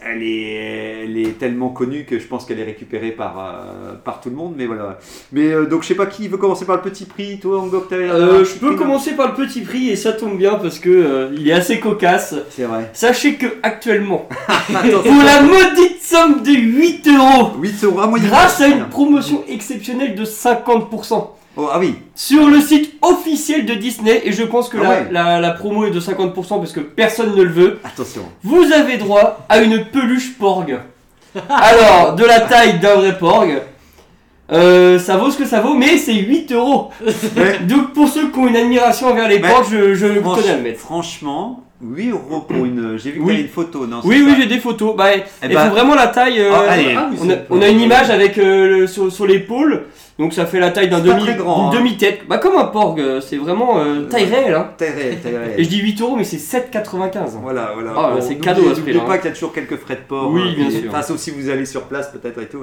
elle 0.07 0.23
est, 0.23 1.05
elle 1.05 1.19
est 1.19 1.39
tellement 1.39 1.71
connue 1.71 2.05
que 2.05 2.19
je 2.19 2.27
pense 2.27 2.45
qu'elle 2.45 2.59
est 2.59 2.65
récupérée 2.65 3.11
par, 3.11 3.39
euh, 3.39 3.95
par 4.05 4.21
tout 4.21 4.31
le 4.31 4.37
monde. 4.37 4.55
Mais 4.57 4.67
voilà. 4.67 4.99
Mais 5.33 5.53
euh, 5.53 5.67
donc 5.67 5.83
je 5.83 5.89
sais 5.89 5.95
pas 5.95 6.07
qui 6.07 6.29
veut 6.29 6.37
commencer 6.37 6.65
par 6.65 6.77
le 6.77 6.83
petit 6.83 7.05
prix. 7.05 7.39
Toi, 7.39 7.61
Angok, 7.61 7.89
t'avais 7.89 8.09
Euh, 8.09 8.45
je 8.45 8.55
peux 8.55 8.75
commencer 8.77 9.13
par 9.13 9.29
le 9.29 9.35
petit 9.35 9.63
prix 9.63 9.91
et 9.91 9.97
ça 9.97 10.13
tombe 10.13 10.37
bien 10.37 10.55
parce 10.55 10.79
que 10.79 11.31
il 11.37 11.49
est 11.49 11.53
assez 11.53 11.81
cocasse. 11.81 12.35
C'est 12.51 12.65
vrai. 12.65 12.91
Sachez 12.93 13.35
que 13.35 13.47
actuellement, 13.63 14.29
Attends, 14.49 15.03
pour 15.03 15.23
la 15.25 15.43
maudite 15.43 16.03
somme 16.03 16.43
de 16.43 16.53
8 16.53 17.09
euros, 17.09 17.53
8 17.61 17.85
euros. 17.85 18.01
Grâce 18.17 18.61
à 18.61 18.69
une 18.69 18.87
promotion 18.89 19.43
exceptionnelle 19.49 20.15
de 20.15 20.25
50%, 20.25 21.29
Oh, 21.57 21.69
ah 21.73 21.79
oui. 21.79 21.95
sur 22.17 22.49
le 22.49 22.61
site 22.61 22.95
officiel 23.01 23.65
de 23.65 23.75
Disney, 23.75 24.23
et 24.25 24.33
je 24.33 24.43
pense 24.43 24.69
que 24.69 24.77
Ah 24.79 24.83
la, 24.83 24.89
ouais. 24.89 25.07
la- 25.13 25.41
la 25.41 25.51
promo 25.53 25.87
est 25.87 25.91
de 25.93 26.01
50% 26.01 26.59
parce 26.59 26.73
que 26.73 26.81
personne 26.81 27.35
ne 27.37 27.43
le 27.43 27.51
veut, 27.51 27.79
Attention. 27.85 28.23
vous 28.43 28.73
avez 28.73 28.97
droit 28.97 29.45
à 29.49 29.59
une 29.61 29.85
peluche 29.85 30.35
porg. 30.37 30.79
Alors, 31.49 32.15
de 32.15 32.25
la 32.25 32.41
taille 32.41 32.79
d'un 32.81 32.95
vrai 32.97 33.17
porg. 33.19 33.63
Euh, 34.53 34.99
ça 34.99 35.17
vaut 35.17 35.31
ce 35.31 35.39
que 35.39 35.47
ça 35.47 35.61
vaut, 35.61 35.75
mais 35.75 35.97
c'est 35.97 36.13
8 36.15 36.53
euros. 36.53 36.91
Ouais. 37.37 37.59
Donc 37.61 37.93
pour 37.95 38.09
ceux 38.09 38.29
qui 38.31 38.39
ont 38.39 38.47
une 38.47 38.57
admiration 38.57 39.09
envers 39.09 39.29
les 39.29 39.37
Ouais. 39.37 39.49
porgs, 39.49 39.67
je, 39.71 39.95
je 39.95 40.07
Franch- 40.07 40.49
à 40.51 40.57
le 40.57 40.63
mettre. 40.63 40.81
Franchement, 40.81 41.65
8 41.83 42.11
euros 42.11 42.41
pour 42.41 42.65
une. 42.65 42.99
J'ai 42.99 43.13
vu 43.13 43.21
que 43.21 43.25
Oui. 43.25 43.41
une 43.41 43.49
photo, 43.49 43.87
non 43.87 44.01
Oui, 44.05 44.23
oui, 44.27 44.35
j'ai 44.39 44.47
des 44.47 44.59
photos. 44.59 44.95
Bah, 44.95 45.15
il 45.15 45.49
ben- 45.49 45.59
faut 45.61 45.71
vraiment 45.71 45.95
la 45.95 46.09
taille. 46.09 46.41
euh, 46.41 46.51
Ah, 46.53 46.71
allez. 46.73 46.95
Ah 46.97 47.09
on, 47.19 47.31
a, 47.31 47.33
c'est 47.33 47.47
on 47.49 47.63
a 47.63 47.69
une 47.69 47.81
image 47.81 48.11
avec 48.11 48.37
euh, 48.39 48.81
le- 48.81 48.87
sur, 48.87 49.11
sur 49.11 49.27
l'épaule, 49.27 49.85
donc 50.19 50.33
ça 50.33 50.47
fait 50.47 50.61
la 50.61 50.71
taille 50.71 50.89
d'un 50.89 51.01
demi, 51.01 51.25
grand, 51.37 51.71
d'une 51.71 51.79
hein. 51.79 51.81
demi-tête. 51.83 52.21
Bah 52.29 52.39
comme 52.39 52.57
un 52.57 52.65
porg, 52.67 53.01
euh, 53.01 53.21
c'est 53.21 53.37
vraiment 53.37 53.79
euh, 53.79 54.03
taille 54.03 54.25
Ouais. 54.25 54.31
réelle. 54.45 54.55
Hein. 54.55 54.69
Et 55.59 55.65
je 55.65 55.69
dis 55.69 55.79
8 55.79 56.01
euros, 56.03 56.17
mais 56.17 56.25
c'est 56.25 56.37
7,95. 56.37 57.39
Voilà, 57.43 57.73
voilà. 57.75 57.93
Ah, 57.97 58.13
Bon, 58.15 58.21
c'est 58.21 58.37
cadeau 58.37 58.71
à 58.71 58.75
ce 58.75 58.79
N'oubliez 58.81 58.99
pas 59.01 59.15
hein. 59.15 59.17
qu'il 59.19 59.27
y 59.27 59.29
a 59.29 59.35
toujours 59.35 59.53
quelques 59.53 59.77
frais 59.77 59.97
de 59.97 60.01
port. 60.09 60.31
Oui, 60.31 60.43
euh, 60.43 60.55
bien 60.55 60.71
sûr. 60.71 60.83
Enfin, 60.89 61.03
sauf 61.03 61.19
si 61.19 61.31
vous 61.31 61.49
allez 61.49 61.67
sur 61.67 61.83
place, 61.83 62.11
peut-être 62.13 62.41
et 62.41 62.47
tout. 62.47 62.61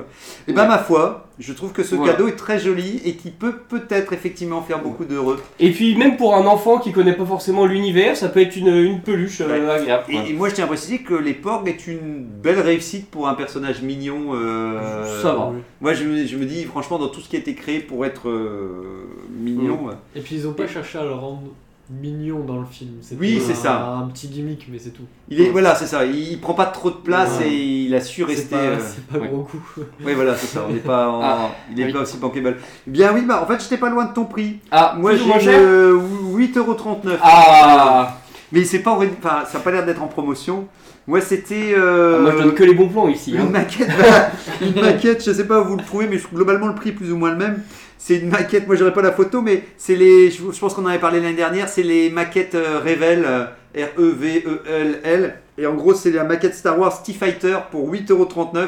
Et 0.48 0.54
ben, 0.54 0.66
ma 0.66 0.78
foi, 0.78 1.28
je 1.40 1.52
trouve 1.54 1.72
que 1.74 1.84
ce 1.84 1.96
Voilà. 1.96 2.14
cadeau 2.14 2.28
est 2.30 2.36
très 2.38 2.58
joli 2.60 3.02
et 3.06 3.16
qui 3.16 3.32
peut 3.32 3.54
peut-être 3.68 4.14
effectivement 4.14 4.62
faire 4.62 4.80
beaucoup 4.80 5.04
d'heureux. 5.06 5.42
Et 5.60 5.72
puis 5.72 5.96
même 5.96 6.16
pour 6.18 6.36
un 6.36 6.46
enfant 6.46 6.78
qui 6.78 6.92
connaît 6.94 7.14
pas 7.16 7.26
forcément 7.26 7.66
l'univers, 7.66 8.16
ça 8.16 8.30
peut 8.30 8.42
être 8.42 8.56
une, 8.56 8.74
une 8.76 9.02
peluche 9.02 9.42
euh, 9.42 9.76
agréable. 9.76 10.04
Et, 10.10 10.30
et 10.32 10.34
moi, 10.34 10.48
je 10.50 10.56
tiens 10.56 10.64
à 10.66 10.68
préciser 10.68 11.00
que 11.00 11.14
les 11.16 11.34
porgs 11.34 11.68
est 11.68 11.86
une 11.88 12.24
belle 12.42 12.60
réussite 12.62 13.10
pour 13.12 13.28
un 13.28 13.34
personnage 13.34 13.82
mignon. 13.82 14.34
euh, 14.36 15.22
Ça 15.22 15.34
va. 15.34 15.52
Moi, 15.82 15.94
je 15.94 16.04
me, 16.06 16.26
je 16.26 16.38
me 16.38 16.46
dis, 16.46 16.64
franchement, 16.64 16.98
dans 16.98 17.08
tout 17.10 17.20
ce 17.22 17.28
qui 17.30 17.36
a 17.36 17.40
été 17.42 17.56
créé 17.56 17.80
pour 17.80 18.06
être 18.06 18.30
euh, 18.30 19.06
mignon. 19.30 19.90
Et 20.16 20.22
puis 20.22 20.36
ils 20.36 20.48
ont 20.48 20.54
pas 20.54 20.68
cherché 20.68 20.98
à 20.98 21.04
le 21.04 21.12
rendre 21.14 21.42
mignon 21.90 22.40
dans 22.46 22.58
le 22.60 22.66
film. 22.66 22.92
Oui, 23.20 23.42
c'est 23.46 23.52
un- 23.52 23.56
ça. 23.56 23.86
Un 23.86 24.08
petit 24.08 24.28
gimmick, 24.30 24.68
mais 24.72 24.80
c'est 24.80 24.92
tout. 24.92 25.04
Il 25.30 25.42
est, 25.42 25.50
voilà, 25.50 25.76
c'est 25.76 25.88
ça. 25.88 26.06
Il, 26.06 26.16
il 26.32 26.40
prend 26.40 26.54
pas 26.54 26.68
trop 26.68 26.90
de 26.90 26.96
place 26.96 27.40
Ouais. 27.40 27.50
et 27.52 27.82
il 27.84 27.94
a 27.96 28.00
su 28.00 28.22
C'est 28.22 28.28
rester. 28.28 28.56
pas, 28.56 28.62
euh, 28.62 28.78
c'est 28.80 29.06
pas 29.08 29.18
ouais. 29.20 29.28
gros 29.28 29.44
coup. 29.44 29.60
Oui, 30.06 30.14
voilà, 30.14 30.36
c'est 30.36 30.48
ça. 30.48 30.66
On 30.70 30.72
n'est 30.72 30.80
pas, 30.80 31.10
en- 31.10 31.22
Ah, 31.22 31.52
il 31.70 31.82
est 31.82 31.86
oui. 31.88 31.92
pas 31.94 32.00
aussi 32.00 32.16
bankable. 32.18 32.58
Bien 32.88 33.14
oui, 33.14 33.24
bah 33.28 33.42
en 33.44 33.46
fait, 33.46 33.62
j'étais 33.62 33.78
pas 33.78 33.90
loin 33.90 34.06
de 34.06 34.14
ton 34.14 34.24
prix. 34.26 34.60
Ah, 34.72 34.96
Moi, 34.98 35.16
j'ai 35.16 35.58
le 35.58 36.00
8,39€. 36.36 37.18
Ah, 37.22 38.18
Mais 38.54 38.64
c'est 38.64 38.80
pas, 38.80 38.92
enfin, 38.92 39.44
ça 39.52 39.58
a 39.58 39.62
pas 39.62 39.72
l'air 39.72 39.86
d'être 39.86 40.02
en 40.02 40.08
promotion. 40.08 40.68
Moi, 41.08 41.20
c'était. 41.22 41.74
euh, 41.76 42.22
Moi, 42.22 42.32
je 42.32 42.44
donne 42.44 42.54
que 42.54 42.64
les 42.64 42.74
bons 42.74 42.88
plans 42.90 43.08
ici. 43.10 43.32
Une 43.34 43.42
hein. 43.42 43.46
maquette, 43.52 43.88
bah, 43.98 44.32
une 44.62 44.80
maquette, 44.80 45.24
je 45.26 45.32
sais 45.32 45.46
pas 45.48 45.60
où 45.62 45.66
vous 45.66 45.78
le 45.78 45.84
trouvez, 45.84 46.08
mais 46.08 46.18
globalement 46.34 46.68
le 46.68 46.76
prix 46.76 46.90
est 46.90 46.94
plus 46.94 47.12
ou 47.12 47.18
moins 47.18 47.32
le 47.32 47.38
même. 47.38 47.62
C'est 47.98 48.18
une 48.18 48.30
maquette, 48.30 48.66
moi 48.68 48.76
j'aurais 48.76 48.94
pas 48.94 49.02
la 49.04 49.12
photo, 49.12 49.42
mais 49.42 49.64
c'est 49.78 49.96
les, 49.96 50.32
je, 50.32 50.38
je 50.52 50.60
pense 50.60 50.74
qu'on 50.74 50.84
en 50.84 50.88
avait 50.88 51.00
parlé 51.00 51.20
l'année 51.20 51.36
dernière, 51.36 51.70
c'est 51.70 51.84
les 51.84 52.10
maquettes 52.10 52.56
euh, 52.56 52.80
Revel, 52.80 53.24
euh, 53.26 53.46
R-E-V-E-L-L. 53.76 55.36
Et 55.58 55.66
en 55.68 55.74
gros, 55.76 55.94
c'est 55.94 56.12
la 56.12 56.24
maquette 56.24 56.56
Star 56.56 56.80
Wars 56.80 57.04
T-Fighter 57.04 57.58
pour 57.72 57.92
8,39€. 57.92 58.68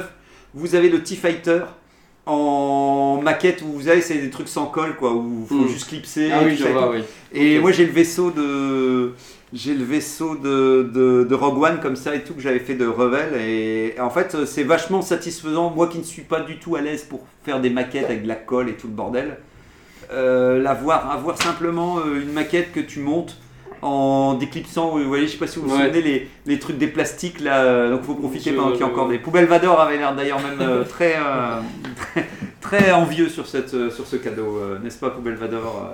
Vous 0.53 0.75
avez 0.75 0.89
le 0.89 1.01
T-Fighter 1.01 1.61
en 2.25 3.19
maquette 3.23 3.61
où 3.63 3.71
vous 3.73 3.87
avez, 3.89 4.01
c'est 4.01 4.17
des 4.17 4.29
trucs 4.29 4.47
sans 4.47 4.67
colle, 4.67 4.95
quoi, 4.95 5.13
où 5.13 5.41
il 5.43 5.47
faut 5.47 5.63
Mm. 5.63 5.67
juste 5.67 5.87
clipser. 5.89 6.29
Ah 6.31 6.41
et 6.43 6.45
oui, 6.45 6.55
vois, 6.71 6.91
oui. 6.91 6.99
Et 7.33 7.59
moi 7.59 7.71
j'ai 7.71 7.85
le 7.85 7.91
vaisseau 7.91 8.31
de 8.31 9.13
j'ai 9.53 9.75
le 9.75 9.83
vaisseau 9.83 10.35
de, 10.35 10.89
de, 10.93 11.23
de 11.29 11.35
Rogue 11.35 11.61
One 11.61 11.79
comme 11.79 11.95
ça 11.95 12.15
et 12.15 12.23
tout 12.23 12.33
que 12.33 12.41
j'avais 12.41 12.59
fait 12.59 12.73
de 12.73 12.87
Revel 12.87 13.39
et, 13.39 13.93
et 13.95 13.99
en 13.99 14.09
fait 14.09 14.45
c'est 14.45 14.63
vachement 14.63 15.01
satisfaisant. 15.01 15.69
Moi 15.69 15.87
qui 15.87 15.99
ne 15.99 16.03
suis 16.03 16.23
pas 16.23 16.39
du 16.41 16.57
tout 16.57 16.75
à 16.75 16.81
l'aise 16.81 17.03
pour 17.03 17.21
faire 17.43 17.59
des 17.61 17.69
maquettes 17.69 18.05
avec 18.05 18.23
de 18.23 18.27
la 18.27 18.35
colle 18.35 18.69
et 18.69 18.73
tout 18.73 18.87
le 18.87 18.93
bordel 18.93 19.37
euh, 20.11 20.65
avoir 20.65 21.41
simplement 21.41 21.99
euh, 21.99 22.21
une 22.21 22.33
maquette 22.33 22.71
que 22.73 22.79
tu 22.79 22.99
montes 22.99 23.37
en 23.81 24.33
déclipsant 24.35 24.89
vous 24.91 25.03
voyez 25.07 25.27
je 25.27 25.33
sais 25.33 25.37
pas 25.37 25.47
si 25.47 25.59
vous 25.59 25.67
vous 25.67 25.75
Ouais. 25.75 25.85
souvenez 25.87 26.01
les, 26.01 26.29
les 26.45 26.57
trucs 26.59 26.77
des 26.77 26.87
plastiques 26.87 27.39
là 27.39 27.63
euh, 27.63 27.91
donc 27.91 28.03
faut 28.03 28.15
profiter 28.15 28.51
Je- 28.51 28.55
pendant 28.55 28.71
qu'il 28.71 28.79
y 28.81 28.83
a 28.83 28.87
encore 28.87 29.07
des 29.09 29.19
poubelles. 29.19 29.45
Vador 29.45 29.79
avait 29.79 29.97
l'air 29.97 30.15
d'ailleurs 30.15 30.39
même 30.41 30.59
euh, 30.61 30.83
très, 30.83 31.15
euh, 31.17 31.59
très 31.95 32.27
très 32.61 32.91
envieux 32.91 33.27
sur 33.29 33.45
cette 33.47 33.73
euh, 33.73 33.89
sur 33.91 34.05
ce 34.07 34.15
cadeau 34.15 34.57
euh, 34.57 34.79
n'est-ce 34.79 34.97
pas 34.99 35.09
Poubelle 35.09 35.35
Vador 35.35 35.89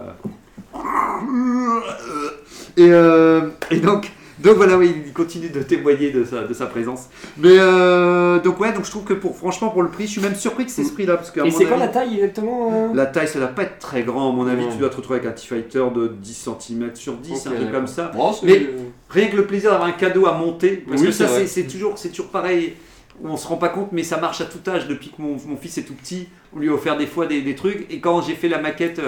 euh, 0.76 2.30
et, 2.78 2.92
euh, 2.92 3.50
et 3.72 3.78
donc, 3.78 4.12
donc 4.40 4.56
voilà, 4.56 4.78
oui, 4.78 4.96
il 5.06 5.12
continue 5.12 5.50
de 5.50 5.62
témoigner 5.62 6.12
de 6.12 6.24
sa, 6.24 6.44
de 6.44 6.54
sa 6.54 6.66
présence. 6.66 7.10
Mais 7.38 7.58
euh, 7.58 8.40
donc 8.40 8.60
ouais, 8.62 8.72
donc 8.72 8.86
je 8.86 8.90
trouve 8.92 9.04
que 9.04 9.14
pour 9.14 9.36
franchement 9.38 9.70
pour 9.70 9.82
le 9.84 9.90
prix, 9.90 10.06
je 10.06 10.12
suis 10.12 10.22
même 10.22 10.36
surpris 10.36 10.66
que 10.66 10.72
c'est 10.72 10.86
ce 10.86 10.94
prix-là 10.94 11.18
parce 11.18 11.30
que 11.32 11.46
Et 11.46 11.52
c'est 11.52 11.66
quoi 11.66 11.76
la 11.78 11.90
taille 11.90 12.16
exactement 12.16 12.70
euh? 12.72 12.88
la 12.94 13.06
taille, 13.06 13.28
ça 13.28 13.40
doit 13.40 13.50
pas 13.50 13.64
être 13.64 13.80
très 13.80 14.04
grand 14.04 14.30
à 14.30 14.34
mon 14.34 14.48
avis. 14.48 14.66
Tu 14.72 14.78
dois 14.78 14.90
te 14.90 14.96
retrouver 14.96 15.20
avec 15.20 15.30
un 15.30 15.34
T-Fighter 15.34 15.84
de 15.94 16.08
10 16.08 16.50
cm 16.60 16.92
sur 16.96 17.18
10, 17.18 17.32
Ok, 17.48 17.54
un 17.54 17.56
truc 17.58 17.72
comme 17.72 17.88
ça. 17.88 18.12
Bon, 18.16 18.34
Mais- 18.44 18.70
Rien 19.10 19.28
que 19.28 19.36
le 19.36 19.46
plaisir 19.46 19.72
d'avoir 19.72 19.90
un 19.90 19.94
cadeau 19.94 20.28
à 20.28 20.34
monter, 20.38 20.84
parce 20.88 21.02
Oui, 21.02 21.08
que 21.08 21.14
ça 21.14 21.28
c'est 21.48 21.64
toujours, 21.68 21.98
c'est 21.98 22.10
toujours 22.10 22.28
pareil. 22.28 22.74
On 23.22 23.36
se 23.36 23.46
rend 23.46 23.58
pas 23.58 23.68
compte, 23.70 23.92
mais 23.92 24.04
ça 24.04 24.18
marche 24.18 24.40
à 24.40 24.46
tout 24.46 24.60
âge. 24.70 24.88
Depuis 24.88 25.10
que 25.10 25.22
mon, 25.22 25.36
mon 25.48 25.58
fils 25.58 25.78
est 25.80 25.84
tout 25.84 25.96
petit, 25.96 26.30
on 26.56 26.60
lui 26.60 26.70
a 26.70 26.74
offert 26.74 26.96
des 26.96 27.08
fois 27.08 27.26
des, 27.26 27.42
des 27.42 27.56
trucs. 27.56 27.92
Et 27.92 28.00
quand 28.00 28.22
j'ai 28.22 28.36
fait 28.36 28.48
la 28.48 28.60
maquette 28.60 29.02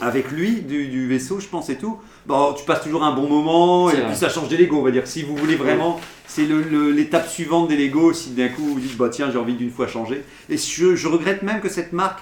avec 0.00 0.30
lui 0.30 0.60
du, 0.62 0.86
du 0.88 1.08
vaisseau, 1.08 1.40
je 1.40 1.48
pense 1.48 1.70
et 1.70 1.76
tout, 1.78 1.96
bon, 2.26 2.54
tu 2.54 2.64
passes 2.64 2.82
toujours 2.82 3.04
un 3.04 3.14
bon 3.14 3.28
moment. 3.28 3.90
Et 3.90 3.96
vrai. 3.96 4.06
puis 4.06 4.16
ça 4.16 4.28
change 4.28 4.48
des 4.48 4.56
Lego, 4.56 4.78
on 4.78 4.82
va 4.82 4.90
dire. 4.90 5.06
Si 5.06 5.22
vous 5.22 5.36
voulez 5.36 5.56
vraiment, 5.56 6.00
c'est 6.26 6.46
l'étape 6.46 7.28
suivante 7.28 7.68
des 7.68 7.76
Lego. 7.76 8.12
Si 8.12 8.30
d'un 8.30 8.48
coup 8.48 8.62
vous 8.62 8.80
dites, 8.80 8.96
bah 8.96 9.08
tiens, 9.08 9.30
j'ai 9.30 9.38
envie 9.38 9.54
d'une 9.54 9.70
fois 9.70 9.86
changer. 9.86 10.24
Et 10.48 10.56
je, 10.56 10.96
je 10.96 11.08
regrette 11.08 11.42
même 11.42 11.60
que 11.60 11.68
cette 11.68 11.92
marque 11.92 12.20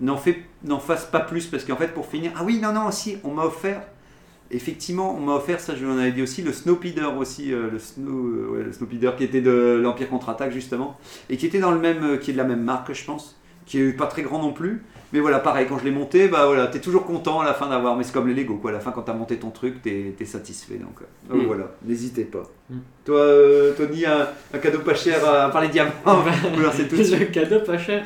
n'en 0.00 0.78
fasse 0.78 1.06
pas 1.06 1.20
plus 1.20 1.46
parce 1.46 1.64
qu'en 1.64 1.76
fait 1.76 1.88
pour 1.88 2.06
finir 2.06 2.32
ah 2.36 2.44
oui 2.44 2.60
non 2.60 2.72
non 2.72 2.86
aussi 2.86 3.16
on 3.24 3.32
m'a 3.32 3.44
offert 3.44 3.82
effectivement 4.50 5.16
on 5.16 5.20
m'a 5.20 5.32
offert 5.34 5.58
ça 5.58 5.74
je 5.74 5.84
vous 5.84 5.92
en 5.92 5.98
avais 5.98 6.12
dit 6.12 6.22
aussi 6.22 6.42
le 6.42 6.52
Snowpeeder 6.52 7.16
aussi 7.18 7.52
euh, 7.52 7.70
le 7.70 7.78
Snow 7.78 8.26
euh, 8.26 8.48
ouais, 8.52 8.62
le 8.62 8.72
Snowpeeder 8.72 9.12
qui 9.16 9.24
était 9.24 9.40
de 9.40 9.80
l'Empire 9.82 10.08
contre-attaque 10.08 10.52
justement 10.52 10.98
et 11.30 11.36
qui 11.36 11.46
était 11.46 11.60
dans 11.60 11.70
le 11.70 11.80
même 11.80 12.04
euh, 12.04 12.16
qui 12.18 12.30
est 12.30 12.32
de 12.34 12.38
la 12.38 12.44
même 12.44 12.62
marque 12.62 12.92
je 12.92 13.04
pense 13.04 13.36
qui 13.64 13.78
est 13.78 13.92
pas 13.92 14.06
très 14.06 14.22
grand 14.22 14.40
non 14.40 14.52
plus 14.52 14.84
mais 15.12 15.20
voilà 15.20 15.38
pareil 15.38 15.66
quand 15.68 15.78
je 15.78 15.84
l'ai 15.84 15.90
monté 15.90 16.28
bah 16.28 16.46
voilà 16.46 16.66
t'es 16.66 16.80
toujours 16.80 17.04
content 17.04 17.40
à 17.40 17.44
la 17.44 17.54
fin 17.54 17.68
d'avoir 17.68 17.96
mais 17.96 18.04
c'est 18.04 18.12
comme 18.12 18.28
les 18.28 18.34
Lego 18.34 18.56
quoi. 18.56 18.70
À 18.70 18.74
la 18.74 18.80
fin 18.80 18.90
quand 18.90 19.02
t'as 19.02 19.12
monté 19.14 19.36
ton 19.36 19.50
truc 19.50 19.82
t'es 19.82 20.14
es 20.18 20.24
satisfait 20.24 20.74
donc, 20.76 21.00
euh, 21.00 21.32
donc 21.34 21.42
Mm. 21.44 21.46
voilà 21.46 21.64
n'hésitez 21.84 22.24
pas. 22.24 22.42
Mm. 22.70 22.76
toi 23.04 23.18
euh, 23.20 23.72
Tony 23.76 24.04
un, 24.06 24.28
un 24.52 24.58
cadeau 24.58 24.80
pas 24.80 24.94
cher 24.94 25.24
à, 25.24 25.44
à 25.44 25.48
part 25.50 25.62
les 25.62 25.68
diamants 25.68 25.90
tout 26.04 26.96
le 26.96 27.24
cadeau 27.26 27.60
pas 27.60 27.78
cher, 27.78 28.04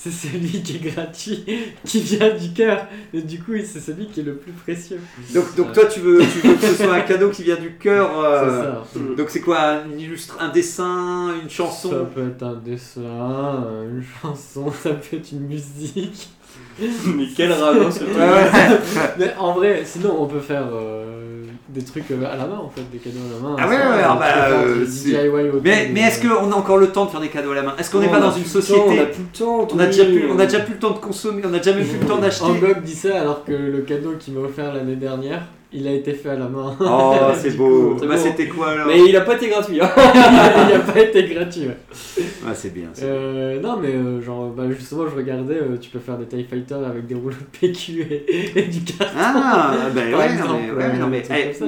c'est 0.00 0.12
celui 0.12 0.62
qui 0.62 0.76
est 0.76 0.90
gratuit, 0.92 1.44
qui 1.84 2.00
vient 2.00 2.32
du 2.32 2.52
cœur. 2.52 2.86
Et 3.12 3.20
du 3.20 3.40
coup, 3.42 3.52
c'est 3.64 3.80
celui 3.80 4.06
qui 4.06 4.20
est 4.20 4.22
le 4.22 4.36
plus 4.36 4.52
précieux. 4.52 5.00
Donc, 5.34 5.56
donc 5.56 5.72
toi, 5.72 5.86
tu 5.86 5.98
veux, 5.98 6.20
tu 6.20 6.46
veux 6.46 6.54
que 6.54 6.66
ce 6.66 6.74
soit 6.84 6.94
un 6.94 7.00
cadeau 7.00 7.30
qui 7.30 7.42
vient 7.42 7.56
du 7.56 7.74
cœur. 7.76 8.16
euh, 8.20 8.84
C'est 8.92 8.98
ça. 9.00 9.14
Donc 9.16 9.28
c'est 9.28 9.40
quoi 9.40 9.58
un, 9.60 9.90
illustre, 9.98 10.36
un 10.38 10.50
dessin, 10.50 11.34
une 11.42 11.50
Ça 11.50 11.56
chanson 11.56 12.06
peut 12.14 12.28
être 12.28 12.42
un 12.44 12.54
dessin, 12.54 13.64
une 13.90 14.04
chanson, 14.22 14.70
ça 14.70 14.90
peut 14.90 15.16
être 15.16 15.32
une 15.32 15.48
musique. 15.48 16.28
Mais 16.78 17.24
quel 17.36 17.52
ragot 17.52 17.90
ce 17.90 17.98
truc. 18.04 18.08
Mais 19.18 19.34
en 19.36 19.52
vrai, 19.54 19.82
sinon 19.84 20.22
on 20.22 20.26
peut 20.26 20.38
faire 20.40 20.68
euh, 20.72 21.42
des 21.68 21.84
trucs 21.84 22.10
euh, 22.10 22.24
à 22.24 22.36
la 22.36 22.46
main 22.46 22.58
en 22.58 22.70
fait, 22.70 22.82
des 22.90 22.98
cadeaux 22.98 23.18
à 23.30 23.34
la 23.34 23.48
main. 23.48 23.56
Ah 23.58 23.68
ouais, 23.68 23.76
ouais, 23.76 24.04
on 24.04 24.12
ah 24.12 24.16
bah, 24.18 24.26
euh, 24.50 25.60
Mais, 25.62 25.90
mais 25.92 26.00
est-ce 26.00 26.26
qu'on 26.26 26.50
a 26.50 26.54
encore 26.54 26.78
le 26.78 26.88
temps 26.88 27.04
de 27.04 27.10
faire 27.10 27.20
des 27.20 27.28
cadeaux 27.28 27.52
à 27.52 27.56
la 27.56 27.62
main? 27.62 27.74
Est-ce 27.78 27.90
qu'on 27.90 28.00
n'est 28.00 28.08
pas 28.08 28.20
dans 28.20 28.32
une 28.32 28.42
temps, 28.42 28.48
société? 28.48 28.80
On 28.86 28.98
a 28.98 29.06
plus 29.06 29.22
le 29.22 29.38
temps. 29.38 29.68
On 29.74 29.78
a 29.78 29.86
déjà 29.86 30.04
plus, 30.04 30.30
on 30.30 30.38
a 30.38 30.46
déjà 30.46 30.60
plus 30.60 30.74
le 30.74 30.78
temps 30.80 30.90
de 30.90 30.98
consommer, 30.98 31.42
on 31.44 31.52
a 31.52 31.58
déjà 31.58 31.74
même 31.74 31.86
plus 31.86 31.98
le 31.98 32.06
temps 32.06 32.18
d'acheter. 32.20 32.44
Angok 32.44 32.82
dit 32.82 32.94
ça 32.94 33.20
alors 33.20 33.44
que 33.44 33.52
le 33.52 33.80
cadeau 33.82 34.14
qu'il 34.18 34.34
m'a 34.34 34.40
offert 34.40 34.72
l'année 34.72 34.96
dernière, 34.96 35.42
il 35.72 35.86
a 35.86 35.92
été 35.92 36.14
fait 36.14 36.30
à 36.30 36.36
la 36.36 36.48
main. 36.48 36.76
Oh, 36.80 37.14
c'est 37.36 37.56
beau. 37.56 37.94
coup, 37.94 38.06
Bah, 38.06 38.16
c'était 38.16 38.48
quoi 38.48 38.70
alors 38.70 38.86
Mais 38.86 39.00
il 39.06 39.14
a 39.16 39.20
pas 39.20 39.34
été 39.34 39.48
gratuit. 39.48 39.80
Hein. 39.80 39.90
il 39.96 40.74
a 40.74 40.80
pas 40.80 41.00
été 41.00 41.24
gratuit. 41.24 41.66
ouais. 41.66 42.24
Ah, 42.46 42.54
c'est 42.54 42.72
bien. 42.72 42.88
Euh, 43.02 43.60
non 43.60 43.76
mais 43.76 43.88
euh, 43.88 44.22
genre 44.22 44.48
bah, 44.48 44.64
justement 44.70 45.06
je 45.08 45.14
regardais, 45.14 45.56
euh, 45.56 45.76
tu 45.78 45.90
peux 45.90 45.98
faire 45.98 46.16
des 46.16 46.26
TIE 46.26 46.44
Fighters 46.44 46.82
avec 46.84 47.06
des 47.06 47.14
rouleaux 47.14 47.36
de 47.36 47.58
PQ 47.58 48.00
et, 48.00 48.58
et 48.58 48.62
du 48.62 48.80
carton. 48.80 49.14
Ah, 49.18 49.74
bah 49.94 50.00
ouais, 50.00 50.32
exemple, 50.32 50.52
non 50.98 51.08
mais, 51.08 51.28
ouais, 51.28 51.52
non, 51.52 51.54
ça, 51.54 51.64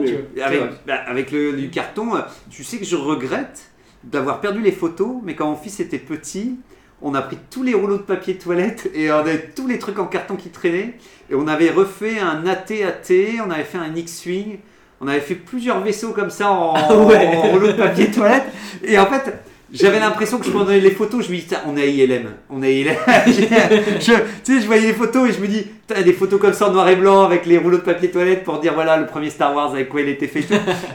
avec, 0.46 0.60
bah, 0.86 1.00
le 1.12 1.52
du 1.52 1.68
carton, 1.68 2.12
tu 2.50 2.64
sais 2.64 2.78
que 2.78 2.84
je 2.86 2.96
regrette 2.96 3.70
d'avoir 4.02 4.40
perdu 4.40 4.62
les 4.62 4.72
photos, 4.72 5.16
mais 5.22 5.34
quand 5.34 5.50
mon 5.50 5.56
fils 5.56 5.80
était 5.80 5.98
petit, 5.98 6.56
on 7.02 7.14
a 7.14 7.22
pris 7.22 7.38
tous 7.50 7.62
les 7.62 7.74
rouleaux 7.74 7.98
de 7.98 8.02
papier 8.02 8.36
toilette 8.36 8.90
et 8.94 9.10
on 9.10 9.16
avait 9.16 9.50
tous 9.54 9.66
les 9.66 9.78
trucs 9.78 9.98
en 9.98 10.06
carton 10.06 10.36
qui 10.36 10.50
traînaient 10.50 10.94
et 11.30 11.34
on 11.34 11.46
avait 11.46 11.70
refait 11.70 12.18
un 12.18 12.46
AT-AT, 12.46 13.42
on 13.46 13.50
avait 13.50 13.64
fait 13.64 13.78
un 13.78 13.94
X-Wing, 13.94 14.58
on 15.00 15.08
avait 15.08 15.20
fait 15.20 15.34
plusieurs 15.36 15.80
vaisseaux 15.80 16.10
comme 16.12 16.30
ça 16.30 16.50
en, 16.50 16.74
Ah 16.76 16.94
ouais. 16.96 17.36
en 17.36 17.42
rouleau 17.52 17.68
de 17.68 17.72
papier 17.72 18.10
toilette 18.10 18.44
et 18.82 18.98
en 18.98 19.06
fait 19.06 19.32
j'avais 19.72 20.00
l'impression 20.00 20.38
que 20.38 20.46
je 20.46 20.50
prenais 20.50 20.80
les 20.80 20.90
photos, 20.90 21.24
je 21.26 21.30
me 21.32 21.36
dis, 21.36 21.46
on 21.66 21.76
est 21.76 21.82
à 21.82 21.86
ILM, 21.86 22.30
on 22.50 22.62
est 22.62 22.66
à 22.66 22.70
ILM. 22.70 22.96
je, 24.00 24.12
tu 24.44 24.54
sais, 24.54 24.60
je 24.60 24.66
voyais 24.66 24.88
les 24.88 24.92
photos 24.92 25.28
et 25.28 25.32
je 25.32 25.40
me 25.40 25.46
dis, 25.46 25.64
t'as 25.86 26.02
des 26.02 26.12
photos 26.12 26.40
comme 26.40 26.52
ça 26.52 26.68
en 26.68 26.72
noir 26.72 26.88
et 26.88 26.96
blanc 26.96 27.22
avec 27.24 27.46
les 27.46 27.58
rouleaux 27.58 27.78
de 27.78 27.82
papier 27.82 28.10
toilette 28.10 28.44
pour 28.44 28.58
dire 28.60 28.74
voilà 28.74 28.96
le 28.96 29.06
premier 29.06 29.30
Star 29.30 29.54
Wars 29.54 29.72
avec 29.72 29.88
quoi 29.88 30.00
il 30.00 30.08
était 30.08 30.26
fait 30.28 30.44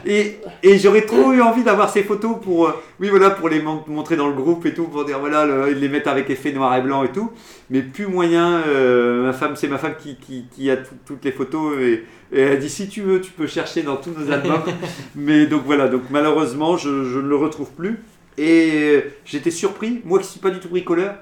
et. 0.06 0.38
Et, 0.64 0.78
j'aurais 0.80 1.02
trop 1.04 1.32
eu 1.34 1.42
envie 1.42 1.64
d'avoir 1.64 1.90
ces 1.90 2.04
photos 2.04 2.36
pour, 2.42 2.68
euh, 2.68 2.72
oui 3.00 3.10
voilà, 3.10 3.30
pour 3.30 3.50
les 3.50 3.62
mon- 3.62 3.84
montrer 3.88 4.16
dans 4.16 4.28
le 4.28 4.34
groupe 4.34 4.66
et 4.66 4.74
tout, 4.74 4.86
pour 4.86 5.06
dire 5.06 5.20
voilà, 5.20 5.46
le- 5.46 5.72
les 5.74 5.90
mettent 5.90 6.08
avec 6.08 6.30
effet 6.30 6.52
noir 6.52 6.76
et 6.76 6.82
blanc 6.82 7.04
et 7.04 7.10
tout. 7.10 7.32
Mais 7.70 7.82
plus 7.82 8.08
moyen, 8.08 8.62
euh, 8.68 9.26
ma 9.26 9.34
femme, 9.34 9.56
c'est 9.56 9.68
ma 9.68 9.78
femme 9.78 9.96
qui, 10.00 10.18
qui, 10.18 10.46
qui 10.54 10.70
a 10.72 10.78
tout- 10.78 10.96
toutes 11.06 11.24
les 11.26 11.32
photos 11.32 11.78
et, 11.80 12.04
et 12.34 12.42
elle 12.42 12.60
dit 12.60 12.70
si 12.70 12.88
tu 12.90 13.02
veux, 13.02 13.22
tu 13.22 13.32
peux 13.32 13.48
chercher 13.48 13.84
dans 13.84 13.96
tous 13.98 14.12
nos 14.18 14.32
albums. 14.32 14.62
Mais 15.16 15.46
donc 15.46 15.64
voilà, 15.66 15.88
donc 15.88 16.04
malheureusement, 16.10 16.78
je, 16.78 17.04
je 17.06 17.20
ne 17.20 17.28
le 17.28 17.36
retrouve 17.36 17.70
plus. 17.72 18.00
Et 18.38 18.71
euh, 18.76 19.02
j'étais 19.26 19.52
surpris, 19.52 20.02
moi 20.06 20.19
qui 20.19 20.28
suis 20.28 20.39
pas 20.39 20.50
du 20.50 20.60
tout 20.60 20.69
bricoleur, 20.69 21.15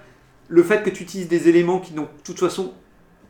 le 0.49 0.63
fait 0.63 0.83
que 0.83 0.89
tu 0.89 1.03
utilises 1.03 1.27
des 1.27 1.47
éléments 1.49 1.79
qui 1.79 1.93
n'ont 1.93 2.03
de 2.03 2.23
toute 2.23 2.39
façon 2.39 2.73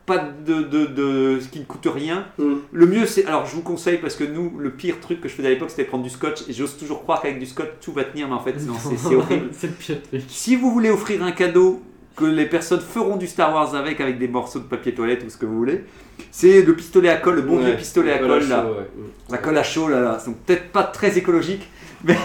pas 0.06 0.18
de, 0.18 0.62
de, 0.62 0.86
de- 0.86 1.38
qui 1.50 1.60
ne 1.60 1.64
coûtent 1.64 1.88
rien. 1.92 2.26
Mm. 2.38 2.54
Le 2.72 2.86
mieux 2.86 3.06
c'est, 3.06 3.24
alors 3.26 3.46
je 3.46 3.54
vous 3.54 3.62
conseille 3.62 3.98
parce 3.98 4.16
que 4.16 4.24
nous, 4.24 4.52
le 4.58 4.70
pire 4.70 5.00
truc 5.00 5.20
que 5.20 5.28
je 5.28 5.34
faisais 5.34 5.48
à 5.48 5.50
l'époque 5.50 5.70
c'était 5.70 5.84
prendre 5.84 6.04
du 6.04 6.10
scotch 6.10 6.42
et 6.48 6.52
j'ose 6.52 6.76
toujours 6.76 7.02
croire 7.02 7.22
qu'avec 7.22 7.38
du 7.38 7.46
scotch 7.46 7.68
tout 7.80 7.92
va 7.92 8.04
tenir, 8.04 8.28
mais 8.28 8.34
en 8.34 8.40
fait 8.40 8.54
non, 8.66 8.74
c'est 8.78 9.14
horrible. 9.14 9.48
c'est 9.52 9.68
le 9.68 9.72
pire 9.72 10.02
truc. 10.02 10.22
Si 10.28 10.56
vous 10.56 10.70
voulez 10.70 10.90
offrir 10.90 11.22
un 11.22 11.32
cadeau 11.32 11.82
que 12.16 12.24
les 12.26 12.46
personnes 12.46 12.80
feront 12.80 13.16
du 13.16 13.26
Star 13.26 13.52
Wars 13.54 13.74
avec, 13.74 14.00
avec 14.00 14.18
des 14.18 14.28
morceaux 14.28 14.60
de 14.60 14.64
papier 14.64 14.94
toilette 14.94 15.24
ou 15.26 15.30
ce 15.30 15.36
que 15.36 15.46
vous 15.46 15.56
voulez, 15.56 15.84
c'est 16.30 16.62
le 16.62 16.76
pistolet 16.76 17.08
à 17.08 17.16
colle, 17.16 17.36
le 17.36 17.42
bon 17.42 17.58
vieux 17.58 17.74
pistolet 17.74 18.12
à 18.12 18.18
colle 18.18 18.46
là. 18.46 18.62
chaud, 18.62 18.68
ouais. 18.78 18.88
La 19.30 19.38
colle 19.38 19.58
à 19.58 19.62
chaud 19.64 19.88
là, 19.88 20.00
là. 20.00 20.22
donc 20.24 20.36
peut-être 20.44 20.70
pas 20.70 20.84
très 20.84 21.16
écologique, 21.18 21.66
mais, 22.04 22.16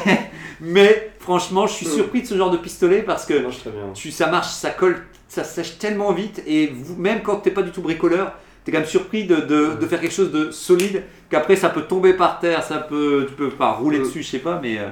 mais 0.62 1.12
franchement 1.30 1.68
je 1.68 1.74
suis 1.74 1.86
Mm. 1.86 1.92
surpris 1.92 2.22
de 2.24 2.28
ce 2.28 2.36
genre 2.36 2.50
de 2.50 2.58
pistolet 2.58 3.04
parce 3.04 3.24
que 3.28 3.36
Ça 3.36 3.42
marche 3.44 3.60
très 3.60 3.70
bien. 3.70 3.82
tu, 3.94 4.10
ça 4.10 4.28
marche, 4.28 4.48
ça 4.50 4.72
colle, 4.72 4.98
ça 5.28 5.44
sèche 5.44 5.78
tellement 5.78 6.12
vite 6.12 6.42
et 6.48 6.72
vous, 6.74 6.96
même 6.96 7.22
quand 7.22 7.36
t'es 7.36 7.52
pas 7.52 7.62
du 7.62 7.70
tout 7.70 7.82
bricoleur, 7.84 8.34
t'es 8.66 8.72
quand 8.72 8.80
même 8.80 8.88
surpris 8.88 9.26
de, 9.26 9.36
de, 9.36 9.76
de 9.80 9.86
faire 9.86 10.02
quelque 10.02 10.14
chose 10.14 10.32
de 10.32 10.50
solide 10.50 11.04
qu'après 11.30 11.56
ça 11.56 11.70
peut 11.70 11.84
tomber 11.84 12.14
par 12.14 12.40
terre, 12.40 12.64
ça 12.64 12.78
peut, 12.80 13.26
tu 13.30 13.36
peux 13.36 13.50
pas 13.52 13.74
rouler 13.74 14.00
Mm. 14.00 14.04
dessus, 14.06 14.24
je 14.24 14.28
sais 14.28 14.40
pas, 14.40 14.60
mais 14.60 14.80
euh, 14.80 14.88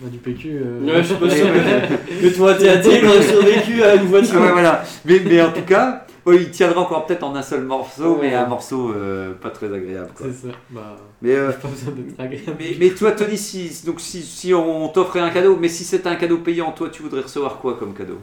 Bah, 0.00 0.08
du 0.10 0.16
PQ. 0.16 0.48
euh, 0.50 0.80
Ouais, 0.80 1.02
je 1.02 1.08
suis 1.08 1.14
pas 1.16 1.28
sûr 1.28 1.46
que, 1.46 2.22
que 2.30 2.34
toi 2.36 2.54
t'es 2.54 2.82
survécu 3.22 3.82
à 3.82 3.94
une 3.96 4.04
voiture. 4.06 4.36
Ah 4.38 4.46
ouais, 4.46 4.52
voilà. 4.52 4.82
Mais, 5.04 5.20
mais 5.26 5.42
en 5.42 5.52
tout 5.52 5.60
cas, 5.66 6.06
Oh, 6.24 6.32
il 6.32 6.50
tiendra 6.50 6.80
encore 6.82 7.04
peut-être 7.06 7.24
en 7.24 7.34
un 7.34 7.42
seul 7.42 7.62
morceau, 7.64 8.14
Ouais. 8.16 8.28
mais 8.28 8.34
un 8.34 8.46
morceau 8.46 8.92
euh, 8.92 9.32
pas 9.34 9.50
très 9.50 9.72
agréable. 9.72 10.10
C'est 10.16 10.32
ça. 10.32 10.48
Bah, 10.70 10.96
Mais, 11.20 11.34
euh, 11.34 11.50
pas 11.62 11.68
besoin 11.68 11.92
d'être 11.94 12.18
agréable. 12.20 12.56
mais, 12.58 12.76
mais 12.78 12.90
toi, 12.90 13.12
Tony, 13.12 13.36
si, 13.36 13.84
donc 13.84 14.00
si, 14.00 14.22
si 14.22 14.54
on 14.54 14.88
t'offrait 14.88 15.20
un 15.20 15.30
cadeau, 15.30 15.56
mais 15.60 15.68
si 15.68 15.82
c'était 15.84 16.08
un 16.08 16.14
cadeau 16.16 16.38
payant, 16.38 16.70
toi, 16.72 16.88
tu 16.90 17.02
voudrais 17.02 17.22
recevoir 17.22 17.58
quoi 17.58 17.76
comme 17.76 17.92
cadeau? 17.94 18.18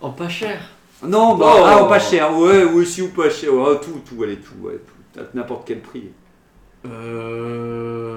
En 0.00 0.10
pas 0.10 0.28
cher. 0.28 0.60
Non, 1.02 1.36
bah, 1.36 1.46
Oh. 1.56 1.62
ah, 1.64 1.84
pas 1.88 1.98
cher, 2.00 2.36
ouais, 2.36 2.64
ou 2.64 2.78
aussi 2.80 3.02
ou 3.02 3.08
pas 3.08 3.30
cher, 3.30 3.54
ouais, 3.54 3.78
tout, 3.80 4.00
tout, 4.06 4.22
allez, 4.22 4.36
tout, 4.36 4.54
ouais, 4.66 4.78
tout, 5.14 5.20
à 5.20 5.24
n'importe 5.34 5.66
quel 5.66 5.80
prix. 5.80 6.10
Euh. 6.90 8.16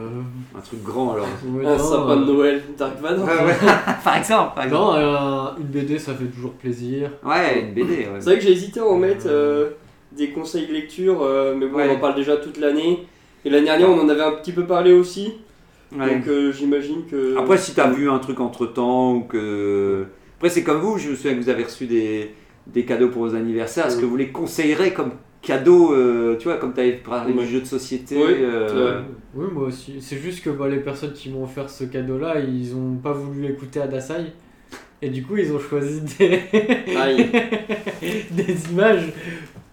Un 0.57 0.61
truc 0.61 0.83
grand 0.83 1.13
alors. 1.13 1.27
ouais, 1.45 1.65
Un 1.65 1.77
non, 1.77 1.83
sapin 1.83 2.15
de 2.17 2.21
euh, 2.21 2.25
Noël, 2.33 2.61
Dark 2.77 2.99
Vador. 3.01 3.25
Ouais, 3.25 3.45
ouais. 3.45 3.55
par 4.03 4.17
exemple, 4.17 4.51
par 4.55 4.63
exemple. 4.65 4.83
Non, 4.83 4.95
euh, 4.95 5.49
une 5.59 5.63
BD 5.67 5.97
ça 5.99 6.13
fait 6.13 6.25
toujours 6.25 6.51
plaisir. 6.53 7.11
Ouais, 7.25 7.61
une 7.61 7.73
BD, 7.73 7.89
ouais. 7.99 8.07
C'est 8.19 8.25
vrai 8.25 8.35
que 8.37 8.43
j'ai 8.43 8.51
hésité 8.51 8.79
à 8.79 8.85
en 8.85 8.97
mettre 8.97 9.25
euh, 9.27 9.69
des 10.11 10.29
conseils 10.29 10.67
de 10.67 10.73
lecture, 10.73 11.21
euh, 11.21 11.55
mais 11.57 11.67
bon, 11.67 11.77
Ouais. 11.77 11.87
on 11.89 11.95
en 11.95 11.99
parle 11.99 12.15
déjà 12.15 12.37
toute 12.37 12.57
l'année. 12.59 13.07
Et 13.43 13.49
l'année 13.49 13.65
dernière, 13.65 13.89
on 13.89 13.99
en 13.99 14.09
avait 14.09 14.21
un 14.23 14.33
petit 14.33 14.51
peu 14.51 14.65
parlé 14.65 14.93
aussi. 14.93 15.33
Ouais. 15.97 16.15
Donc 16.15 16.27
euh, 16.27 16.51
j'imagine 16.51 17.05
que. 17.09 17.37
Après, 17.37 17.57
si 17.57 17.73
t'as 17.73 17.89
vu 17.89 18.09
un 18.09 18.19
truc 18.19 18.39
entre 18.39 18.65
temps 18.67 19.13
ou 19.15 19.21
que. 19.21 20.05
Après, 20.37 20.49
c'est 20.49 20.63
comme 20.63 20.79
vous, 20.79 20.97
je 20.97 21.09
me 21.09 21.15
souviens 21.15 21.33
que 21.35 21.39
vous 21.41 21.49
avez 21.49 21.63
reçu 21.63 21.85
des, 21.85 22.33
des 22.67 22.85
cadeaux 22.85 23.09
pour 23.09 23.23
vos 23.23 23.35
anniversaires. 23.35 23.87
Est-ce 23.87 23.97
que 23.99 24.05
vous 24.05 24.17
les 24.17 24.29
conseillerez 24.29 24.93
comme 24.93 25.11
cadeau, 25.41 25.93
euh, 25.93 26.35
tu 26.37 26.45
vois, 26.47 26.57
comme 26.57 26.73
t'avais 26.73 26.93
parlé 26.93 27.33
Ouais. 27.33 27.43
du 27.45 27.51
jeu 27.51 27.59
de 27.61 27.65
société 27.65 28.15
Oui, 28.17 28.33
euh. 28.41 29.01
Oui, 29.33 29.47
moi 29.51 29.63
aussi. 29.67 29.95
C'est 30.01 30.17
juste 30.17 30.43
que 30.43 30.49
bah, 30.49 30.67
les 30.67 30.79
personnes 30.79 31.13
qui 31.13 31.29
m'ont 31.29 31.43
offert 31.43 31.69
ce 31.69 31.85
cadeau-là, 31.85 32.39
ils 32.39 32.75
ont 32.75 32.95
pas 32.95 33.13
voulu 33.13 33.45
écouter 33.47 33.81
Adasai. 33.81 34.33
Et 35.01 35.09
du 35.09 35.23
coup, 35.23 35.35
ils 35.37 35.51
ont 35.51 35.59
choisi 35.59 36.01
des, 36.19 36.41
des 38.31 38.55
images 38.71 39.11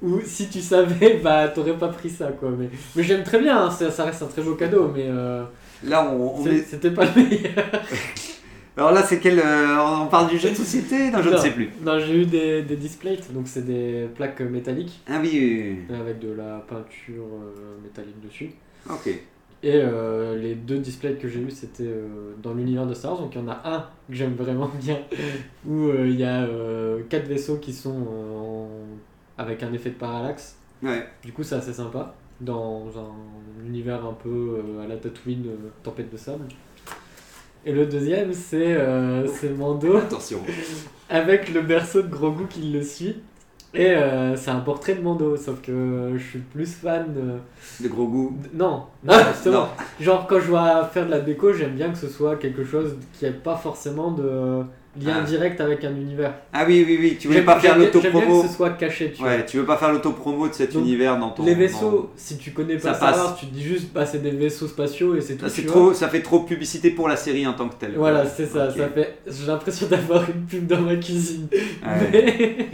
où 0.01 0.21
si 0.25 0.49
tu 0.49 0.61
savais, 0.61 1.21
bah 1.23 1.49
t'aurais 1.49 1.77
pas 1.77 1.89
pris 1.89 2.09
ça 2.09 2.29
quoi. 2.29 2.51
Mais, 2.57 2.69
mais 2.97 3.03
j'aime 3.03 3.25
très 3.25 3.41
bien, 3.41 3.64
hein, 3.64 3.71
ça, 3.71 3.91
ça 3.91 4.05
reste 4.05 4.23
un 4.23 4.27
très 4.27 4.43
beau 4.43 4.55
cadeau, 4.55 4.91
mais 4.95 5.07
euh, 5.09 5.43
Là, 5.85 6.09
on, 6.12 6.39
on 6.41 6.45
c'est- 6.45 6.51
est. 6.57 6.62
c'était 6.62 6.91
pas 6.93 7.05
le 7.05 7.23
meilleur. 7.23 7.53
Alors 8.79 8.93
là, 8.93 9.03
c'est 9.03 9.18
quel. 9.18 9.39
euh, 9.41 9.76
on 10.03 10.07
parle 10.07 10.31
du 10.31 10.39
jeu 10.39 10.51
de 10.51 10.55
société? 10.55 11.11
Non, 11.11 11.20
je 11.20 11.29
ne 11.31 11.37
sais 11.37 11.51
plus. 11.51 11.68
Non, 11.85 11.99
j'ai 11.99 12.22
eu 12.22 12.24
des, 12.26 12.62
des 12.62 12.76
displays, 12.76 13.18
donc 13.35 13.49
c'est 13.49 13.66
des 13.66 14.07
plaques 14.14 14.41
métalliques 14.41 15.01
Ah 15.09 15.18
oui, 15.20 15.31
oui, 15.33 15.79
oui. 15.91 15.97
avec 15.97 16.20
de 16.20 16.33
la 16.33 16.64
peinture 16.68 17.24
euh, 17.24 17.76
métallique 17.83 18.20
dessus. 18.24 18.53
Ok. 18.89 19.09
Et 19.09 19.72
euh, 19.74 20.39
les 20.39 20.55
deux 20.55 20.79
displays 20.79 21.14
que 21.14 21.26
j'ai 21.26 21.41
eu 21.41 21.51
c'était 21.51 21.83
euh, 21.83 22.33
dans 22.41 22.55
l'univers 22.55 22.87
de 22.87 22.95
Star 22.95 23.11
Wars. 23.14 23.22
Donc 23.22 23.35
il 23.35 23.41
y 23.41 23.45
en 23.45 23.49
a 23.49 23.61
un 23.64 23.79
que 24.09 24.14
j'aime 24.14 24.35
vraiment 24.37 24.70
bien 24.81 24.99
où 25.66 25.89
euh, 25.89 26.07
il 26.09 26.14
y 26.14 26.22
a 26.24 26.43
euh, 26.45 27.01
quatre 27.09 27.26
vaisseaux 27.26 27.57
qui 27.57 27.72
sont 27.72 28.07
euh, 28.09 28.37
en- 28.39 28.68
avec 29.37 29.64
un 29.64 29.72
effet 29.72 29.91
de 29.91 29.97
parallaxe. 29.97 30.57
Ouais. 30.85 31.05
Du 31.24 31.33
coup, 31.33 31.43
c'est 31.43 31.57
assez 31.57 31.72
sympa 31.72 32.14
dans 32.41 32.87
un 32.97 33.66
univers 33.66 34.05
un 34.07 34.12
peu 34.12 34.29
euh, 34.79 34.85
à 34.85 34.87
la 34.87 34.97
Tatooine, 34.97 35.47
euh, 35.49 35.68
tempête 35.83 36.12
de 36.12 36.16
sable. 36.16 36.45
Et 37.66 37.72
le 37.72 37.86
deuxième, 37.86 38.32
c'est 38.32 38.74
euh, 38.76 39.26
c'est 39.26 39.50
Mando 39.50 39.96
Attention. 39.96 40.38
avec 41.11 41.52
le 41.52 41.61
berceau 41.62 42.02
de 42.02 42.09
Grogu 42.09 42.46
qui 42.48 42.61
le 42.72 42.82
suit. 42.82 43.16
Et 43.74 43.90
euh, 43.90 44.34
c'est 44.34 44.50
un 44.50 44.61
portrait 44.61 44.94
de 44.94 45.02
Mando, 45.02 45.36
sauf 45.36 45.61
que 45.61 46.12
je 46.16 46.22
suis 46.22 46.38
plus 46.38 46.74
fan. 46.74 47.04
euh, 47.18 47.36
De 47.82 47.88
gros 47.88 48.06
goût. 48.09 48.34
non, 48.54 48.84
non, 49.04 49.12
Ah, 49.12 49.26
justement. 49.32 49.52
non. 49.61 49.68
Genre, 50.00 50.26
quand 50.26 50.40
je 50.40 50.46
dois 50.46 50.84
faire 50.86 51.04
de 51.04 51.11
la 51.11 51.20
déco, 51.20 51.52
j'aime 51.52 51.74
bien 51.74 51.90
que 51.90 51.98
ce 51.98 52.09
soit 52.09 52.36
quelque 52.36 52.64
chose 52.64 52.96
qui 53.12 53.26
n'ait 53.26 53.30
pas 53.32 53.56
forcément 53.56 54.11
de 54.12 54.62
lien 55.05 55.16
Ah. 55.20 55.22
direct 55.22 55.61
avec 55.61 55.84
un 55.84 55.94
univers. 55.94 56.34
Ah 56.53 56.64
oui, 56.66 56.84
oui, 56.86 56.99
oui. 57.01 57.16
Tu 57.20 57.28
voulais 57.28 57.42
pas 57.42 57.59
faire 57.61 57.78
l'autopromo. 57.78 58.42
que 58.42 58.49
ce 58.49 58.55
soit 58.55 58.70
caché, 58.70 59.12
tu 59.12 59.22
vois. 59.22 59.30
Ouais, 59.30 59.46
tu 59.46 59.57
veux 59.59 59.64
pas 59.64 59.76
faire 59.76 59.92
l'autopromo 59.92 60.49
de 60.49 60.53
cet 60.55 60.72
Donc, 60.74 60.82
univers 60.82 61.18
dans 61.18 61.30
ton. 61.30 61.44
Les 61.44 61.53
dans- 61.55 61.59
vaisseaux, 61.61 62.11
si 62.16 62.36
tu 62.38 62.51
connais 62.53 62.78
Ça 62.78 62.90
pas 62.90 62.94
Star 62.96 63.11
passe. 63.12 63.18
Wars, 63.20 63.36
tu 63.38 63.46
te 63.46 63.55
dis 63.55 63.62
juste, 63.62 63.92
bah, 63.94 64.05
c'est 64.07 64.22
des 64.22 64.30
vaisseaux 64.30 64.66
spatiaux 64.68 65.14
et 65.16 65.20
c'est 65.20 65.34
tout. 65.36 65.49
Ça, 65.49 65.62
trop, 65.66 65.84
vois. 65.86 65.94
ça 65.94 66.09
fait 66.09 66.22
trop 66.22 66.40
publicité 66.40 66.90
pour 66.90 67.09
la 67.09 67.16
série 67.16 67.46
en 67.46 67.53
tant 67.55 67.68
que 67.68 67.74
telle. 67.76 67.94
Voilà, 67.96 68.24
c'est 68.26 68.46
ça. 68.46 68.70
Ça 68.70 68.88
fait... 68.88 69.18
J'ai 69.26 69.46
l'impression 69.46 69.86
d'avoir 69.86 70.24
une 70.28 70.44
pub 70.46 70.66
dans 70.66 70.80
ma 70.80 70.96
cuisine. 70.96 71.49
Ouais. 71.53 72.11
Mais, 72.12 72.68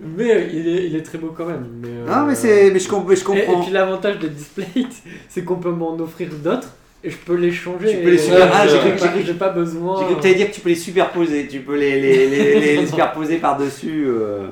mais 0.00 0.48
il, 0.52 0.68
est, 0.68 0.86
il 0.86 0.96
est 0.96 1.02
très 1.02 1.18
beau 1.18 1.32
quand 1.36 1.46
même. 1.46 1.66
Mais, 1.80 1.88
Non, 1.88 2.28
euh, 2.28 2.34
mais, 2.42 2.70
mais 2.72 2.78
je, 2.78 2.88
com- 2.88 3.04
je 3.08 3.12
Et, 3.14 3.18
et 3.20 3.22
comprends. 3.24 3.62
puis 3.62 3.72
l'avantage 3.72 4.18
des 4.18 4.28
displays, 4.28 4.66
c'est 5.28 5.44
qu'on 5.44 5.56
peut 5.56 5.70
m'en 5.70 5.94
offrir 5.98 6.28
d'autres 6.42 6.68
je 7.10 7.16
peux 7.16 7.34
les 7.36 7.50
changer. 7.52 7.90
Tu 7.90 7.96
peux 7.98 8.10
les 8.10 8.18
super- 8.18 8.50
Ah, 8.52 8.66
j'ai 8.66 8.72
j'ai 8.74 8.78
cru- 8.78 8.90
pas- 8.90 8.96
j'ai 8.96 9.08
cru- 9.08 9.26
j'ai 9.26 9.34
pas 9.34 9.50
besoin. 9.50 9.98
J'ai 10.00 10.04
cru 10.06 10.16
que 10.16 10.20
t'allais 10.22 10.34
dire 10.34 10.50
que 10.50 10.54
tu 10.54 10.60
peux 10.60 10.68
les 10.70 10.74
superposer, 10.74 11.46
tu 11.48 11.60
peux 11.60 11.76
les, 11.76 12.00
les, 12.00 12.28
les, 12.28 12.60
les- 12.60 12.76
les 12.76 12.86
superposer 12.86 13.38
par-dessus. 13.38 14.04
euh. 14.06 14.48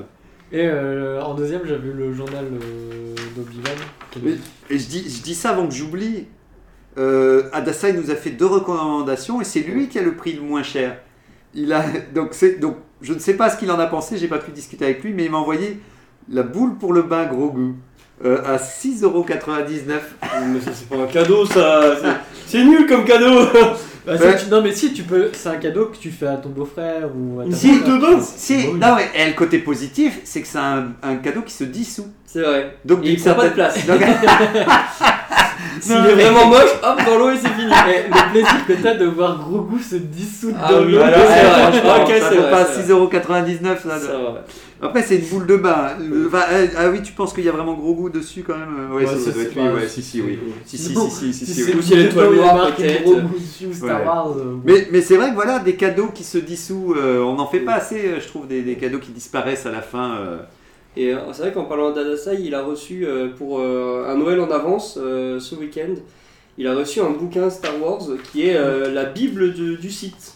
Et 0.51 0.61
euh, 0.67 1.21
en 1.21 1.33
deuxième, 1.33 1.61
j'avais 1.65 1.87
eu 1.89 1.93
le 1.93 2.13
journal 2.13 2.45
euh, 2.45 3.15
d'Obi-Wan. 3.35 4.37
Et 4.69 4.77
je 4.77 4.85
dis, 4.87 5.03
je 5.09 5.23
dis 5.23 5.33
ça 5.35 5.49
avant 5.49 5.67
que 5.67 5.73
j'oublie. 5.73 6.27
Euh, 6.99 7.49
Adasai 7.53 7.93
nous 7.93 8.11
a 8.11 8.15
fait 8.15 8.29
deux 8.29 8.45
recommandations 8.45 9.41
et 9.41 9.43
c'est 9.45 9.61
lui 9.61 9.87
qui 9.89 9.97
a 9.97 10.03
le 10.03 10.13
prix 10.15 10.33
le 10.33 10.41
moins 10.43 10.61
cher. 10.61 10.97
Il 11.55 11.73
a, 11.73 11.83
donc, 12.13 12.29
c'est, 12.33 12.59
donc, 12.59 12.77
je 13.01 13.13
ne 13.13 13.19
sais 13.19 13.33
pas 13.35 13.49
ce 13.49 13.57
qu'il 13.57 13.71
en 13.71 13.79
a 13.79 13.87
pensé, 13.87 14.17
j'ai 14.17 14.27
pas 14.27 14.37
pu 14.37 14.51
discuter 14.51 14.85
avec 14.85 15.03
lui, 15.03 15.11
mais 15.13 15.25
il 15.25 15.31
m'a 15.31 15.39
envoyé 15.39 15.79
la 16.31 16.43
boule 16.43 16.75
pour 16.77 16.93
le 16.93 17.01
bain 17.01 17.25
gros 17.25 17.49
goût 17.49 17.75
euh, 18.25 18.41
à 18.45 18.57
6,99€. 18.57 19.99
Mais 20.47 20.59
ça, 20.61 20.71
c'est 20.73 20.89
pas 20.89 21.03
un 21.03 21.07
cadeau, 21.07 21.45
ça. 21.45 21.81
C'est- 22.01 22.07
C'est 22.59 22.63
nul 22.63 22.85
comme 22.87 23.05
cadeau. 23.05 23.41
Bah, 24.05 24.17
si, 24.17 24.23
Ouais. 24.25 24.35
tu- 24.35 24.49
non, 24.51 24.61
mais 24.61 24.73
si, 24.73 24.91
tu 24.91 25.03
peux. 25.03 25.29
C'est 25.31 25.47
un 25.47 25.55
cadeau 25.55 25.85
que 25.85 25.95
tu 25.95 26.11
fais 26.11 26.27
à 26.27 26.35
ton 26.35 26.49
beau-frère 26.49 27.07
ou 27.15 27.39
à 27.39 27.45
ta 27.45 27.55
Si, 27.55 27.71
belle-sœur. 27.71 27.99
dedans. 27.99 28.19
Si, 28.21 28.57
Bah 28.57 28.63
oui. 28.73 28.79
non, 28.81 28.95
mais 28.97 29.09
et 29.21 29.27
le 29.29 29.33
côté 29.33 29.59
positif, 29.59 30.19
c'est 30.25 30.41
que 30.41 30.47
c'est 30.49 30.57
un, 30.57 30.87
un 31.01 31.15
cadeau 31.15 31.39
qui 31.41 31.53
se 31.53 31.63
dissout. 31.63 32.07
C'est 32.25 32.41
vrai. 32.41 32.75
Donc, 32.83 32.99
Et 33.05 33.11
il 33.11 33.15
d'une 33.15 33.23
prend 33.23 33.35
pas 33.35 33.47
de 33.47 33.55
certaine- 33.55 33.85
place. 33.85 33.85
Donc, 33.87 34.01
S'il 35.81 35.93
est 35.95 36.13
vraiment 36.15 36.47
moche, 36.47 36.71
hop, 36.83 36.99
dans 37.05 37.17
l'eau 37.17 37.31
et 37.31 37.37
c'est 37.37 37.49
fini. 37.49 37.71
Et 37.93 38.07
le 38.07 38.31
plaisir 38.31 38.65
que 38.67 38.73
t'as 38.73 38.93
de 38.95 39.05
voir 39.05 39.37
gros 39.39 39.61
goût 39.61 39.79
se 39.79 39.95
dissoudre 39.95 40.57
Ah 40.61 40.71
dans 40.73 40.79
l'eau. 40.83 40.97
voilà, 40.97 41.17
Ouais, 41.17 41.25
c'est 41.27 41.79
franchement, 41.79 42.03
Ok, 42.03 42.13
ça 42.19 42.29
c'est 42.31 42.49
pas 42.49 42.65
c'est 42.65 42.93
6,99€. 42.93 43.77
ça. 43.83 43.99
Ça 43.99 44.13
va. 44.17 44.43
Après, 44.81 45.01
c'est 45.01 45.15
une 45.15 45.25
boule 45.27 45.47
de 45.47 45.55
bain. 45.55 45.91
Le- 45.99 46.27
enfin, 46.27 46.43
euh, 46.51 46.67
ah 46.77 46.89
oui, 46.91 47.01
tu 47.01 47.13
penses 47.13 47.31
qu'il 47.33 47.45
y 47.45 47.49
a 47.49 47.53
vraiment 47.53 47.73
gros 47.73 47.93
goût 47.93 48.09
dessus 48.09 48.43
quand 48.45 48.57
même 48.57 48.91
Ouais, 48.91 49.03
Ouais, 49.03 49.05
ça, 49.05 49.17
ça 49.17 49.25
ça, 49.25 49.31
doit 49.31 49.43
être 49.43 49.55
lui. 49.55 49.61
Ouais, 49.61 49.87
si, 49.87 50.01
si, 50.03 50.21
oui. 50.21 50.39
Si, 50.65 50.77
si, 50.77 50.93
si, 50.93 51.33
si, 51.33 51.45
si, 51.45 51.53
Si. 51.53 51.73
Ou 51.73 51.81
si 51.81 51.95
l'étoile 51.95 52.27
il 52.31 52.37
y 52.37 52.39
a 52.39 52.43
noire, 52.43 52.55
marqué 52.57 52.83
peut-être. 52.83 53.03
gros 53.03 53.15
goût 53.15 53.39
dessus 53.39 53.67
ou 53.67 53.73
Star 53.73 53.99
Ouais. 54.01 54.05
Wars. 54.05 54.33
euh, 54.37 54.55
Mais, 54.65 54.87
mais 54.91 55.01
c'est 55.01 55.15
vrai 55.15 55.29
que 55.29 55.35
voilà, 55.35 55.59
des 55.59 55.75
cadeaux 55.75 56.09
qui 56.13 56.23
se 56.25 56.37
dissouent, 56.37 56.95
euh, 56.97 57.21
on 57.23 57.35
n'en 57.35 57.47
fait 57.47 57.59
pas 57.61 57.75
assez, 57.75 57.99
euh, 58.07 58.19
je 58.19 58.27
trouve, 58.27 58.45
des, 58.47 58.61
des 58.61 58.75
cadeaux 58.75 58.99
qui 58.99 59.11
disparaissent 59.11 59.65
à 59.65 59.71
la 59.71 59.81
fin. 59.81 60.15
Et 60.95 61.13
euh, 61.13 61.19
c'est 61.31 61.43
vrai 61.43 61.51
qu'en 61.51 61.65
parlant 61.65 61.91
d'Adasai, 61.91 62.37
il 62.41 62.53
a 62.53 62.61
reçu 62.61 63.05
euh, 63.05 63.29
pour 63.29 63.59
euh, 63.59 64.05
un 64.07 64.15
Noël 64.15 64.39
en 64.39 64.51
avance 64.51 64.95
ce 64.95 65.55
week-end, 65.55 65.95
il 66.57 66.67
a 66.67 66.75
reçu 66.75 66.99
un 67.01 67.09
bouquin 67.09 67.49
Star 67.49 67.81
Wars 67.81 68.03
qui 68.31 68.47
est 68.47 68.53
la 68.91 69.05
Bible 69.05 69.53
du 69.53 69.91
site. 69.91 70.35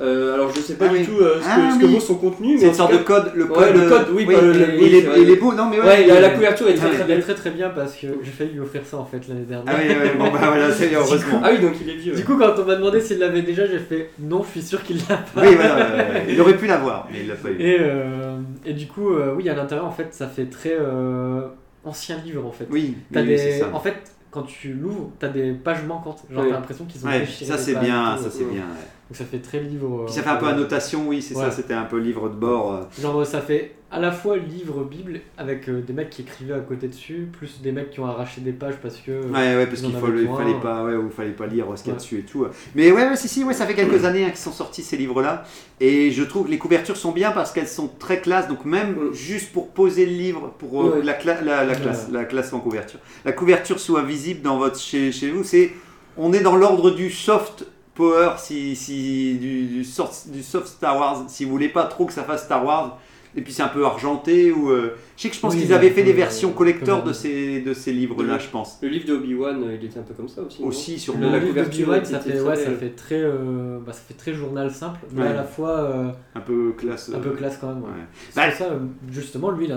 Euh, 0.00 0.34
alors 0.34 0.52
je 0.52 0.60
sais 0.60 0.74
pas 0.74 0.86
Ah 0.88 0.92
du 0.92 0.96
oui. 0.98 1.04
tout 1.06 1.20
euh, 1.20 1.36
ce, 1.40 1.44
que, 1.44 1.50
Ah 1.50 1.70
ce 1.72 1.78
que 1.78 1.86
oui. 1.86 1.94
vaut 1.94 2.00
son 2.00 2.16
contenu, 2.16 2.54
mais 2.54 2.58
C'est 2.58 2.66
en 2.66 2.68
une 2.70 2.74
sorte 2.74 2.90
cas- 2.92 2.98
de 2.98 3.02
code. 3.04 3.32
Le 3.36 3.44
Ouais, 3.44 3.50
code, 3.54 3.74
le 3.76 3.80
euh, 3.82 3.88
code, 3.88 4.06
oui, 4.12 4.26
le- 4.26 4.52
le- 4.52 4.82
il, 4.82 4.94
est, 4.96 5.06
il 5.32 5.38
beau, 5.38 5.54
non 5.54 5.68
mais 5.70 5.78
ouais. 5.78 5.84
Ouais, 6.10 6.20
la, 6.20 6.30
couverture 6.30 6.68
est 6.68 6.74
très 6.74 6.88
très 6.88 6.96
très, 6.98 7.04
belle. 7.04 7.22
très 7.22 7.34
très 7.34 7.50
bien 7.50 7.68
parce 7.70 7.94
que 7.94 8.08
j'ai 8.22 8.30
failli 8.32 8.50
lui 8.54 8.60
offrir 8.60 8.82
ça 8.84 8.96
en 8.96 9.04
fait 9.04 9.20
l'année 9.28 9.44
dernière. 9.44 9.72
Ah 9.72 9.80
oui, 9.80 9.88
ouais, 9.94 10.14
bon 10.18 10.24
bah 10.32 10.38
voilà, 10.48 10.72
c'est 10.72 10.92
heureusement. 10.96 11.40
Ah 11.44 11.50
oui, 11.52 11.60
donc 11.60 11.74
il 11.80 11.88
est 11.90 11.94
vieux. 11.96 12.14
Du 12.14 12.24
coup, 12.24 12.36
quand 12.36 12.54
on 12.58 12.64
m'a 12.64 12.74
demandé 12.74 13.00
s'il 13.00 13.18
l'avait 13.20 13.42
déjà, 13.42 13.66
j'ai 13.66 13.78
fait 13.78 14.10
non, 14.18 14.42
je 14.42 14.50
suis 14.50 14.62
sûr 14.62 14.82
qu'il 14.82 14.96
l'a 15.08 15.16
pas. 15.18 15.42
Oui, 15.42 15.54
voilà, 15.54 16.24
il 16.28 16.40
aurait 16.40 16.56
pu 16.56 16.66
l'avoir, 16.66 17.06
mais 17.12 17.20
il 17.20 17.28
l'a 17.28 17.34
pas 17.36 17.50
eu. 17.50 17.56
Et, 17.60 17.76
euh, 17.78 18.36
et 18.66 18.72
du 18.72 18.86
coup, 18.88 19.14
euh, 19.14 19.32
oui, 19.36 19.48
à 19.48 19.54
l'intérieur, 19.54 19.86
en 19.86 19.92
fait, 19.92 20.08
ça 20.10 20.26
fait 20.26 20.46
très 20.46 20.76
euh, 20.76 21.42
ancien 21.84 22.16
livre 22.24 22.44
en 22.44 22.50
fait. 22.52 22.66
Oui, 22.68 22.96
T'as 23.12 23.20
oui, 23.20 23.28
des... 23.28 23.38
c'est 23.38 23.58
ça. 23.60 23.70
En 23.72 23.78
fait, 23.78 23.94
quand 24.34 24.42
tu 24.42 24.74
l'ouvres, 24.74 25.10
t'as 25.18 25.28
des 25.28 25.52
pages 25.52 25.84
manquantes. 25.84 26.22
Genre, 26.28 26.42
t'as 26.44 26.50
l'impression 26.50 26.84
qu'ils 26.86 27.06
ont 27.06 27.08
Ouais, 27.08 27.24
ça 27.24 27.56
c'est 27.56 27.76
bien, 27.76 28.16
ça 28.18 28.28
c'est 28.30 28.44
bien. 28.44 28.62
ouais. 28.62 28.88
Donc 29.08 29.16
ça 29.16 29.24
fait 29.24 29.38
très 29.38 29.60
livre. 29.60 30.00
euh, 30.02 30.04
Puis 30.06 30.14
ça 30.14 30.22
fait 30.22 30.30
un 30.30 30.36
peu 30.36 30.46
annotation, 30.48 31.06
oui, 31.06 31.22
c'est 31.22 31.34
ça, 31.34 31.50
c'était 31.50 31.74
un 31.74 31.84
peu 31.84 31.98
livre 31.98 32.28
de 32.28 32.34
bord. 32.34 32.72
euh. 32.74 32.82
Genre, 33.00 33.24
ça 33.24 33.40
fait 33.40 33.76
à 33.94 34.00
la 34.00 34.10
fois 34.10 34.36
livre 34.36 34.82
bible 34.82 35.20
avec 35.38 35.68
euh, 35.68 35.80
des 35.80 35.92
mecs 35.92 36.10
qui 36.10 36.22
écrivaient 36.22 36.54
à 36.54 36.58
côté 36.60 36.88
dessus, 36.88 37.28
plus 37.38 37.60
des 37.62 37.70
mecs 37.70 37.90
qui 37.90 38.00
ont 38.00 38.06
arraché 38.06 38.40
des 38.40 38.52
pages 38.52 38.74
parce 38.82 38.96
que. 38.96 39.12
Ouais, 39.26 39.56
ouais, 39.56 39.66
parce 39.66 39.82
qu'il 39.82 39.92
besoin. 39.92 40.36
fallait 40.36 40.60
pas, 40.60 40.82
ouais, 40.84 40.96
ou 40.96 41.10
fallait 41.10 41.30
pas 41.30 41.46
lire 41.46 41.66
ce 41.76 41.82
qu'il 41.84 41.88
y 41.88 41.90
a 41.90 41.94
Ouais. 41.94 42.00
dessus 42.00 42.18
et 42.18 42.22
tout. 42.22 42.44
Mais 42.74 42.90
ouais, 42.90 43.08
ouais, 43.08 43.16
si, 43.16 43.28
si, 43.28 43.44
ouais, 43.44 43.54
ça 43.54 43.66
fait 43.66 43.74
quelques 43.74 44.04
années 44.04 44.24
hein, 44.24 44.30
qu'ils 44.30 44.38
sont 44.38 44.50
sortis 44.50 44.82
ces 44.82 44.96
livres-là, 44.96 45.44
et 45.78 46.10
je 46.10 46.24
trouve 46.24 46.46
que 46.46 46.50
les 46.50 46.58
couvertures 46.58 46.96
sont 46.96 47.12
bien 47.12 47.30
parce 47.30 47.52
qu'elles 47.52 47.68
sont 47.68 47.88
très 47.98 48.20
classe. 48.20 48.48
Donc 48.48 48.64
même 48.64 49.12
juste 49.12 49.52
pour 49.52 49.68
poser 49.68 50.06
le 50.06 50.12
livre, 50.12 50.52
pour 50.58 50.84
euh, 50.84 51.00
la, 51.04 51.12
cla- 51.12 51.42
la, 51.44 51.74
classe, 51.76 52.08
la 52.10 52.24
classe 52.24 52.52
en 52.52 52.58
couverture, 52.58 52.98
la 53.24 53.30
couverture 53.32 53.78
soit 53.78 54.02
visible 54.02 54.42
dans 54.42 54.58
votre 54.58 54.80
chez, 54.80 55.12
chez 55.12 55.30
vous, 55.30 55.44
c'est, 55.44 55.70
on 56.16 56.32
est 56.32 56.40
dans 56.40 56.56
l'ordre 56.56 56.90
du 56.90 57.10
soft 57.10 57.64
power, 57.94 58.30
si, 58.38 58.74
si 58.74 59.36
du, 59.40 59.66
du, 59.66 59.84
soft, 59.84 60.28
du 60.32 60.42
soft 60.42 60.66
Star 60.66 60.98
Wars, 60.98 61.26
si 61.28 61.44
vous 61.44 61.52
voulez 61.52 61.68
pas 61.68 61.84
trop 61.84 62.06
que 62.06 62.12
ça 62.12 62.24
fasse 62.24 62.44
Star 62.44 62.64
Wars. 62.66 62.98
Et 63.36 63.42
puis 63.42 63.52
c'est 63.52 63.62
un 63.62 63.68
peu 63.68 63.84
argenté 63.84 64.52
ou 64.52 64.70
euh, 64.70 64.96
je 65.16 65.22
sais 65.22 65.28
que 65.30 65.34
je 65.36 65.40
pense 65.40 65.54
Oui, 65.54 65.60
qu'ils 65.62 65.72
avaient 65.72 65.90
fait 65.90 66.02
des 66.02 66.12
versions 66.12 66.50
euh, 66.50 66.52
collector 66.54 67.02
de 67.04 67.12
ces 67.12 67.60
de 67.60 67.72
ces 67.74 67.92
livres-là, 67.92 68.38
je 68.38 68.48
pense. 68.48 68.78
Le 68.82 68.88
livre 68.88 69.06
de 69.06 69.14
Obi-Wan, 69.14 69.62
euh, 69.62 69.76
il 69.80 69.86
était 69.86 69.98
un 69.98 70.02
peu 70.02 70.14
comme 70.14 70.28
ça 70.28 70.42
aussi. 70.42 70.62
Aussi 70.62 70.98
sur 70.98 71.14
Le- 71.16 71.20
la 71.26 71.38
livre 71.38 71.40
de 71.42 71.48
couverture 71.48 71.88
Obi-Wan, 71.88 72.04
ça 72.04 72.20
fait, 72.20 72.40
ouais, 72.40 72.56
ça 72.56 72.70
fait 72.72 72.90
très, 72.90 73.20
euh, 73.22 73.78
bah, 73.84 73.92
ça 73.92 74.00
fait 74.06 74.14
très 74.14 74.32
journal 74.34 74.70
simple, 74.70 75.00
mais 75.12 75.22
Ouais. 75.22 75.28
à 75.28 75.32
la 75.34 75.44
fois 75.44 75.70
euh, 75.70 76.04
un 76.34 76.40
peu 76.40 76.72
classe. 76.76 77.10
un 77.14 77.18
peu 77.20 77.30
classe 77.30 77.58
quand 77.60 77.68
même. 77.68 77.82
ouais. 77.82 77.88
ouais. 77.90 78.06
C'est 78.30 78.36
Bah, 78.40 78.50
ça, 78.50 78.66
justement, 79.10 79.50
lui, 79.50 79.68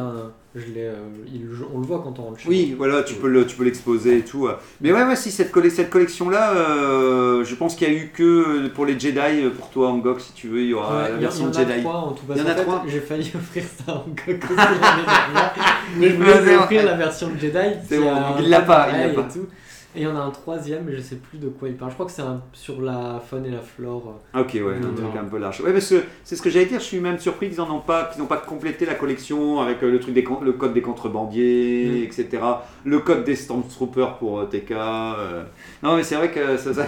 Je 0.56 0.64
euh, 0.76 0.94
il- 1.32 1.46
on 1.72 1.80
le 1.80 1.86
voit 1.86 2.02
quand 2.04 2.18
on 2.18 2.24
rentre 2.24 2.40
chez 2.40 2.50
Oui, 2.50 2.74
voilà, 2.76 3.04
tu 3.04 3.14
peux 3.14 3.28
le, 3.28 3.46
tu 3.46 3.56
peux 3.56 3.64
l'exposer 3.64 4.18
et 4.20 4.22
tout. 4.24 4.48
Mais 4.82 4.92
ouais, 4.92 5.04
ouais, 5.04 5.16
si 5.16 5.30
cette, 5.30 5.52
colle- 5.52 5.70
cette 5.70 5.92
collection-là, 5.92 6.54
euh, 6.56 7.44
je 7.44 7.54
pense 7.54 7.76
qu'il 7.76 7.88
y 7.88 7.92
a 7.92 7.94
eu 7.94 8.10
que 8.12 8.68
pour 8.70 8.86
les 8.88 9.00
Jedi, 9.00 9.50
pour 9.56 9.70
toi 9.70 9.90
Angok, 9.90 10.20
si 10.20 10.34
tu 10.34 10.48
veux, 10.48 10.62
il 10.62 10.70
y 10.70 10.74
aura 10.74 11.04
Ouais, 11.04 11.10
la 11.12 11.16
version 11.18 11.52
il 11.52 11.56
y 11.56 11.58
en 11.64 11.68
a 11.68 11.70
Jedi. 11.70 11.82
trois 11.84 11.94
en 11.96 12.12
tout. 12.14 12.24
Il 12.30 12.38
y 12.38 12.42
en 12.42 12.44
Parce 12.46 12.48
a 12.48 12.52
qu'en 12.54 12.58
fait, 12.58 12.64
trois 12.78 12.84
J'ai 12.88 13.00
failli 13.02 13.32
offrir 13.36 13.64
ça 13.86 13.94
en 13.94 14.06
Gok 14.10 14.44
aussi. 14.46 14.54
Mais 15.98 16.10
je 16.10 16.16
voulais 16.16 16.42
lui 16.42 16.56
offrir 16.56 16.86
la 16.86 16.94
version 16.96 17.30
Jedi. 17.40 17.58
C'est 17.88 17.98
qui 17.98 18.04
bon, 18.04 18.10
a 18.14 18.20
un 18.38 18.40
il 18.42 18.50
l'a 18.50 18.62
pas, 18.62 18.88
il 18.92 19.00
l'a 19.00 19.10
pas. 19.14 19.22
Et, 19.30 19.34
tout. 19.34 19.48
et 19.96 20.02
il 20.02 20.04
y 20.04 20.08
en 20.08 20.16
a 20.16 20.20
un 20.20 20.30
troisième, 20.32 20.84
mais 20.86 20.96
je 20.96 21.02
sais 21.02 21.16
plus 21.16 21.38
de 21.40 21.48
quoi 21.48 21.70
il 21.70 21.76
parle. 21.76 21.92
Je 21.92 21.96
crois 21.96 22.06
que 22.06 22.12
c'est 22.12 22.22
un 22.22 22.42
sur 22.54 22.82
la 22.82 23.22
faune 23.28 23.46
et 23.46 23.50
la 23.52 23.62
flore. 23.62 24.20
Ah, 24.34 24.42
Ok, 24.42 24.52
ouais, 24.56 24.76
un 24.76 24.94
truc 24.94 25.16
un 25.20 25.24
peu 25.26 25.38
large. 25.40 25.62
Ouais, 25.62 25.72
parce 25.74 25.90
que 25.90 26.04
c'est 26.24 26.36
ce 26.36 26.42
que 26.42 26.50
j'allais 26.50 26.66
dire, 26.68 26.80
je 26.80 26.86
suis 26.86 27.00
même 27.00 27.18
surpris 27.20 27.50
qu'ils 27.50 27.62
en 27.62 27.70
ont 27.72 27.80
pas, 27.80 28.06
qu'ils 28.06 28.22
n'ont 28.22 28.28
pas 28.28 28.38
complété 28.38 28.86
la 28.86 28.96
collection 28.96 29.60
avec 29.62 29.82
euh, 29.82 29.90
le 29.92 30.00
truc 30.00 30.14
des 30.14 30.26
le 30.44 30.52
code 30.54 30.74
des 30.74 30.82
contrebandiers, 30.82 32.02
Mm. 32.02 32.04
etc. 32.04 32.44
Le 32.86 33.00
code 33.00 33.24
des 33.24 33.36
Stormtroopers 33.36 34.18
pour 34.18 34.40
euh, 34.42 34.46
TK. 34.46 34.72
euh. 34.72 35.44
Non, 35.82 35.96
mais 35.96 36.04
c'est 36.04 36.16
vrai 36.16 36.30
que 36.32 36.58
ça, 36.58 36.74
ça... 36.74 36.86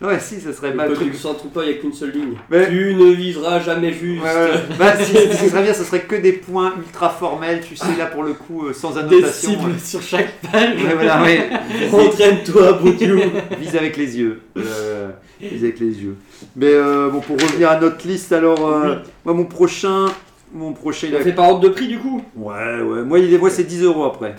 Ouais, 0.00 0.20
si, 0.20 0.40
ça 0.40 0.52
serait 0.52 0.70
Le 0.70 0.76
mal. 0.76 0.92
truc. 0.92 1.10
du 1.10 1.16
Stormtrooper, 1.16 1.60
il 1.64 1.72
n'y 1.72 1.74
a 1.78 1.80
qu'une 1.80 1.92
seule 1.92 2.12
ligne. 2.12 2.34
Mais- 2.50 2.68
Tu 2.68 2.94
ne 2.94 3.10
viseras 3.12 3.58
jamais 3.58 3.92
juste. 3.92 4.22
Ouais, 4.22 4.28
ouais. 4.32 4.60
Bah, 4.78 4.96
si, 4.96 5.12
ce 5.12 5.48
serait 5.48 5.62
bien, 5.64 5.74
ce 5.74 5.82
serait 5.82 6.02
que 6.02 6.14
des 6.14 6.34
points 6.34 6.72
ultra 6.78 7.10
formels, 7.10 7.60
tu 7.66 7.74
sais, 7.74 7.96
là 7.98 8.06
pour 8.06 8.22
le 8.22 8.34
coup, 8.34 8.66
euh, 8.66 8.72
sans 8.72 8.92
Des 8.92 8.98
annotation. 9.00 9.50
cibles 9.50 9.78
sur 9.80 10.00
chaque 10.00 10.32
page. 10.52 10.76
Ouais, 10.82 10.94
voilà, 10.94 11.22
ouais. 11.22 11.48
Entraîne-toi, 11.92 12.74
Boudiou. 12.74 13.18
Vise 13.58 13.74
avec 13.76 13.96
les 13.96 14.18
yeux. 14.18 14.40
Euh, 14.56 15.08
vise 15.40 15.64
avec 15.64 15.80
les 15.80 16.00
yeux. 16.02 16.16
Mais 16.54 16.70
euh, 16.72 17.08
bon, 17.10 17.18
pour 17.20 17.36
revenir 17.36 17.68
à 17.70 17.80
notre 17.80 18.06
liste, 18.06 18.30
alors, 18.32 18.68
euh, 18.68 18.96
moi, 19.24 19.34
mon 19.34 19.46
prochain. 19.46 20.06
Mon 20.54 20.72
prochain, 20.72 21.08
On 21.14 21.22
fait 21.22 21.32
par 21.34 21.46
ordre 21.50 21.60
de 21.60 21.68
prix 21.68 21.88
du 21.88 21.98
coup? 21.98 22.22
Ouais, 22.34 22.80
ouais. 22.80 23.02
Moi, 23.02 23.18
il 23.18 23.34
est, 23.34 23.38
moi 23.38 23.50
c'est 23.50 23.64
10 23.64 23.82
euros 23.82 24.04
après. 24.04 24.34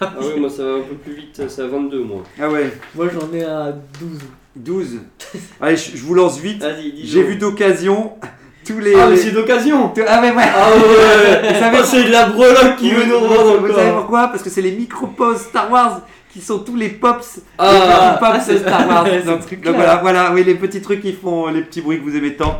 Ah 0.00 0.14
oui, 0.20 0.40
moi 0.40 0.50
ça 0.50 0.64
va 0.64 0.70
un 0.78 0.80
peu 0.80 0.96
plus 0.96 1.12
vite, 1.14 1.40
c'est 1.46 1.62
à 1.62 1.66
22 1.68 2.02
moi. 2.02 2.24
Ah 2.40 2.50
ouais, 2.50 2.72
Moi 2.96 3.06
j'en 3.14 3.32
ai 3.32 3.44
à 3.44 3.70
12. 4.00 4.18
12. 4.62 4.98
Allez, 5.60 5.76
je, 5.76 5.96
je 5.96 6.02
vous 6.02 6.14
lance 6.14 6.38
vite. 6.38 6.64
J'ai 7.04 7.22
vu 7.22 7.36
d'occasion 7.36 8.12
tous 8.66 8.78
les. 8.78 8.94
Ah, 8.94 9.06
mais 9.08 9.16
c'est 9.16 9.30
d'occasion 9.30 9.92
Ah, 10.06 10.20
mais 10.20 10.30
ouais. 10.30 10.42
Ah 10.54 10.70
ouais 10.72 11.48
Vous 11.52 11.58
savez- 11.60 11.78
Ah, 11.80 11.84
C'est 11.84 12.04
de 12.04 12.10
la 12.10 12.26
breloque 12.28 12.76
qui 12.76 12.90
veut 12.90 13.04
nous 13.04 13.18
revendre 13.18 13.58
Vous 13.60 13.68
savez 13.68 13.88
encore 13.90 14.00
pourquoi? 14.00 14.28
Parce 14.28 14.42
que 14.42 14.50
c'est 14.50 14.62
les 14.62 14.72
micro-poses 14.72 15.42
Star 15.42 15.70
Wars 15.70 16.02
qui 16.32 16.40
sont 16.40 16.58
tous 16.58 16.76
les 16.76 16.88
pops. 16.90 17.40
Ah, 17.58 17.72
les 17.72 17.78
petits 17.78 17.90
ah, 17.90 18.18
pops 18.20 18.44
c'est- 18.44 18.58
Star 18.58 18.86
Wars. 18.88 19.06
ce 19.22 19.26
donc, 19.26 19.40
truc-là. 19.46 19.70
donc 19.70 19.76
voilà, 19.80 19.96
voilà, 19.96 20.32
oui, 20.34 20.44
les 20.44 20.54
petits 20.54 20.80
trucs 20.82 21.00
qui 21.00 21.12
font 21.12 21.46
les 21.48 21.62
petits 21.62 21.80
bruits 21.80 21.98
que 21.98 22.04
vous 22.04 22.16
aimez 22.16 22.34
tant. 22.34 22.58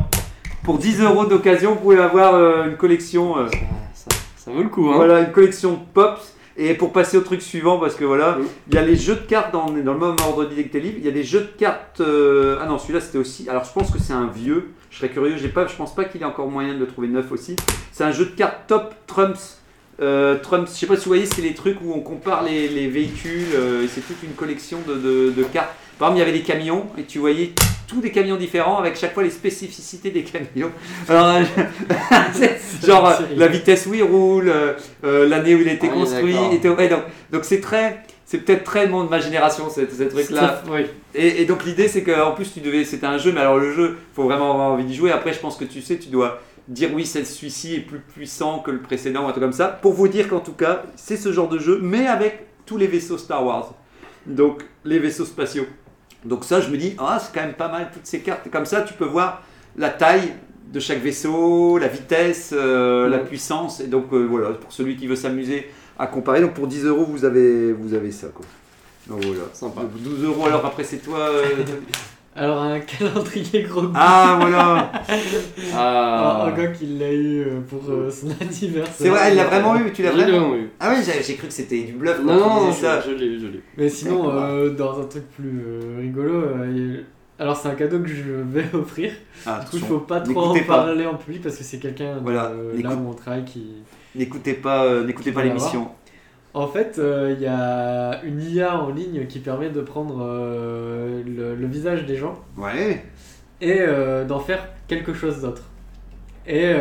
Pour 0.63 0.77
10 0.77 1.01
euros 1.01 1.25
d'occasion, 1.25 1.71
vous 1.71 1.77
pouvez 1.79 1.99
avoir 1.99 2.35
euh, 2.35 2.65
une 2.65 2.75
collection. 2.77 3.37
euh, 3.37 3.47
ça, 3.93 4.05
ça 4.37 4.51
vaut 4.51 4.61
le 4.61 4.69
coup 4.69 4.89
hein 4.89 4.95
Voilà, 4.95 5.19
une 5.21 5.31
collection 5.31 5.71
de 5.73 5.79
pops. 5.93 6.33
Et 6.61 6.73
pour 6.73 6.91
passer 6.91 7.15
au 7.15 7.21
truc 7.21 7.41
suivant, 7.41 7.79
parce 7.79 7.95
que 7.95 8.03
voilà, 8.03 8.35
Oui. 8.37 8.45
il 8.67 8.75
y 8.75 8.77
a 8.77 8.81
les 8.81 8.97
jeux 8.97 9.15
de 9.15 9.21
cartes 9.21 9.53
dans, 9.53 9.67
dans 9.67 9.93
le 9.93 9.99
même 9.99 10.15
ordre 10.27 10.43
d'idée 10.45 10.65
que 10.65 10.77
livres. 10.77 10.97
Il 10.99 11.05
y 11.05 11.07
a 11.07 11.11
des 11.11 11.23
jeux 11.23 11.39
de 11.39 11.49
cartes. 11.57 12.01
euh, 12.01 12.57
Ah 12.61 12.65
non, 12.65 12.77
celui-là 12.77 12.99
c'était 12.99 13.17
aussi. 13.17 13.47
Alors 13.49 13.63
je 13.63 13.71
pense 13.71 13.89
que 13.91 13.97
c'est 13.97 14.11
un 14.13 14.27
vieux. 14.27 14.71
Je 14.91 14.97
serais 14.97 15.09
curieux. 15.09 15.37
J'ai 15.37 15.47
pas. 15.47 15.67
Je 15.67 15.75
pense 15.75 15.95
pas 15.95 16.03
qu'il 16.03 16.19
y 16.19 16.23
ait 16.23 16.27
encore 16.27 16.49
moyen 16.49 16.73
de 16.73 16.79
le 16.79 16.87
trouver 16.87 17.07
neuf 17.07 17.31
aussi. 17.31 17.55
C'est 17.93 18.03
un 18.03 18.11
jeu 18.11 18.25
de 18.25 18.31
cartes 18.31 18.67
Top 18.67 18.93
Trumps. 19.07 19.57
Euh, 20.01 20.37
Trumps. 20.41 20.67
Je 20.73 20.79
sais 20.79 20.85
pas 20.85 20.95
si 20.97 21.05
vous 21.05 21.09
voyez, 21.11 21.25
c'est 21.25 21.41
les 21.41 21.53
trucs 21.53 21.77
où 21.81 21.93
on 21.93 22.01
compare 22.01 22.43
les, 22.43 22.67
les 22.67 22.87
véhicules. 22.89 23.47
euh, 23.55 23.83
et 23.83 23.87
c'est 23.87 24.01
toute 24.01 24.21
une 24.23 24.33
collection 24.33 24.79
de, 24.87 24.95
de- 24.95 25.31
de 25.31 25.43
cartes. 25.43 25.73
Par 25.99 26.07
exemple, 26.07 26.17
il 26.17 26.19
y 26.19 26.29
avait 26.29 26.39
des 26.39 26.45
camions 26.45 26.85
et 26.97 27.03
tu 27.03 27.19
voyais 27.19 27.51
tous 27.85 27.99
des 27.99 28.11
camions 28.11 28.37
différents 28.37 28.77
avec 28.77 28.95
chaque 28.95 29.13
fois 29.13 29.21
les 29.21 29.29
spécificités 29.29 30.11
des 30.11 30.23
camions. 30.23 30.71
Alors, 31.09 31.27
euh, 31.27 32.47
genre 32.87 33.09
euh, 33.09 33.15
la 33.35 33.47
vitesse 33.47 33.85
où 33.85 33.93
il 33.93 34.03
roule, 34.03 34.49
euh, 34.49 35.27
l'année 35.27 35.55
où 35.55 35.59
il 35.59 35.67
a 35.67 35.73
été 35.73 35.89
Ah 35.91 35.93
construit. 35.93 36.35
Et. 36.35 36.69
Ouais, 36.69 36.87
donc 36.87 37.01
donc 37.33 37.43
c'est 37.43 37.59
très, 37.59 38.03
c'est 38.25 38.37
peut-être 38.37 38.63
très 38.63 38.87
de 38.87 38.93
ma 38.93 39.19
génération 39.19 39.69
ces, 39.69 39.87
ces 39.87 40.07
trucs-là. 40.07 40.63
Oui. 40.71 40.85
Et, 41.13 41.41
et 41.41 41.45
donc 41.45 41.65
l'idée 41.65 41.89
c'est 41.89 42.03
qu'en 42.03 42.31
plus 42.31 42.53
tu 42.53 42.61
devais, 42.61 42.85
c'était 42.85 43.07
un 43.07 43.17
jeu, 43.17 43.33
mais 43.33 43.41
alors 43.41 43.57
le 43.57 43.73
jeu, 43.73 43.97
faut 44.13 44.23
vraiment 44.23 44.53
avoir 44.53 44.71
envie 44.71 44.85
d'y 44.85 44.95
jouer. 44.95 45.11
Après, 45.11 45.33
je 45.33 45.39
pense 45.39 45.57
que 45.57 45.65
tu 45.65 45.81
sais, 45.81 45.97
tu 45.97 46.07
dois 46.07 46.39
dire 46.69 46.91
oui, 46.93 47.05
c'est 47.05 47.25
celui-ci 47.25 47.75
est 47.75 47.79
plus 47.79 47.99
puissant 47.99 48.59
que 48.59 48.71
le 48.71 48.79
précédent, 48.79 49.27
un 49.27 49.31
truc 49.31 49.43
comme 49.43 49.51
ça. 49.51 49.67
Pour 49.67 49.91
vous 49.91 50.07
dire 50.07 50.29
qu'en 50.29 50.39
tout 50.39 50.53
cas, 50.53 50.83
c'est 50.95 51.17
ce 51.17 51.33
genre 51.33 51.49
de 51.49 51.59
jeu, 51.59 51.79
mais 51.81 52.07
avec 52.07 52.45
tous 52.65 52.77
les 52.77 52.87
vaisseaux 52.87 53.17
Star 53.17 53.45
Wars. 53.45 53.73
Donc 54.27 54.63
les 54.85 54.99
vaisseaux 54.99 55.25
spatiaux. 55.25 55.65
Donc 56.25 56.43
ça, 56.43 56.59
je 56.61 56.69
me 56.69 56.77
dis, 56.77 56.95
ah, 56.97 57.19
c'est 57.21 57.33
quand 57.33 57.45
même 57.45 57.53
pas 57.55 57.69
mal 57.69 57.89
toutes 57.93 58.05
ces 58.05 58.19
cartes. 58.19 58.49
Comme 58.51 58.65
ça, 58.65 58.81
tu 58.81 58.93
peux 58.93 59.05
voir 59.05 59.41
la 59.77 59.89
taille 59.89 60.33
de 60.71 60.79
chaque 60.79 60.99
vaisseau, 60.99 61.77
la 61.77 61.87
vitesse, 61.87 62.51
euh, 62.53 63.07
la 63.09 63.19
puissance. 63.19 63.79
Et 63.79 63.87
donc 63.87 64.11
euh, 64.13 64.25
voilà, 64.25 64.49
pour 64.49 64.71
celui 64.71 64.95
qui 64.97 65.07
veut 65.07 65.15
s'amuser 65.15 65.69
à 65.97 66.07
comparer. 66.07 66.41
Donc 66.41 66.53
pour 66.53 66.67
10 66.67 66.85
euros, 66.85 67.05
vous 67.05 67.25
avez, 67.25 67.71
vous 67.73 67.93
avez 67.93 68.11
ça. 68.11 68.27
Quoi. 68.33 68.45
Donc 69.07 69.23
voilà. 69.25 69.43
Sympa. 69.53 69.81
12 69.95 70.23
euros, 70.25 70.45
alors 70.45 70.65
après 70.65 70.83
c'est 70.83 70.97
toi. 70.99 71.19
euh, 71.19 71.43
Alors 72.41 72.61
un 72.61 72.79
calendrier 72.79 73.63
gros 73.63 73.87
ah 73.95 74.37
voilà 74.39 74.91
Ah, 75.75 76.45
Un 76.47 76.51
gars 76.51 76.67
qui 76.67 76.85
l'a 76.85 77.11
eu 77.11 77.41
euh, 77.41 77.59
pour 77.67 77.81
euh, 77.89 78.09
son 78.09 78.27
anniversaire. 78.41 78.93
C'est 78.97 79.09
vrai, 79.09 79.19
elle 79.25 79.35
l'a 79.35 79.43
vraiment 79.43 79.75
eu, 79.77 79.91
tu 79.91 80.03
l'as 80.03 80.11
vraiment 80.11 80.39
vraiment 80.39 80.55
eu. 80.55 80.69
Ah 80.79 80.89
ouais, 80.91 81.01
j'ai 81.03 81.35
cru 81.35 81.47
que 81.47 81.53
c'était 81.53 81.81
du 81.83 81.91
bluff 81.93 82.15
quand 82.17 82.23
Non, 82.23 82.39
non, 82.39 82.69
disais 82.69 82.81
ça. 82.85 83.01
je, 83.01 83.11
l'ai 83.11 83.25
eu, 83.25 83.39
je 83.41 83.47
l'ai 83.47 83.57
eu. 83.57 83.63
Mais 83.77 83.89
sinon, 83.89 84.29
euh, 84.31 84.69
dans 84.69 85.01
un 85.01 85.05
truc 85.05 85.29
plus 85.35 85.61
euh, 85.67 85.97
rigolo, 85.99 86.33
euh, 86.33 87.01
alors 87.39 87.57
c'est 87.57 87.67
un 87.67 87.75
cadeau 87.75 87.99
que 87.99 88.07
je 88.07 88.23
vais 88.31 88.65
offrir. 88.73 89.11
Ah, 89.45 89.59
Du 89.59 89.71
coup, 89.71 89.75
il 89.77 89.81
faut 89.83 89.99
pas 89.99 90.21
trop 90.21 90.39
en 90.39 90.53
N'écoutez 90.53 90.65
pas. 90.65 90.77
parler 90.85 91.05
en 91.07 91.15
public 91.15 91.41
parce 91.43 91.57
que 91.57 91.63
c'est 91.65 91.79
quelqu'un 91.79 92.15
de- 92.15 92.21
Voilà, 92.21 92.53
là 92.81 92.89
où 92.95 93.09
on 93.09 93.13
travaille 93.13 93.43
qui. 93.43 93.65
N'écoutez 94.15 94.53
pas, 94.53 94.85
euh, 94.85 95.03
n'écoutez 95.05 95.31
pas 95.33 95.43
l'émission. 95.43 95.89
En 96.53 96.67
fait, 96.67 96.97
euh, 96.97 97.33
il 97.37 97.41
y 97.43 97.47
a 97.47 98.21
une 98.23 98.41
IA 98.41 98.79
en 98.81 98.89
ligne 98.89 99.27
qui 99.27 99.39
permet 99.39 99.69
de 99.69 99.81
prendre 99.81 100.19
euh, 100.23 101.21
le, 101.23 101.55
le 101.55 101.67
visage 101.67 102.05
des 102.05 102.15
gens 102.15 102.39
Ouais. 102.57 103.03
et 103.61 103.77
euh, 103.81 104.25
d'en 104.25 104.39
faire 104.39 104.67
quelque 104.87 105.13
chose 105.13 105.41
d'autre. 105.41 105.63
Et 106.47 106.73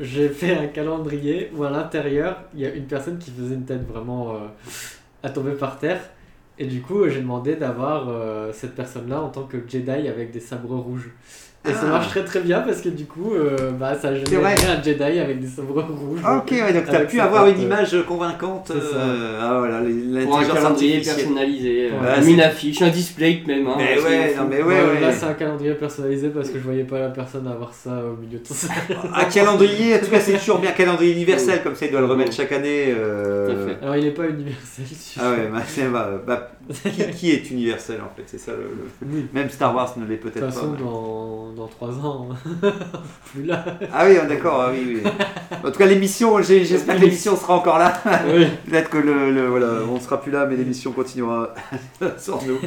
j'ai 0.00 0.28
fait 0.30 0.56
un 0.56 0.66
calendrier 0.66 1.52
où 1.56 1.62
à 1.62 1.70
l'intérieur, 1.70 2.42
il 2.54 2.60
y 2.60 2.66
a 2.66 2.70
une 2.74 2.86
personne 2.86 3.18
qui 3.18 3.30
faisait 3.30 3.54
une 3.54 3.64
tête 3.64 3.86
vraiment 3.86 4.34
à 5.22 5.30
tomber 5.30 5.52
par 5.52 5.78
terre. 5.78 6.00
Et 6.58 6.66
du 6.66 6.80
coup, 6.80 7.08
j'ai 7.08 7.20
demandé 7.20 7.54
d'avoir 7.54 8.08
cette 8.52 8.74
personne-là 8.74 9.20
en 9.22 9.28
tant 9.28 9.44
que 9.44 9.58
Jedi 9.68 10.08
avec 10.08 10.32
des 10.32 10.40
sabres 10.40 10.74
rouges. 10.76 11.10
Et 11.68 11.72
ça 11.72 11.80
Ah. 11.84 11.90
marche 11.90 12.08
très 12.08 12.24
très 12.24 12.40
bien 12.40 12.60
parce 12.60 12.80
que 12.80 12.88
du 12.88 13.04
coup, 13.04 13.32
euh, 13.34 13.72
bah, 13.78 13.92
ça 14.00 14.14
générait 14.14 14.54
un 14.64 14.80
Jedi 14.82 15.02
avec 15.02 15.40
des 15.40 15.46
sabres 15.48 15.82
rouges. 15.82 16.20
Ah, 16.24 16.36
ok, 16.38 16.50
ouais, 16.52 16.72
donc 16.72 16.84
tu 16.84 16.90
as 16.90 16.94
Avec 16.96 17.08
pu 17.08 17.20
avoir 17.20 17.46
une 17.48 17.60
image 17.60 17.96
convaincante. 18.06 18.70
euh, 18.70 19.38
ah 19.42 19.58
voilà, 19.58 19.80
les- 19.82 20.24
Pour 20.24 20.38
un 20.38 20.44
calendrier 20.44 21.00
personnalisé, 21.00 21.90
euh, 21.90 22.00
Ouais, 22.00 22.22
c'est- 22.22 22.30
une 22.30 22.40
affiche, 22.40 22.80
un 22.80 22.88
display 22.90 23.42
même. 23.46 23.66
Hein, 23.66 23.74
Mais 23.76 24.00
ouais, 24.00 24.34
non 24.36 24.46
mais 24.48 24.62
ouais, 24.62 24.74
ouais. 24.82 25.00
Là, 25.00 25.12
c'est 25.12 25.26
un 25.26 25.34
calendrier 25.34 25.74
personnalisé 25.74 26.28
parce 26.28 26.48
que 26.48 26.58
je 26.58 26.64
voyais 26.64 26.84
pas 26.84 27.00
la 27.00 27.08
personne 27.08 27.46
avoir 27.48 27.74
ça 27.74 27.90
au 28.04 28.16
milieu 28.16 28.38
de 28.38 28.44
tout 28.44 28.54
ça. 28.54 28.68
Un 29.14 29.24
calendrier, 29.24 29.96
en 29.96 29.98
tout 29.98 30.10
cas, 30.10 30.20
c'est 30.20 30.38
toujours 30.38 30.60
bien 30.60 30.70
un 30.70 30.74
calendrier 30.74 31.12
universel, 31.12 31.60
comme 31.62 31.74
ça, 31.74 31.86
il 31.86 31.90
doit 31.90 32.00
le 32.00 32.06
remettre 32.06 32.32
chaque 32.32 32.52
année. 32.52 32.94
euh, 32.96 33.46
Tout 33.46 33.52
à 33.62 33.66
fait. 33.74 33.78
Alors, 33.82 33.96
il 33.96 34.06
est 34.06 34.10
pas 34.12 34.28
universel. 34.28 34.84
Ah 35.20 35.30
ouais, 35.32 35.48
bah, 35.52 35.58
c'est- 35.66 35.88
bah, 35.88 36.10
bah, 36.26 36.50
qui, 36.84 37.10
qui 37.10 37.30
est 37.32 37.50
universel 37.50 37.98
en 38.00 38.14
fait 38.14 38.22
C'est 38.26 38.38
ça 38.38 38.52
le, 38.52 38.58
le- 38.62 39.12
Oui. 39.12 39.26
Même 39.32 39.48
Star 39.50 39.74
Wars 39.74 39.92
ne 39.96 40.04
l'est 40.06 40.16
De 40.18 40.22
toute 40.22 40.32
peut-être 40.34 40.52
façon, 40.52 40.72
pas. 40.72 40.82
dans, 40.82 41.52
dans 41.58 41.66
3 41.66 41.88
ans, 42.06 42.28
plus 43.32 43.44
là. 43.44 43.64
Ah 43.92 44.04
oui, 44.06 44.16
d'accord, 44.28 44.60
ah 44.62 44.70
oui, 44.72 45.00
oui. 45.02 45.10
En 45.64 45.70
tout 45.70 45.78
cas, 45.78 45.86
l'émission, 45.86 46.40
j'espère 46.42 46.96
que 46.96 47.00
l'émission 47.02 47.36
sera 47.36 47.54
encore 47.56 47.78
là. 47.78 47.92
Oui. 48.32 48.46
Peut-être 48.68 48.88
que 48.90 48.98
le, 48.98 49.30
le- 49.32 49.48
voilà, 49.48 49.66
on 49.90 49.98
sera 50.00 50.20
plus 50.20 50.30
là, 50.32 50.46
mais 50.46 50.56
l'émission 50.56 50.92
continuera 50.92 51.54
sans 52.16 52.40
nous. 52.46 52.58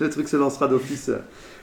le 0.00 0.10
truc 0.10 0.28
se 0.28 0.36
lancera 0.36 0.68
d'office. 0.68 1.10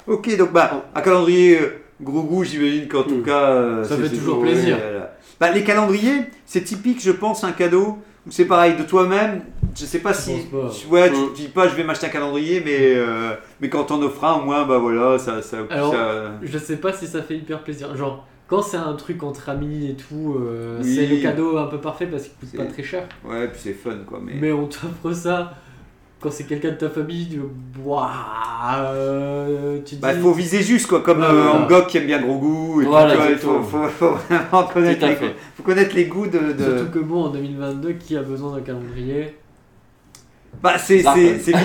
Ok, 0.07 0.35
donc 0.37 0.51
bah, 0.51 0.83
un 0.93 1.01
calendrier 1.01 1.59
euh, 1.59 1.81
gros 2.01 2.23
goût, 2.23 2.43
j'imagine 2.43 2.87
qu'en 2.87 3.03
tout 3.03 3.15
Mm. 3.17 3.23
cas. 3.23 3.49
euh, 3.51 3.83
Ça 3.83 3.95
fait 3.97 4.09
toujours 4.09 4.41
plaisir. 4.41 4.77
voilà. 4.81 5.13
Bah, 5.39 5.51
les 5.51 5.63
calendriers, 5.63 6.25
c'est 6.45 6.63
typique, 6.63 7.01
je 7.01 7.11
pense, 7.11 7.43
un 7.43 7.51
cadeau 7.53 7.97
où 8.27 8.31
c'est 8.31 8.45
pareil 8.45 8.75
de 8.75 8.83
toi-même. 8.83 9.41
Je 9.75 9.85
sais 9.85 9.99
pas 9.99 10.13
Je 10.13 10.17
si. 10.17 10.31
pas. 10.51 10.69
Ouais, 10.89 11.09
tu 11.11 11.17
Mm. 11.17 11.29
te 11.31 11.35
dis 11.35 11.47
pas 11.47 11.67
je 11.67 11.75
vais 11.75 11.83
m'acheter 11.83 12.07
un 12.07 12.09
calendrier, 12.09 12.61
mais, 12.63 12.95
euh, 12.95 13.33
mais 13.61 13.69
quand 13.69 13.89
on 13.91 14.01
offre 14.03 14.23
un, 14.23 14.33
au 14.35 14.45
moins, 14.45 14.65
bah 14.65 14.77
voilà, 14.77 15.17
ça. 15.17 15.41
ça, 15.41 15.57
Alors, 15.69 15.91
ça- 15.93 16.31
Je 16.41 16.57
sais 16.57 16.77
pas 16.77 16.93
si 16.93 17.07
ça 17.07 17.21
fait 17.21 17.37
hyper 17.37 17.63
plaisir. 17.63 17.95
Genre, 17.95 18.25
quand 18.47 18.61
c'est 18.61 18.77
un 18.77 18.93
truc 18.93 19.23
entre 19.23 19.49
amis 19.49 19.89
et 19.89 19.95
tout, 19.95 20.35
euh, 20.39 20.79
Oui. 20.83 20.95
c'est 20.95 21.07
le 21.07 21.17
cadeau 21.21 21.57
un 21.57 21.65
peu 21.67 21.79
parfait 21.79 22.05
parce 22.07 22.23
qu'il 22.23 22.33
coûte 22.49 22.57
pas 22.57 22.65
très 22.71 22.83
cher. 22.83 23.03
Ouais, 23.25 23.47
puis 23.47 23.59
c'est 23.63 23.73
fun 23.73 23.97
quoi. 24.07 24.19
Mais... 24.23 24.33
Mais 24.39 24.51
on 24.51 24.65
t'offre 24.67 25.11
ça 25.13 25.53
quand 26.21 26.31
c'est 26.31 26.45
quelqu'un 26.45 26.69
de 26.69 26.75
ta 26.75 26.89
famille, 26.89 27.27
tu 27.29 27.41
euh, 28.85 29.79
tu 29.85 29.95
Bah, 29.97 30.13
faut 30.13 30.31
viser 30.31 30.61
juste 30.61 30.87
quoi, 30.87 31.01
comme 31.01 31.19
Ouais, 31.19 31.25
euh, 31.25 31.41
voilà. 31.49 31.65
Angok 31.65 31.87
qui 31.87 31.97
aime 31.97 32.05
bien 32.05 32.21
gros 32.21 32.37
goût. 32.37 32.81
Et 32.81 32.85
Voilà, 32.85 33.15
tout, 33.15 33.21
il 33.31 33.37
faut, 33.37 33.61
faut, 33.61 33.87
faut 33.89 34.11
vraiment 34.29 34.63
connaître 34.67 35.05
les, 35.05 35.15
faut 35.55 35.63
connaître 35.63 35.95
les 35.95 36.05
goûts 36.05 36.27
de. 36.27 36.53
de- 36.53 36.63
Surtout 36.77 36.91
que 36.91 36.99
bon, 36.99 37.25
en 37.25 37.29
2022, 37.29 37.93
qui 37.93 38.15
a 38.17 38.21
besoin 38.21 38.53
d'un 38.55 38.61
calendrier 38.61 39.35
Bah, 40.61 40.75
c'est. 40.77 41.03
C'est- 41.43 41.53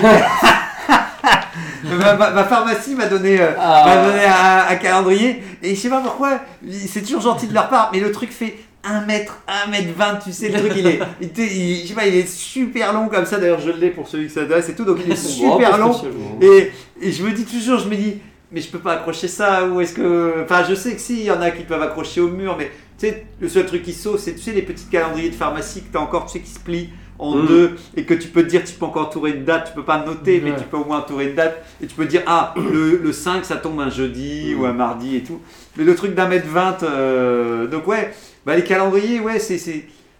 ma, 1.83 2.13
ma- 2.15 2.31
ma 2.31 2.43
pharmacie 2.43 2.95
m'a 2.95 3.05
donné, 3.07 3.39
euh, 3.39 3.51
Ah. 3.57 3.83
m'a 3.85 4.03
donné 4.11 4.25
un, 4.25 4.65
un 4.73 4.75
calendrier 4.75 5.41
et 5.63 5.75
je 5.75 5.79
sais 5.79 5.89
pas 5.89 6.01
pourquoi, 6.01 6.39
c'est 6.87 7.01
toujours 7.01 7.21
gentil 7.21 7.47
de 7.47 7.53
leur 7.53 7.69
part, 7.69 7.89
mais 7.93 7.99
le 7.99 8.11
truc 8.11 8.31
fait 8.31 8.57
1 8.83 9.01
mètre, 9.01 9.39
1 9.47 9.69
mètre 9.71 9.89
20, 9.97 10.15
tu 10.23 10.31
sais, 10.31 10.49
le 10.49 10.59
truc, 10.59 10.73
il 10.77 10.87
est, 10.87 10.99
il, 11.21 11.81
je 11.83 11.87
sais 11.87 11.93
pas, 11.93 12.05
il 12.07 12.15
est 12.15 12.27
super 12.29 12.93
long 12.93 13.07
comme 13.09 13.25
ça. 13.25 13.37
D'ailleurs, 13.37 13.59
je 13.61 13.71
l'ai 13.71 13.89
pour 13.89 14.07
celui 14.07 14.27
qui 14.27 14.33
s'adresse 14.33 14.69
et 14.69 14.75
tout, 14.75 14.85
donc 14.85 14.97
il 15.05 15.11
est 15.11 15.15
super 15.17 15.77
long. 15.77 15.95
Et, 16.41 16.71
et 17.01 17.11
je 17.11 17.23
me 17.23 17.31
dis 17.31 17.45
toujours, 17.45 17.79
je 17.79 17.87
me 17.87 17.95
dis, 17.95 18.17
mais 18.51 18.61
je 18.61 18.69
peux 18.69 18.79
pas 18.79 18.93
accrocher 18.93 19.27
ça, 19.27 19.65
ou 19.65 19.79
est-ce 19.81 19.93
que. 19.93 20.43
Enfin, 20.43 20.63
je 20.67 20.75
sais 20.75 20.93
que 20.95 21.01
si, 21.01 21.19
il 21.19 21.25
y 21.25 21.31
en 21.31 21.41
a 21.41 21.51
qui 21.51 21.63
peuvent 21.63 21.81
accrocher 21.81 22.21
au 22.21 22.29
mur, 22.29 22.55
mais 22.57 22.71
tu 22.97 23.07
sais, 23.07 23.25
le 23.39 23.47
seul 23.47 23.65
truc 23.65 23.83
qui 23.83 23.93
saute, 23.93 24.19
c'est, 24.19 24.33
tu 24.35 24.41
sais, 24.41 24.51
les 24.51 24.61
petits 24.63 24.85
calendriers 24.91 25.29
de 25.29 25.35
pharmacie 25.35 25.81
que 25.83 25.91
tu 25.91 25.97
as 25.97 26.01
encore, 26.01 26.25
tu 26.25 26.33
sais, 26.33 26.39
qui 26.39 26.51
se 26.51 26.59
plient 26.59 26.89
en 27.19 27.35
Mm. 27.35 27.45
deux, 27.47 27.71
et 27.97 28.03
que 28.05 28.13
tu 28.13 28.29
peux 28.29 28.43
te 28.43 28.47
dire, 28.47 28.63
tu 28.63 28.73
peux 28.73 28.85
encore 28.85 29.07
entourer 29.07 29.31
une 29.31 29.43
date, 29.43 29.67
tu 29.67 29.73
peux 29.73 29.83
pas 29.83 30.03
noter, 30.05 30.41
mais 30.43 30.55
tu 30.55 30.63
peux 30.63 30.77
au 30.77 30.85
moins 30.85 30.99
entourer 30.99 31.29
une 31.29 31.35
date, 31.35 31.63
et 31.81 31.85
tu 31.87 31.93
peux 31.95 32.05
dire, 32.05 32.21
ah, 32.25 32.53
le, 32.57 32.97
le 32.97 33.11
5, 33.11 33.43
ça 33.45 33.57
tombe 33.57 33.79
un 33.81 33.89
jeudi 33.89 34.53
Mm. 34.55 34.59
ou 34.61 34.65
un 34.65 34.73
mardi 34.73 35.17
et 35.17 35.21
tout. 35.21 35.39
Mais 35.77 35.83
le 35.83 35.95
truc 35.95 36.15
d'un 36.15 36.27
mètre 36.27 36.47
20, 36.47 36.83
euh, 36.83 37.67
donc 37.67 37.87
ouais, 37.87 38.13
bah 38.45 38.55
les 38.55 38.63
calendriers, 38.63 39.19
ouais, 39.19 39.37
c'est. 39.39 39.59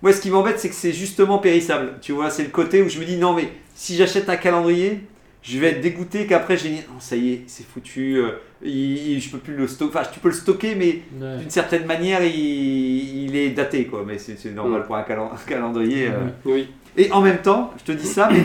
Moi, 0.02 0.14
ce 0.14 0.22
qui 0.22 0.30
m'embête, 0.30 0.60
c'est 0.60 0.70
que 0.70 0.76
c'est 0.76 0.94
justement 0.94 1.40
périssable. 1.40 1.94
Tu 2.02 2.12
vois, 2.14 2.30
c'est 2.30 2.44
le 2.44 2.50
côté 2.50 2.82
où 2.82 2.88
je 2.90 3.00
me 3.00 3.06
dis, 3.06 3.18
non, 3.18 3.34
mais 3.34 3.50
si 3.76 3.96
j'achète 3.98 4.30
un 4.30 4.38
calendrier, 4.38 5.00
je 5.42 5.58
vais 5.58 5.68
être 5.72 5.82
dégoûté 5.82 6.26
qu'après 6.26 6.58
j'ai 6.58 6.70
dit, 6.70 6.76
non, 6.76 7.00
ça 7.00 7.16
y 7.18 7.32
est, 7.34 7.42
c'est 7.48 7.66
foutu, 7.66 8.16
euh, 8.18 8.32
il- 8.62 9.12
il- 9.14 9.22
je 9.22 9.30
peux 9.30 9.38
plus 9.40 9.56
le 9.56 9.68
stocker. 9.68 9.98
Enfin, 9.98 10.08
tu 10.14 10.20
peux 10.22 10.30
le 10.30 10.34
stocker, 10.36 10.76
mais 10.76 11.02
Ouais. 11.22 11.38
d'une 11.40 11.50
certaine 11.50 11.86
manière, 11.86 12.22
il, 12.24 13.26
il 13.26 13.36
est 13.36 13.50
daté, 13.50 13.86
quoi. 13.86 14.04
Mais 14.08 14.18
c'est, 14.18 14.38
normal 14.54 14.82
Mm. 14.82 14.84
pour 14.86 14.96
un, 14.96 15.04
calen- 15.04 15.30
un 15.34 15.38
calendrier. 15.50 16.08
euh. 16.08 16.28
Oui. 16.46 16.68
Et 17.00 17.12
en 17.12 17.22
même 17.22 17.42
temps, 17.42 17.72
je 17.78 17.84
te 17.86 17.92
dis 17.92 18.06
ça, 18.06 18.30
mais 18.32 18.44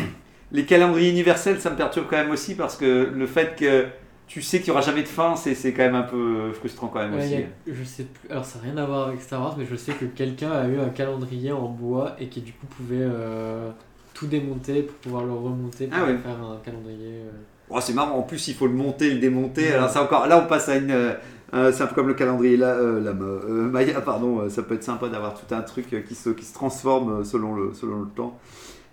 les 0.52 0.64
calendriers 0.64 1.10
universels, 1.10 1.60
ça 1.60 1.70
me 1.70 1.76
perturbe 1.76 2.06
quand 2.08 2.16
même 2.16 2.30
aussi 2.30 2.54
parce 2.54 2.76
que 2.76 3.10
le 3.12 3.26
fait 3.26 3.56
que 3.58 3.86
tu 4.26 4.40
sais 4.40 4.58
qu'il 4.60 4.66
n'y 4.68 4.70
aura 4.78 4.80
jamais 4.80 5.02
de 5.02 5.08
fin, 5.08 5.34
c'est, 5.36 5.54
quand 5.72 5.82
même 5.82 5.94
un 5.96 6.02
peu 6.02 6.50
frustrant 6.52 6.86
quand 6.88 7.00
même 7.00 7.14
Ouais, 7.14 7.24
aussi. 7.24 7.34
a- 7.34 7.38
je 7.66 7.84
sais 7.84 8.04
plus. 8.04 8.30
Alors 8.30 8.44
ça 8.44 8.58
n'a 8.58 8.64
rien 8.72 8.76
à 8.78 8.86
voir 8.86 9.08
avec 9.08 9.20
Star 9.20 9.40
Wars, 9.42 9.56
mais 9.58 9.66
je 9.70 9.76
sais 9.76 9.92
que 9.92 10.04
quelqu'un 10.06 10.50
a 10.52 10.66
eu 10.66 10.78
un 10.78 10.88
calendrier 10.88 11.52
en 11.52 11.68
bois 11.68 12.16
et 12.18 12.28
qui 12.28 12.40
du 12.40 12.52
coup 12.52 12.66
pouvait 12.66 12.96
euh, 13.02 13.70
tout 14.14 14.26
démonter 14.26 14.82
pour 14.82 14.96
pouvoir 14.96 15.24
le 15.24 15.32
remonter 15.32 15.88
pour 15.88 15.98
Ah 16.00 16.04
ouais. 16.06 16.16
faire 16.16 16.42
un 16.42 16.58
calendrier. 16.64 17.20
euh. 17.26 17.30
Oh, 17.70 17.78
c'est 17.80 17.92
marrant, 17.94 18.16
en 18.18 18.22
plus 18.22 18.46
il 18.48 18.54
faut 18.54 18.66
le 18.66 18.72
monter, 18.74 19.10
le 19.10 19.18
démonter. 19.18 19.62
Ouais. 19.68 19.72
Alors 19.74 19.94
encore, 19.96 20.26
là 20.26 20.42
on 20.42 20.46
passe 20.48 20.68
à 20.68 20.76
une, 20.76 21.14
euh, 21.54 21.72
c'est 21.72 21.82
un 21.82 21.86
peu 21.86 21.94
comme 21.94 22.08
le 22.08 22.14
calendrier 22.14 22.56
là, 22.56 22.74
euh, 22.74 23.00
la, 23.00 23.10
euh, 23.10 23.68
Maya, 23.70 24.00
pardon. 24.00 24.48
ça 24.50 24.62
peut 24.62 24.74
être 24.74 24.84
sympa 24.84 25.08
d'avoir 25.08 25.34
tout 25.34 25.54
un 25.54 25.60
truc 25.62 26.04
qui 26.06 26.14
se, 26.14 26.30
qui 26.30 26.44
se 26.44 26.54
transforme 26.54 27.24
selon 27.24 27.54
le, 27.54 27.72
selon 27.74 28.00
le 28.00 28.08
temps. 28.08 28.38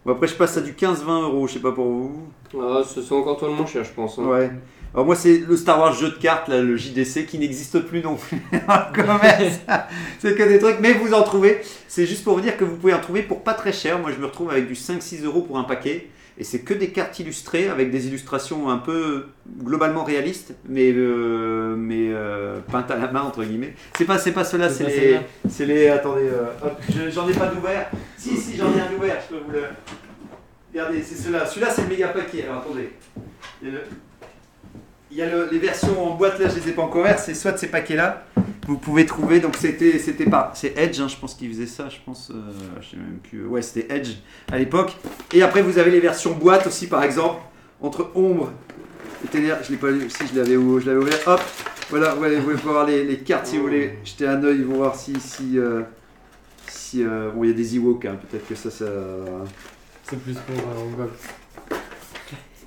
Bon, 0.05 0.13
après 0.13 0.27
je 0.27 0.35
passe 0.35 0.57
à 0.57 0.61
du 0.61 0.73
15-20 0.73 1.23
euros, 1.23 1.47
je 1.47 1.53
sais 1.53 1.59
pas 1.59 1.71
pour 1.71 1.85
vous. 1.85 2.27
Ah, 2.59 2.81
ce 2.87 3.01
sont 3.01 3.15
encore 3.15 3.37
toi 3.37 3.47
le 3.49 3.55
moins 3.55 3.65
cher, 3.65 3.83
je 3.83 3.91
pense. 3.91 4.17
hein. 4.19 4.23
Ouais. 4.23 4.51
Alors 4.93 5.05
moi 5.05 5.15
c'est 5.15 5.37
le 5.37 5.55
Star 5.55 5.79
Wars 5.79 5.93
jeu 5.93 6.09
de 6.09 6.15
cartes, 6.15 6.49
là, 6.49 6.61
le 6.61 6.75
JDC, 6.75 7.25
qui 7.25 7.39
n'existe 7.39 7.79
plus 7.79 8.01
non 8.01 8.15
plus 8.15 8.41
c'est 10.19 10.35
que 10.35 10.43
des 10.43 10.59
trucs, 10.59 10.79
mais 10.81 10.93
vous 10.93 11.13
en 11.13 11.23
trouvez. 11.23 11.61
C'est 11.87 12.05
juste 12.05 12.23
pour 12.23 12.35
vous 12.35 12.41
dire 12.41 12.57
que 12.57 12.63
vous 12.65 12.75
pouvez 12.75 12.93
en 12.93 12.99
trouver 12.99 13.21
pour 13.23 13.41
pas 13.43 13.53
très 13.53 13.71
cher. 13.71 13.99
Moi 13.99 14.11
je 14.11 14.19
me 14.19 14.25
retrouve 14.25 14.49
avec 14.51 14.67
du 14.67 14.73
5-6 14.73 15.23
euros 15.23 15.41
pour 15.41 15.57
un 15.57 15.63
paquet. 15.63 16.09
Et 16.37 16.43
c'est 16.43 16.59
que 16.59 16.73
des 16.73 16.89
cartes 16.91 17.19
illustrées 17.19 17.67
avec 17.67 17.91
des 17.91 18.07
illustrations 18.07 18.69
un 18.69 18.77
peu 18.77 19.25
globalement 19.63 20.03
réalistes, 20.03 20.53
mais, 20.67 20.91
euh, 20.93 21.75
mais 21.77 22.09
euh, 22.11 22.59
peintes 22.71 22.89
à 22.89 22.95
la 22.95 23.11
main 23.11 23.21
entre 23.21 23.43
guillemets. 23.43 23.73
C'est 23.97 24.05
pas, 24.05 24.17
c'est 24.17 24.31
pas 24.31 24.43
ceux-là, 24.45 24.69
C'est 24.69 24.85
les, 24.85 25.19
c'est 25.49 25.65
les. 25.65 25.89
Attendez, 25.89 26.29
euh, 26.29 27.09
j'en 27.11 27.27
ai 27.29 27.33
pas 27.33 27.47
d'ouvert. 27.47 27.89
Si, 28.17 28.37
si, 28.37 28.55
j'en 28.57 28.71
ai 28.75 28.79
un 28.81 28.97
ouvert, 28.97 29.17
je 29.29 29.35
peux 29.35 29.41
vous 29.43 29.51
le. 29.51 29.63
Regardez, 30.73 31.01
c'est 31.03 31.15
ceux-là. 31.15 31.45
Celui-là, 31.45 31.69
c'est 31.69 31.81
le 31.83 31.89
méga 31.89 32.07
paquet. 32.07 32.45
Alors 32.49 32.61
attendez. 32.61 32.91
Il 33.61 33.67
y 33.67 33.71
a, 33.71 33.73
le- 33.73 33.83
il 35.11 35.17
y 35.17 35.21
a 35.21 35.29
le- 35.29 35.49
les 35.51 35.59
versions 35.59 36.01
en 36.11 36.15
boîte 36.15 36.39
là, 36.39 36.47
je 36.47 36.55
les 36.61 36.69
ai 36.69 36.71
pas 36.71 36.83
en 36.83 36.87
commerce. 36.87 37.23
C'est 37.25 37.33
soit 37.33 37.51
de 37.51 37.57
ces 37.57 37.67
paquets-là. 37.67 38.23
Vous 38.67 38.77
pouvez 38.77 39.05
trouver. 39.05 39.39
Donc 39.39 39.55
c'était, 39.57 39.97
c'était 39.99 40.25
pas. 40.29 40.51
C'est 40.55 40.77
Edge, 40.77 40.99
hein, 41.01 41.07
je 41.07 41.15
pense 41.17 41.33
qu'ils 41.35 41.49
faisaient 41.49 41.65
ça. 41.65 41.89
Je 41.89 41.97
pense. 42.05 42.29
euh, 42.31 42.51
je 42.81 42.91
sais 42.91 42.97
même 42.97 43.17
plus. 43.29 43.45
Ouais, 43.45 43.61
c'était 43.61 43.93
Edge 43.93 44.09
à 44.51 44.57
l'époque. 44.57 44.95
Et 45.33 45.41
après, 45.41 45.61
vous 45.61 45.77
avez 45.77 45.91
les 45.91 45.99
versions 45.99 46.33
boîte 46.33 46.67
aussi, 46.67 46.87
par 46.87 47.03
exemple, 47.03 47.41
entre 47.81 48.11
ombre. 48.15 48.51
et 49.25 49.27
ténèbres. 49.27 49.57
Je 49.63 49.71
l'ai 49.71 49.77
pas 49.77 49.91
lu. 49.91 50.09
Si 50.09 50.27
je 50.27 50.35
l'avais, 50.39 50.53
je 50.53 50.85
l'avais 50.87 50.99
ouvert. 51.01 51.19
Hop. 51.27 51.41
Voilà. 51.89 52.13
Vous, 52.15 52.23
allez- 52.23 52.37
vous 52.37 52.43
pouvez 52.43 52.55
voir 52.55 52.85
les, 52.85 53.03
les 53.03 53.17
cartes 53.19 53.47
si 53.47 53.57
vous 53.57 53.63
voulez. 53.63 53.97
Jetez 54.05 54.27
un 54.27 54.43
œil, 54.43 54.61
vous 54.63 54.75
voir 54.77 54.95
si, 54.95 55.19
si, 55.19 55.57
euh, 55.57 55.81
si. 56.67 57.03
euh, 57.03 57.31
bon, 57.31 57.43
il 57.43 57.49
y 57.49 57.53
a 57.53 57.55
des 57.55 57.75
Ewoks. 57.77 58.05
hein, 58.05 58.17
Peut-être 58.29 58.47
que 58.47 58.55
ça, 58.55 58.69
ça. 58.71 58.85
C'est 60.03 60.19
plus 60.21 60.33
pour 60.35 60.55
euh, 60.57 60.89
Google. 60.91 61.09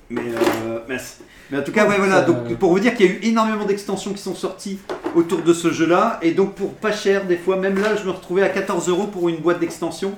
Mais, 0.09 0.21
euh, 0.65 0.79
merci. 0.87 1.15
Mais 1.51 1.59
en 1.59 1.63
tout 1.63 1.71
cas, 1.71 1.87
ouais, 1.87 1.97
voilà. 1.97 2.21
Donc, 2.21 2.55
pour 2.55 2.71
vous 2.71 2.79
dire 2.79 2.95
qu'il 2.95 3.05
y 3.05 3.09
a 3.09 3.11
eu 3.13 3.19
énormément 3.23 3.65
d'extensions 3.65 4.13
qui 4.13 4.21
sont 4.21 4.33
sorties 4.35 4.79
autour 5.15 5.41
de 5.41 5.53
ce 5.53 5.71
jeu-là. 5.71 6.19
Et 6.21 6.31
donc, 6.31 6.55
pour 6.55 6.73
pas 6.73 6.91
cher, 6.91 7.25
des 7.25 7.37
fois, 7.37 7.55
même 7.57 7.77
là, 7.79 7.95
je 7.95 8.03
me 8.03 8.11
retrouvais 8.11 8.41
à 8.41 8.49
14 8.49 8.89
euros 8.89 9.07
pour 9.07 9.29
une 9.29 9.37
boîte 9.37 9.59
d'extension. 9.59 10.13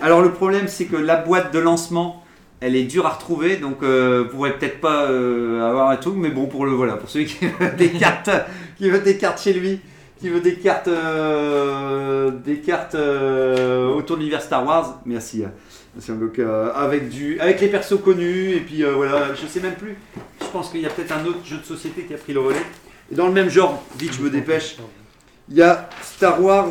Alors, 0.00 0.22
le 0.22 0.30
problème, 0.32 0.68
c'est 0.68 0.84
que 0.84 0.96
la 0.96 1.16
boîte 1.16 1.52
de 1.52 1.58
lancement, 1.58 2.24
elle 2.60 2.76
est 2.76 2.84
dure 2.84 3.06
à 3.06 3.10
retrouver. 3.10 3.56
Donc, 3.56 3.82
euh, 3.82 4.24
vous 4.24 4.36
pourrez 4.36 4.56
peut-être 4.56 4.80
pas 4.80 5.04
euh, 5.10 5.68
avoir 5.68 5.90
un 5.90 5.96
truc. 5.96 6.14
Mais 6.16 6.30
bon, 6.30 6.46
pour 6.46 6.66
le 6.66 6.72
voilà, 6.72 6.94
pour 6.96 7.10
celui 7.10 7.26
qui 7.26 7.46
veut 7.60 7.70
des 7.76 7.90
cartes, 7.90 8.30
qui 8.78 8.88
veut 8.90 9.00
des 9.00 9.16
cartes 9.16 9.42
chez 9.42 9.52
lui, 9.54 9.80
qui 10.20 10.28
veut 10.28 10.40
des 10.40 10.54
cartes, 10.54 10.88
euh, 10.88 12.30
des 12.30 12.58
cartes 12.60 12.94
euh, 12.94 13.88
autour 13.88 14.16
de 14.16 14.20
l'univers 14.20 14.40
Star 14.40 14.64
Wars, 14.64 15.00
merci. 15.04 15.44
hein. 15.44 15.50
Merci, 15.96 16.10
donc, 16.12 16.40
avec, 16.74 17.08
du, 17.08 17.38
avec 17.38 17.60
les 17.60 17.68
persos 17.68 18.00
connus, 18.02 18.50
et 18.56 18.60
puis 18.60 18.82
euh, 18.82 18.94
voilà, 18.94 19.34
je 19.34 19.46
sais 19.46 19.60
même 19.60 19.74
plus. 19.74 19.96
Je 20.54 20.58
pense 20.60 20.70
qu'il 20.70 20.82
y 20.82 20.86
a 20.86 20.90
peut-être 20.90 21.10
un 21.10 21.26
autre 21.26 21.44
jeu 21.44 21.56
de 21.56 21.64
société 21.64 22.04
qui 22.04 22.14
a 22.14 22.16
pris 22.16 22.32
le 22.32 22.38
relais. 22.38 22.62
Et 23.10 23.16
dans 23.16 23.26
le 23.26 23.32
même 23.32 23.50
genre, 23.50 23.82
vite, 23.98 24.12
je 24.16 24.22
me 24.22 24.30
dépêche, 24.30 24.76
il 25.48 25.56
y 25.56 25.62
a 25.62 25.90
Star 26.00 26.40
Wars 26.40 26.70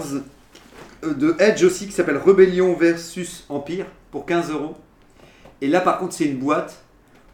euh, 1.03 1.13
de 1.13 1.35
Edge 1.37 1.65
aussi 1.65 1.87
qui 1.87 1.91
s'appelle 1.91 2.15
Rebellion 2.15 2.77
versus 2.77 3.43
Empire 3.49 3.87
pour 4.09 4.25
15 4.25 4.51
euros. 4.51 4.77
Et 5.59 5.67
là, 5.67 5.81
par 5.81 5.97
contre, 5.97 6.13
c'est 6.13 6.23
une 6.23 6.37
boîte 6.37 6.81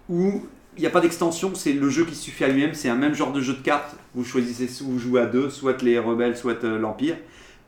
où 0.09 0.41
il 0.75 0.81
n'y 0.81 0.87
a 0.87 0.89
pas 0.89 1.01
d'extension, 1.01 1.53
c'est 1.53 1.73
le 1.73 1.87
jeu 1.87 2.03
qui 2.03 2.15
suffit 2.15 2.45
à 2.45 2.47
lui-même, 2.47 2.73
c'est 2.73 2.89
un 2.89 2.95
même 2.95 3.13
genre 3.13 3.31
de 3.31 3.41
jeu 3.41 3.53
de 3.53 3.61
cartes. 3.61 3.95
Vous 4.15 4.23
choisissez 4.23 4.67
vous 4.83 4.97
jouez 4.97 5.21
à 5.21 5.27
deux, 5.27 5.51
soit 5.51 5.79
les 5.83 5.99
rebelles, 5.99 6.35
soit 6.35 6.63
euh, 6.63 6.79
l'Empire. 6.79 7.15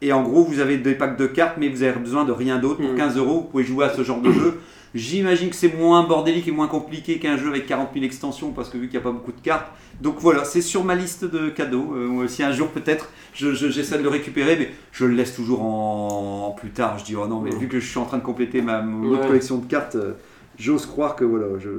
Et 0.01 0.11
en 0.11 0.23
gros, 0.23 0.43
vous 0.43 0.57
avez 0.57 0.79
des 0.79 0.95
packs 0.95 1.17
de 1.17 1.27
cartes, 1.27 1.57
mais 1.59 1.69
vous 1.69 1.83
avez 1.83 1.99
besoin 1.99 2.25
de 2.25 2.31
rien 2.31 2.57
d'autre. 2.57 2.81
Pour 2.81 2.93
Mm. 2.93 2.97
15 2.97 3.17
euros, 3.17 3.41
vous 3.41 3.47
pouvez 3.47 3.63
jouer 3.63 3.85
à 3.85 3.93
ce 3.93 4.03
genre 4.03 4.21
de 4.21 4.31
jeu. 4.31 4.59
J'imagine 4.93 5.49
que 5.49 5.55
c'est 5.55 5.73
moins 5.73 6.03
bordélique 6.03 6.47
et 6.47 6.51
moins 6.51 6.67
compliqué 6.67 7.17
qu'un 7.17 7.37
jeu 7.37 7.47
avec 7.47 7.65
40 7.65 7.89
000 7.93 8.03
extensions, 8.05 8.51
parce 8.51 8.69
que 8.69 8.77
vu 8.77 8.87
qu'il 8.89 8.99
n'y 8.99 9.03
a 9.05 9.07
pas 9.07 9.11
beaucoup 9.13 9.31
de 9.31 9.39
cartes. 9.39 9.67
Donc 10.01 10.15
voilà, 10.19 10.43
c'est 10.43 10.61
sur 10.61 10.83
ma 10.83 10.95
liste 10.95 11.23
de 11.23 11.49
cadeaux. 11.49 11.93
Euh, 11.95 12.27
si 12.27 12.43
un 12.43 12.51
jour 12.51 12.67
peut-être, 12.69 13.09
je- 13.33 13.53
je- 13.53 13.69
j'essaie 13.69 13.97
de 13.97 14.03
le 14.03 14.09
récupérer, 14.09 14.57
mais 14.57 14.69
je 14.91 15.05
le 15.05 15.13
laisse 15.13 15.33
toujours 15.35 15.61
en, 15.63 16.47
en 16.47 16.51
plus 16.51 16.71
tard. 16.71 16.97
Je 16.99 17.05
dis, 17.05 17.15
oh 17.15 17.25
non, 17.27 17.39
mais 17.39 17.51
vu 17.51 17.67
que 17.69 17.79
je 17.79 17.87
suis 17.87 17.99
en 17.99 18.05
train 18.05 18.17
de 18.17 18.23
compléter 18.23 18.61
ma 18.61 18.81
mon 18.81 19.09
autre 19.11 19.21
Ouais. 19.21 19.27
collection 19.27 19.57
de 19.59 19.65
cartes, 19.65 19.95
euh, 19.95 20.13
j'ose 20.59 20.85
croire 20.85 21.15
que 21.15 21.23
voilà, 21.23 21.45
je, 21.59 21.69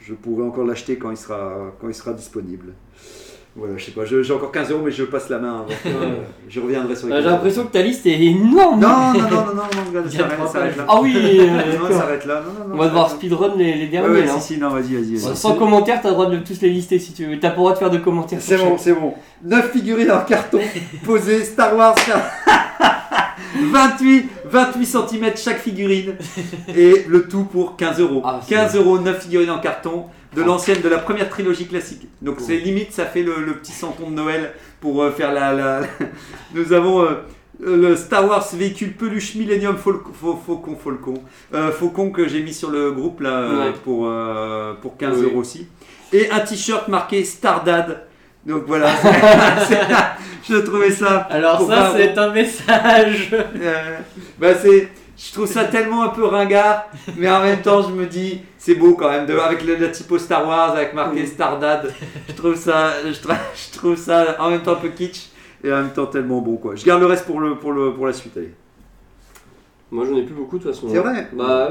je 0.00 0.14
pourrai 0.14 0.44
encore 0.44 0.64
l'acheter 0.64 0.96
quand 0.96 1.10
il 1.10 1.16
sera, 1.16 1.72
quand 1.80 1.88
il 1.88 1.94
sera 1.94 2.12
disponible. 2.12 2.74
Voilà, 3.56 3.76
je 3.76 3.84
sais 3.86 3.90
pas, 3.90 4.02
j'ai 4.04 4.32
encore 4.32 4.52
15 4.52 4.70
euros, 4.70 4.82
mais 4.84 4.92
je 4.92 5.02
passe 5.02 5.28
la 5.28 5.38
main 5.38 5.54
avant. 5.60 5.66
Euh, 5.86 6.18
je 6.48 6.60
reviendrai 6.60 6.94
sur 6.94 7.08
les 7.08 7.14
Ah, 7.14 7.20
J'ai 7.20 7.28
l'impression 7.28 7.64
que 7.64 7.72
ta 7.72 7.82
liste 7.82 8.06
est 8.06 8.20
énorme. 8.22 8.78
Non, 8.80 8.88
non, 8.88 9.12
non, 9.12 9.28
non, 9.28 9.28
non, 9.28 9.54
non, 9.54 9.62
regarde, 9.88 10.08
ça 10.10 10.22
arrête- 10.24 10.36
trois 10.36 10.46
ça 10.46 10.58
arrête 10.60 10.76
là. 10.76 10.84
Ah 10.88 10.98
oui, 11.02 11.16
euh, 11.18 11.46
Non, 11.48 11.58
ça 11.58 11.64
d'accord. 11.88 12.02
arrête 12.02 12.24
là. 12.26 12.42
Non, 12.46 12.52
non, 12.52 12.68
non, 12.68 12.74
On 12.74 12.78
va 12.78 12.86
devoir 12.86 13.10
speedrun 13.10 13.56
les, 13.56 13.88
derniers 13.88 14.08
ouais, 14.08 14.28
si, 14.28 14.54
si, 14.54 14.58
non, 14.58 14.68
vas-y, 14.68 14.94
vas-y. 14.94 15.36
Sans 15.36 15.54
commentaire, 15.54 16.00
t'as 16.00 16.10
le 16.10 16.14
droit 16.14 16.26
de 16.30 16.36
tous 16.38 16.60
les 16.62 16.70
lister 16.70 17.00
si 17.00 17.12
tu 17.12 17.26
veux. 17.26 17.40
T'as 17.40 17.48
pas 17.50 17.54
le 17.56 17.60
droit 17.60 17.72
de 17.72 17.78
faire 17.78 17.90
de 17.90 17.98
commentaires. 17.98 18.38
C'est 18.40 18.56
bon, 18.56 18.78
c'est 18.78 18.92
bon. 18.92 19.14
9 19.44 19.72
figurines 19.72 20.12
en 20.12 20.20
carton 20.20 20.60
posées, 21.04 21.42
Star 21.42 21.76
Wars. 21.76 21.96
28, 23.72 24.28
28 24.44 24.86
cm 24.86 25.36
chaque 25.36 25.58
figurine. 25.58 26.14
Et 26.74 27.04
le 27.08 27.26
tout 27.26 27.44
pour 27.44 27.76
15 27.76 28.00
euros. 28.00 28.22
Ah, 28.24 28.40
c'est 28.46 28.54
15 28.54 28.76
euros, 28.76 28.98
9 29.00 29.20
figurines 29.22 29.50
en 29.50 29.58
carton 29.58 30.04
de 30.34 30.42
l'ancienne, 30.42 30.80
de 30.80 30.88
la 30.88 30.98
première 30.98 31.28
trilogie 31.28 31.66
classique. 31.66 32.06
Donc 32.22 32.36
c'est 32.40 32.56
limite, 32.56 32.92
ça 32.92 33.04
fait 33.06 33.22
le, 33.22 33.40
le 33.44 33.54
petit 33.54 33.72
santon 33.72 34.10
de 34.10 34.14
Noël 34.14 34.52
pour 34.80 35.02
euh, 35.02 35.10
faire 35.10 35.32
la. 35.32 35.52
la- 35.52 35.80
Nous 36.54 36.72
avons. 36.72 37.02
euh, 37.02 37.08
le 37.62 37.94
Star 37.94 38.26
Wars 38.26 38.48
véhicule 38.54 38.94
peluche 38.94 39.34
Millennium 39.34 39.76
Faucon, 39.76 40.12
Faucon, 40.82 41.14
euh, 41.52 41.70
Faucon 41.70 42.10
que 42.10 42.26
j'ai 42.26 42.42
mis 42.42 42.54
sur 42.54 42.70
le 42.70 42.90
groupe 42.92 43.20
là 43.20 43.42
Ouais. 43.50 43.72
pour, 43.84 44.10
pour 44.80 44.96
15 44.96 45.18
Oui. 45.18 45.24
euros 45.26 45.40
aussi. 45.40 45.68
Et 46.10 46.30
un 46.30 46.40
t-shirt 46.40 46.88
marqué 46.88 47.22
Stardad. 47.22 48.06
Donc 48.46 48.64
voilà, 48.66 48.88
je 50.48 50.56
trouvais 50.56 50.90
ça. 50.90 51.18
Alors 51.30 51.60
ça, 51.68 51.92
c'est 51.94 52.16
un 52.16 52.30
message. 52.32 53.34
bah 54.38 54.54
c'est, 54.60 54.88
je 55.22 55.32
trouve 55.32 55.46
ça 55.46 55.64
tellement 55.64 56.02
un 56.02 56.08
peu 56.08 56.24
ringard, 56.24 56.86
mais 57.18 57.28
en 57.30 57.42
même 57.42 57.60
temps 57.60 57.82
je 57.82 57.90
me 57.92 58.06
dis 58.06 58.40
c'est 58.56 58.74
beau 58.74 58.94
quand 58.94 59.10
même, 59.10 59.26
de, 59.26 59.36
avec 59.36 59.62
le, 59.64 59.76
le 59.76 59.90
typo 59.92 60.18
Star 60.18 60.46
Wars 60.48 60.70
avec 60.74 60.94
marqué. 60.94 61.26
Stardad. 61.26 61.92
Je 62.28 62.32
trouve 62.34 62.54
ça, 62.56 62.92
je, 63.06 63.20
trouve- 63.20 63.34
je 63.72 63.78
trouve 63.78 63.96
ça 63.96 64.36
en 64.40 64.50
même 64.50 64.62
temps 64.62 64.72
un 64.72 64.76
peu 64.76 64.88
kitsch 64.88 65.28
et 65.62 65.70
en 65.72 65.76
même 65.82 65.90
temps 65.92 66.06
tellement 66.06 66.40
bon 66.40 66.56
quoi. 66.56 66.74
Je 66.74 66.84
garde 66.84 67.00
le 67.00 67.06
reste 67.06 67.26
pour 67.26 67.38
le 67.40 67.56
pour 67.56 67.72
le 67.72 67.92
pour 67.92 68.06
la 68.06 68.12
suite. 68.14 68.36
Allez. 68.36 68.54
Moi 69.90 70.06
j'en 70.08 70.16
ai 70.16 70.22
plus 70.22 70.34
beaucoup 70.34 70.58
de 70.58 70.62
toute 70.62 70.72
façon. 70.74 70.88
C'est 70.90 70.98
vrai. 70.98 71.28
Bah, 71.32 71.70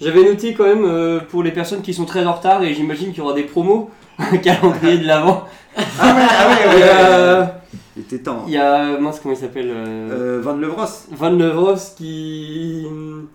j'avais 0.00 0.22
noté 0.24 0.54
quand 0.54 0.64
même 0.64 0.84
euh, 0.84 1.20
pour 1.20 1.42
les 1.42 1.52
personnes 1.52 1.82
qui 1.82 1.92
sont 1.92 2.04
très 2.04 2.24
en 2.24 2.32
retard 2.32 2.62
et 2.62 2.72
j'imagine 2.74 3.08
qu'il 3.10 3.18
y 3.18 3.20
aura 3.22 3.34
des 3.34 3.42
promos, 3.44 3.90
un 4.32 4.36
calendrier 4.38 4.98
de 4.98 5.06
l'avant. 5.06 5.44
Ah 5.76 5.82
ouais, 5.82 6.22
ah 6.28 6.48
ouais, 6.48 6.68
ouais, 6.68 6.82
ouais. 6.82 6.88
euh, 6.90 7.44
Il 7.96 8.02
était 8.02 8.18
temps. 8.18 8.44
Il 8.46 8.54
y 8.54 8.56
a, 8.58 8.98
mince, 8.98 9.20
comment 9.20 9.34
il 9.34 9.38
s'appelle 9.38 9.68
euh, 9.70 10.38
Euh, 10.38 10.40
Van 10.42 10.54
Levros, 10.56 10.84
Van 11.12 11.30
Levros 11.30 11.76
qui, 11.96 12.86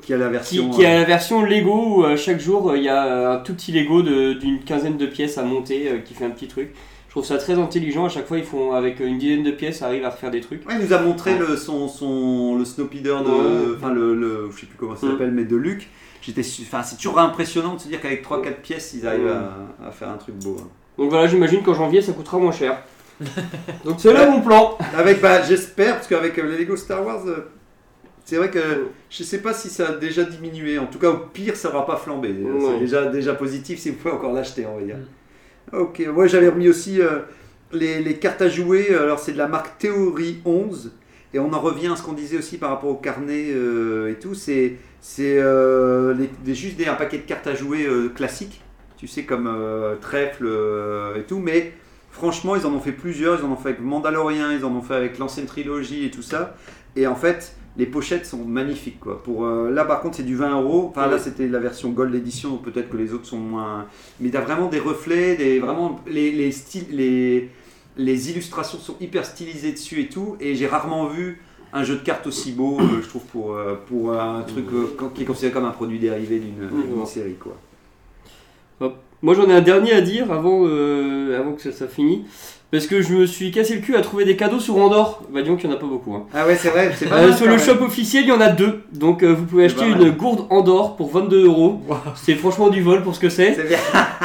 qui 0.01 0.13
a 0.13 0.17
la 0.17 0.25
qui, 0.27 0.31
version. 0.31 0.69
qui 0.71 0.85
a 0.85 0.89
euh, 0.89 0.99
la 0.99 1.05
version 1.05 1.43
Lego 1.43 1.97
où 2.03 2.17
chaque 2.17 2.39
jour 2.39 2.75
il 2.75 2.83
y 2.83 2.89
a 2.89 3.31
un 3.33 3.37
tout 3.37 3.53
petit 3.53 3.71
Lego 3.71 4.01
de- 4.01 4.33
d'une 4.33 4.59
quinzaine 4.63 4.97
de 4.97 5.05
pièces 5.05 5.37
à 5.37 5.43
monter 5.43 6.01
qui 6.05 6.13
fait 6.13 6.25
un 6.25 6.29
petit 6.31 6.47
truc. 6.47 6.73
Je 7.07 7.13
trouve 7.15 7.25
ça 7.25 7.37
très 7.37 7.59
intelligent. 7.59 8.05
À 8.05 8.09
chaque 8.09 8.25
fois, 8.25 8.37
ils 8.37 8.45
font 8.45 8.71
avec 8.73 9.01
une 9.01 9.17
dizaine 9.17 9.43
de 9.43 9.51
pièces, 9.51 9.81
arrivent 9.81 10.05
à 10.05 10.11
refaire 10.11 10.31
des 10.31 10.39
trucs. 10.39 10.65
Ouais, 10.65 10.75
il 10.79 10.85
nous 10.87 10.93
a 10.93 11.01
montré 11.01 11.37
le, 11.37 11.57
son, 11.57 11.89
son, 11.89 12.55
le 12.57 12.63
Snowpeeder 12.63 13.17
de. 13.25 13.29
Ouais. 13.29 13.75
Enfin, 13.77 13.91
le, 13.93 14.15
le. 14.15 14.49
Je 14.55 14.61
sais 14.61 14.65
plus 14.65 14.77
comment 14.77 14.95
ça 14.95 15.07
Mm. 15.07 15.11
s'appelle, 15.11 15.31
mais 15.31 15.43
de 15.43 15.57
Luc. 15.57 15.89
J'étais 16.21 16.41
Enfin, 16.61 16.83
c'est 16.83 16.95
toujours 16.97 17.19
impressionnant 17.19 17.73
de 17.75 17.79
se 17.79 17.87
dire 17.87 17.99
qu'avec 18.01 18.23
3-4 18.25 18.61
pièces, 18.61 18.93
ils 18.93 19.07
arrivent 19.07 19.27
à, 19.27 19.87
à 19.87 19.91
faire 19.91 20.09
un 20.09 20.17
truc 20.17 20.35
beau. 20.35 20.57
hein. 20.59 20.67
Donc 20.97 21.09
voilà, 21.09 21.27
j'imagine 21.27 21.63
qu'en 21.63 21.73
janvier, 21.73 22.01
ça 22.01 22.13
coûtera 22.13 22.37
moins 22.37 22.51
cher. 22.51 22.77
Donc 23.85 23.95
c'est 23.99 24.13
là 24.13 24.29
mon 24.29 24.41
plan. 24.41 24.77
Avec, 24.95 25.21
bah, 25.21 25.41
j'espère, 25.41 25.95
parce 25.95 26.07
qu'avec 26.07 26.37
euh, 26.37 26.43
les 26.51 26.59
Lego 26.59 26.75
Star 26.75 27.05
Wars, 27.05 27.25
euh, 27.27 27.49
c'est 28.25 28.35
vrai 28.37 28.49
que 28.51 28.59
je 29.09 29.23
sais 29.23 29.39
pas 29.39 29.53
si 29.53 29.69
ça 29.69 29.89
a 29.89 29.91
déjà 29.93 30.23
diminué. 30.23 30.77
En 30.79 30.85
tout 30.85 30.99
cas, 30.99 31.09
au 31.09 31.17
pire, 31.17 31.55
ça 31.55 31.69
va 31.69 31.81
pas 31.81 31.97
flamber. 31.97 32.29
Euh, 32.29 32.53
Ouais. 32.53 32.71
C'est 32.73 32.79
déjà, 32.79 33.05
déjà 33.07 33.33
positif 33.33 33.79
si 33.79 33.89
vous 33.89 33.95
pouvez 33.97 34.13
encore 34.13 34.33
l'acheter, 34.33 34.65
on 34.65 34.77
va 34.77 34.83
dire. 34.85 34.97
Ok, 35.73 36.01
moi 36.13 36.27
j'avais 36.27 36.49
remis 36.49 36.67
aussi 36.69 37.01
euh, 37.01 37.19
les, 37.71 38.01
les 38.01 38.15
cartes 38.15 38.41
à 38.41 38.49
jouer. 38.49 38.93
Alors, 38.93 39.19
c'est 39.19 39.31
de 39.33 39.37
la 39.37 39.47
marque 39.47 39.77
Theory 39.79 40.41
11. 40.45 40.91
Et 41.33 41.39
on 41.39 41.53
en 41.53 41.59
revient 41.61 41.87
à 41.87 41.95
ce 41.95 42.03
qu'on 42.03 42.11
disait 42.13 42.37
aussi 42.37 42.57
par 42.57 42.69
rapport 42.71 42.89
au 42.89 42.95
carnet 42.95 43.51
euh, 43.51 44.11
et 44.11 44.15
tout. 44.15 44.33
C'est 44.35 44.75
c'est 45.01 45.37
euh, 45.39 46.13
les- 46.45 46.55
juste 46.55 46.77
des, 46.77 46.85
un 46.85 46.93
paquet 46.95 47.17
de 47.17 47.23
cartes 47.23 47.47
à 47.47 47.55
jouer 47.55 47.85
euh, 47.85 48.09
classiques. 48.09 48.61
Tu 48.97 49.07
sais, 49.07 49.23
comme 49.23 49.47
euh, 49.47 49.95
trèfle 49.99 50.47
et 51.17 51.23
tout. 51.23 51.39
Mais 51.39 51.73
franchement, 52.11 52.55
ils 52.55 52.65
en 52.67 52.73
ont 52.73 52.79
fait 52.79 52.91
plusieurs. 52.91 53.39
Ils 53.39 53.45
en 53.45 53.51
ont 53.51 53.55
fait 53.57 53.69
avec 53.69 53.81
Mandalorian, 53.81 54.51
ils 54.51 54.63
en 54.63 54.71
ont 54.71 54.81
fait 54.83 54.93
avec 54.95 55.17
l'ancienne 55.17 55.47
trilogie 55.47 56.05
et 56.05 56.11
tout 56.11 56.21
ça. 56.21 56.55
Et 56.95 57.07
en 57.07 57.15
fait, 57.15 57.55
les 57.77 57.87
pochettes 57.87 58.25
sont 58.27 58.45
magnifiques. 58.45 58.99
Quoi. 58.99 59.23
Pour, 59.23 59.45
euh, 59.45 59.71
là, 59.71 59.85
par 59.85 60.01
contre, 60.01 60.17
c'est 60.17 60.23
du 60.23 60.35
20 60.35 60.61
euros. 60.61 60.87
Enfin, 60.91 61.07
là, 61.07 61.17
c'était 61.17 61.47
la 61.47 61.57
version 61.59 61.89
Gold 61.89 62.13
Edition, 62.13 62.57
peut-être 62.57 62.89
que 62.89 62.97
les 62.97 63.13
autres 63.13 63.25
sont 63.25 63.39
moins. 63.39 63.87
Mais 64.19 64.27
il 64.29 64.33
y 64.33 64.37
a 64.37 64.41
vraiment 64.41 64.67
des 64.67 64.79
reflets, 64.79 65.35
des, 65.35 65.59
vraiment 65.59 65.99
les, 66.05 66.31
les, 66.31 66.51
styles, 66.51 66.85
les, 66.91 67.49
les 67.97 68.29
illustrations 68.29 68.77
sont 68.77 68.97
hyper 68.99 69.25
stylisées 69.25 69.71
dessus 69.71 70.01
et 70.01 70.09
tout. 70.09 70.35
Et 70.39 70.53
j'ai 70.53 70.67
rarement 70.67 71.07
vu 71.07 71.41
un 71.73 71.83
jeu 71.83 71.95
de 71.95 72.01
cartes 72.01 72.27
aussi 72.27 72.51
beau, 72.51 72.77
euh, 72.79 73.01
je 73.01 73.07
trouve, 73.07 73.23
pour, 73.31 73.53
euh, 73.53 73.79
pour 73.87 74.13
un 74.13 74.41
truc 74.41 74.65
euh, 74.73 74.95
qui 75.15 75.23
est 75.23 75.25
considéré 75.25 75.53
comme 75.53 75.65
un 75.65 75.71
produit 75.71 75.99
dérivé 75.99 76.39
d'une 76.39 77.05
série. 77.05 77.35
Quoi. 77.35 77.53
Moi 79.23 79.35
j'en 79.35 79.47
ai 79.49 79.53
un 79.53 79.61
dernier 79.61 79.93
à 79.93 80.01
dire 80.01 80.31
avant, 80.31 80.61
euh, 80.65 81.39
avant 81.39 81.51
que 81.53 81.61
ça, 81.61 81.71
ça 81.71 81.87
finisse. 81.87 82.21
Parce 82.71 82.87
que 82.87 83.01
je 83.01 83.13
me 83.13 83.25
suis 83.25 83.51
cassé 83.51 83.75
le 83.75 83.81
cul 83.81 83.95
à 83.97 84.01
trouver 84.01 84.23
des 84.23 84.37
cadeaux 84.37 84.57
sur 84.57 84.77
Andorre. 84.77 85.21
Bah 85.29 85.41
disons 85.41 85.57
qu'il 85.57 85.69
n'y 85.69 85.75
en 85.75 85.77
a 85.77 85.79
pas 85.79 85.85
beaucoup. 85.87 86.15
hein. 86.15 86.23
Ah 86.33 86.47
ouais, 86.47 86.55
c'est 86.55 86.69
vrai, 86.69 86.89
pas 87.09 87.17
Euh, 87.17 87.33
sur 87.33 87.45
le 87.45 87.57
shop 87.57 87.83
officiel, 87.83 88.23
il 88.23 88.29
y 88.29 88.31
en 88.31 88.39
a 88.39 88.47
deux. 88.47 88.81
Donc 88.93 89.23
euh, 89.23 89.33
vous 89.33 89.43
pouvez 89.45 89.65
acheter 89.65 89.85
une 89.85 90.09
gourde 90.11 90.47
Andorre 90.49 90.95
pour 90.95 91.11
22 91.11 91.45
euros. 91.45 91.81
C'est 92.15 92.33
franchement 92.35 92.69
du 92.69 92.81
vol 92.81 93.03
pour 93.03 93.13
ce 93.13 93.19
que 93.19 93.27
c'est. 93.29 93.57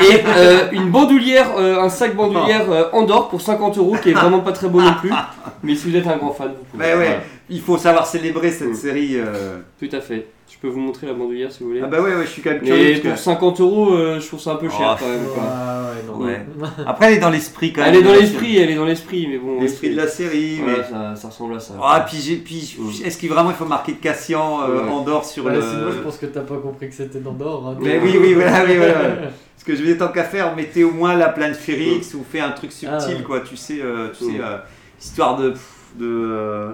Et 0.00 0.74
une 0.76 0.90
bandoulière, 0.90 1.58
un 1.58 1.88
sac 1.88 2.14
bandoulière 2.16 2.70
euh, 2.70 2.84
Andorre 2.92 3.28
pour 3.28 3.40
50 3.40 3.76
euros 3.78 3.96
qui 4.02 4.10
est 4.10 4.14
vraiment 4.14 4.40
pas 4.40 4.52
très 4.52 4.68
beau 4.68 4.80
non 4.80 4.94
plus. 5.00 5.10
Mais 5.64 5.74
si 5.74 5.90
vous 5.90 5.96
êtes 5.96 6.06
un 6.06 6.16
grand 6.16 6.30
fan, 6.32 6.48
vous 6.56 6.64
pouvez. 6.70 6.84
Ouais, 6.84 6.94
ouais. 6.94 7.04
Voilà. 7.04 7.20
Il 7.48 7.60
faut 7.60 7.78
savoir 7.78 8.06
célébrer 8.06 8.50
cette 8.50 8.70
Mm. 8.70 8.74
série. 8.74 9.10
euh. 9.16 9.58
Tout 9.78 9.88
à 9.92 10.00
fait. 10.00 10.26
Je 10.50 10.56
peux 10.58 10.68
vous 10.68 10.80
montrer 10.80 11.06
la 11.06 11.12
bandoulière 11.12 11.50
si 11.52 11.62
vous 11.62 11.70
voulez. 11.70 11.80
Ah 11.84 11.86
bah 11.86 12.00
ouais, 12.00 12.14
ouais, 12.14 12.22
je 12.24 12.30
suis 12.30 12.40
quand 12.42 12.50
même 12.50 12.60
curieux. 12.62 12.84
Mais 12.84 12.90
parce 12.92 13.02
que- 13.02 13.08
pour 13.08 13.18
50 13.18 13.60
euros, 13.60 13.92
euh, 13.94 14.18
je 14.20 14.26
trouve 14.26 14.40
ça 14.40 14.52
un 14.52 14.56
peu 14.56 14.68
cher 14.68 14.96
Oh, 14.96 15.00
quand 15.00 15.08
même. 15.08 15.26
quoi. 15.26 15.42
Ouais, 15.42 15.88
ouais, 15.90 16.02
non. 16.06 16.24
Ouais. 16.24 16.46
Après, 16.86 17.06
elle 17.06 17.14
est 17.14 17.20
dans 17.20 17.30
l'esprit 17.30 17.72
quand 17.72 17.82
même. 17.82 17.90
Elle 17.94 18.00
est 18.00 18.02
dans 18.04 18.12
l'esprit, 18.14 18.56
elle 18.56 18.70
est 18.70 18.74
dans 18.76 18.84
l'esprit, 18.84 19.26
mais 19.28 19.38
bon. 19.38 19.60
L'esprit 19.60 19.90
de 19.90 19.96
la 19.96 20.06
série. 20.08 20.60
voilà, 20.62 20.78
mais... 20.78 20.84
ça, 20.84 21.16
ça 21.16 21.28
ressemble 21.28 21.56
à 21.56 21.60
ça. 21.60 21.74
Ah, 21.82 22.04
puis, 22.08 22.18
j'ai- 22.18 22.36
puis 22.36 22.76
Mm. 22.78 23.04
est-ce 23.04 23.18
qu'il 23.18 23.28
vraiment 23.28 23.50
il 23.50 23.56
faut 23.56 23.64
marquer 23.66 23.92
de 23.92 23.98
Cassian 23.98 24.62
euh, 24.62 24.84
Ouais. 24.84 24.90
Andorre 24.90 25.24
sur 25.24 25.44
Ouais, 25.44 25.54
le. 25.54 25.60
Sinon, 25.60 25.90
je 25.92 25.98
pense 25.98 26.16
que 26.16 26.26
t'as 26.26 26.40
pas 26.40 26.56
compris 26.56 26.88
que 26.88 26.94
c'était 26.94 27.18
d'Andorre. 27.20 27.66
Hein, 27.68 27.76
Mais 27.80 27.98
oui, 27.98 28.16
oui, 28.18 28.34
voilà, 28.34 28.64
oui, 28.64 28.76
voilà. 28.76 28.94
Parce 28.94 29.64
que 29.64 29.74
je 29.74 29.82
vais 29.82 29.96
tant 29.96 30.08
qu'à 30.08 30.24
faire, 30.24 30.54
mettez 30.56 30.84
au 30.84 30.92
moins 30.92 31.14
la 31.14 31.28
plaine 31.28 31.54
Férix 31.54 32.14
ou 32.14 32.24
fait 32.28 32.40
un 32.40 32.50
truc 32.52 32.70
subtil, 32.72 32.98
Ah 32.98 33.08
ouais. 33.08 33.22
quoi. 33.24 33.40
Tu 33.40 33.56
sais, 33.56 33.80
euh, 33.82 34.08
tu 34.16 34.24
Mm. 34.24 34.30
sais, 34.30 34.40
euh, 34.40 34.56
histoire 35.00 35.36
de. 35.36 35.50
pff, 35.50 35.72
de 35.98 36.06
euh, 36.06 36.68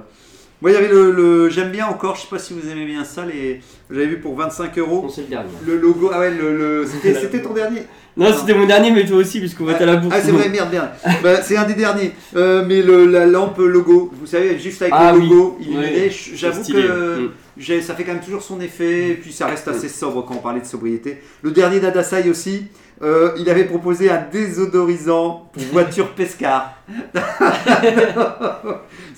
Moi, 0.62 0.70
il 0.70 0.74
y 0.74 0.76
avait 0.76 0.88
le. 0.88 1.10
le- 1.10 1.48
J'aime 1.50 1.70
bien 1.70 1.86
encore, 1.88 2.14
je 2.16 2.22
sais 2.22 2.28
pas 2.30 2.38
si 2.38 2.54
vous 2.54 2.70
aimez 2.70 2.86
bien 2.86 3.04
ça, 3.04 3.26
les... 3.26 3.60
j'avais 3.90 4.06
vu 4.06 4.18
pour 4.20 4.34
25 4.36 4.78
euros. 4.78 5.08
C'est 5.14 5.22
le 5.22 5.26
dernier. 5.26 5.48
Le 5.66 5.76
logo, 5.76 6.10
ah 6.14 6.20
ouais, 6.20 6.30
le, 6.30 6.56
le- 6.56 6.86
c'était 6.86 7.14
c'était 7.20 7.42
ton 7.42 7.52
dernier 7.52 7.82
Non, 8.16 8.32
c'était 8.32 8.54
mon 8.54 8.66
dernier, 8.66 8.90
mais 8.92 9.04
toi 9.04 9.16
aussi, 9.18 9.40
puisqu'on 9.40 9.64
va 9.64 9.72
être 9.72 9.82
à 9.82 9.86
la 9.86 9.96
bourse. 9.96 10.14
Ah, 10.16 10.22
c'est 10.24 10.30
vrai, 10.30 10.48
merde, 10.48 10.68
merde. 10.70 10.88
Bah, 11.22 11.42
c'est 11.42 11.56
un 11.56 11.64
des 11.64 11.74
derniers. 11.74 12.12
Euh, 12.36 12.64
mais 12.66 12.80
le, 12.80 13.06
la 13.06 13.26
lampe 13.26 13.58
logo, 13.58 14.10
vous 14.18 14.26
savez, 14.26 14.56
juste 14.58 14.80
avec 14.82 14.94
Ah 14.96 15.12
le 15.12 15.18
oui. 15.18 15.28
logo 15.28 15.58
Ouais. 15.60 15.66
illuminé, 15.66 16.10
j'avoue 16.34 16.62
que 16.62 17.18
Mm. 17.22 17.30
Ça 17.58 17.94
fait 17.94 18.04
quand 18.04 18.12
même 18.12 18.22
toujours 18.22 18.42
son 18.42 18.60
effet, 18.60 19.10
et 19.10 19.14
puis 19.14 19.32
ça 19.32 19.46
reste 19.46 19.68
assez 19.68 19.88
sobre 19.88 20.24
quand 20.24 20.34
on 20.34 20.38
parlait 20.38 20.60
de 20.60 20.66
sobriété. 20.66 21.22
Le 21.42 21.50
dernier 21.50 21.80
d'Adasai 21.80 22.28
aussi, 22.30 22.66
euh, 23.02 23.32
il 23.36 23.50
avait 23.50 23.64
proposé 23.64 24.10
un 24.10 24.22
désodorisant 24.30 25.50
pour 25.52 25.62
voiture 25.72 26.10
Pescar. 26.14 26.76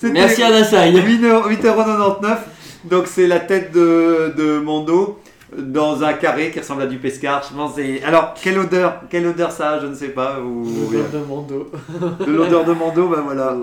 Merci 0.03 0.43
à 0.43 0.49
Nasai. 0.51 0.91
8,99€. 0.91 2.37
Donc 2.85 3.07
c'est 3.07 3.27
la 3.27 3.39
tête 3.39 3.71
de, 3.71 4.33
de 4.35 4.59
Mando 4.59 5.19
dans 5.57 6.03
un 6.03 6.13
carré 6.13 6.51
qui 6.51 6.59
ressemble 6.59 6.81
à 6.83 6.87
du 6.87 6.97
Pescar. 6.97 7.43
Je 7.49 7.55
pense 7.55 7.73
Alors, 8.05 8.33
quelle 8.33 8.59
odeur 8.59 9.01
Quelle 9.09 9.25
odeur 9.27 9.51
ça 9.51 9.71
a 9.71 9.79
Je 9.79 9.87
ne 9.87 9.93
sais 9.93 10.09
pas. 10.09 10.39
Ou... 10.41 10.63
Le 10.91 11.19
de 11.19 11.23
Mando. 11.25 11.71
De 12.25 12.31
l'odeur 12.31 12.65
de 12.65 12.73
Mando, 12.73 13.07
ben 13.07 13.21
voilà. 13.21 13.55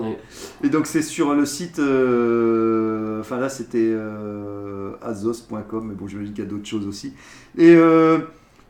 Et 0.63 0.69
donc 0.69 0.87
c'est 0.87 1.01
sur 1.01 1.33
le 1.33 1.45
site, 1.45 1.79
euh, 1.79 3.19
enfin 3.21 3.37
là 3.37 3.49
c'était 3.49 3.77
euh, 3.81 4.91
azos.com, 5.01 5.85
mais 5.87 5.93
bon 5.95 6.07
j'imagine 6.07 6.33
qu'il 6.33 6.43
y 6.43 6.47
a 6.47 6.49
d'autres 6.49 6.67
choses 6.67 6.87
aussi. 6.87 7.13
Et 7.57 7.75
euh, 7.75 8.19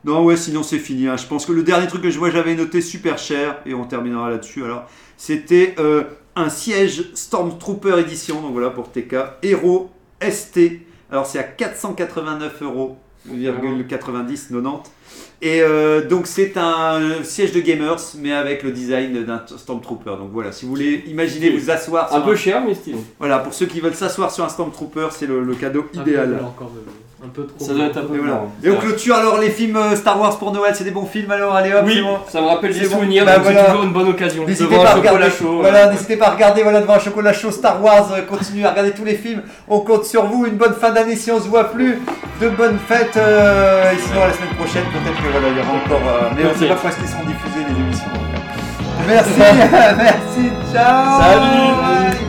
non 0.04 0.24
ouais 0.24 0.36
sinon 0.36 0.62
c'est 0.62 0.78
fini. 0.78 1.06
hein. 1.08 1.16
Je 1.16 1.26
pense 1.26 1.46
que 1.46 1.52
le 1.52 1.62
dernier 1.62 1.86
truc 1.86 2.02
que 2.02 2.10
je 2.10 2.18
vois 2.18 2.30
j'avais 2.30 2.54
noté 2.54 2.80
super 2.80 3.18
cher, 3.18 3.58
et 3.66 3.74
on 3.74 3.84
terminera 3.84 4.30
là-dessus 4.30 4.64
alors, 4.64 4.84
c'était 5.16 5.74
euh, 5.78 6.04
un 6.36 6.48
siège 6.48 7.10
Stormtrooper 7.14 8.00
édition, 8.00 8.40
donc 8.40 8.52
voilà 8.52 8.70
pour 8.70 8.90
TK, 8.90 9.14
Hero 9.42 9.90
ST. 10.20 10.60
Alors 11.10 11.26
c'est 11.26 11.38
à 11.38 11.44
489 11.44 12.62
euros. 12.62 12.96
90 13.28 13.84
90. 13.88 14.50
Et 15.42 15.60
euh, 15.62 16.06
donc 16.06 16.26
c'est 16.26 16.56
un 16.56 17.22
siège 17.22 17.52
de 17.52 17.60
gamers, 17.60 17.96
mais 18.18 18.32
avec 18.32 18.62
le 18.62 18.70
design 18.72 19.24
d'un 19.24 19.42
Stormtrooper. 19.46 20.16
Donc 20.18 20.30
voilà, 20.32 20.52
si 20.52 20.64
vous 20.64 20.70
voulez 20.70 21.04
imaginer 21.06 21.50
vous 21.50 21.70
asseoir 21.70 22.08
sur 22.08 22.16
Un 22.16 22.20
peu 22.22 22.36
cher, 22.36 22.62
mais 22.64 22.74
stylé. 22.74 22.96
Voilà, 23.18 23.38
pour 23.40 23.52
ceux 23.52 23.66
qui 23.66 23.80
veulent 23.80 23.94
s'asseoir 23.94 24.30
sur 24.30 24.44
un 24.44 24.48
Stormtrooper, 24.48 25.08
c'est 25.10 25.26
le, 25.26 25.42
le 25.44 25.54
cadeau 25.54 25.84
idéal. 25.94 26.40
encore 26.44 26.70
de- 26.70 27.03
un 27.24 27.28
peu 27.32 27.46
trop. 27.46 27.64
Ça 27.64 27.72
doit 27.72 27.86
être 27.86 27.96
un 27.96 28.02
peu 28.02 28.16
Et, 28.16 28.18
voilà. 28.18 28.42
Et 28.62 28.70
on 28.70 28.76
clôture 28.76 29.16
alors 29.16 29.38
les 29.38 29.50
films 29.50 29.76
euh, 29.76 29.96
Star 29.96 30.20
Wars 30.20 30.38
pour 30.38 30.52
Noël, 30.52 30.74
c'est 30.74 30.84
des 30.84 30.90
bons 30.90 31.06
films 31.06 31.30
alors, 31.30 31.54
allez 31.54 31.72
hop, 31.72 31.82
Oui, 31.86 32.02
bon. 32.02 32.18
ça 32.28 32.40
me 32.40 32.46
rappelle 32.46 32.72
des 32.78 32.86
bon. 32.86 32.96
souvenirs, 32.96 33.24
Bah 33.24 33.36
donc 33.36 33.46
c'est 33.46 33.52
voilà. 33.52 33.68
toujours 33.68 33.84
une 33.84 33.92
bonne 33.92 34.08
occasion. 34.08 34.44
N'hésitez 34.46 34.76
pas, 34.76 34.90
à 34.90 34.94
regarder, 34.94 35.30
chaud. 35.30 35.58
voilà, 35.60 35.90
n'hésitez 35.90 36.16
pas 36.16 36.26
à 36.26 36.30
regarder 36.30 36.62
voilà, 36.62 36.80
devant 36.80 36.94
un 36.94 36.98
chocolat 36.98 37.32
chaud 37.32 37.50
Star 37.50 37.82
Wars, 37.82 38.08
euh, 38.12 38.22
continuez 38.22 38.64
à 38.66 38.70
regarder 38.70 38.90
tous 38.92 39.04
les 39.04 39.14
films, 39.14 39.42
on 39.68 39.80
compte 39.80 40.04
sur 40.04 40.24
vous, 40.26 40.46
une 40.46 40.56
bonne 40.56 40.74
fin 40.74 40.90
d'année 40.90 41.16
si 41.16 41.30
on 41.30 41.40
se 41.40 41.48
voit 41.48 41.64
plus, 41.64 41.98
de 42.40 42.48
bonnes 42.50 42.78
fêtes, 42.86 43.16
euh, 43.16 43.90
et 43.92 43.96
sinon 43.98 44.20
la 44.26 44.32
semaine 44.32 44.54
prochaine 44.58 44.84
peut-être 44.92 45.16
que 45.16 45.30
voilà, 45.32 45.48
il 45.48 45.56
y 45.56 45.60
aura 45.60 45.72
encore, 45.72 46.08
euh, 46.08 46.28
mais 46.36 46.42
on 46.46 46.52
ne 46.52 46.58
sait 46.58 46.68
pas 46.68 46.76
quand 46.82 46.88
est-ce 46.88 46.96
qu'ils 46.98 47.08
seront 47.08 47.24
diffusés 47.24 47.64
les 47.68 47.80
émissions. 47.80 48.06
Merci, 49.06 49.30
merci, 49.96 50.50
ciao 50.72 51.20
Salut. 51.20 52.23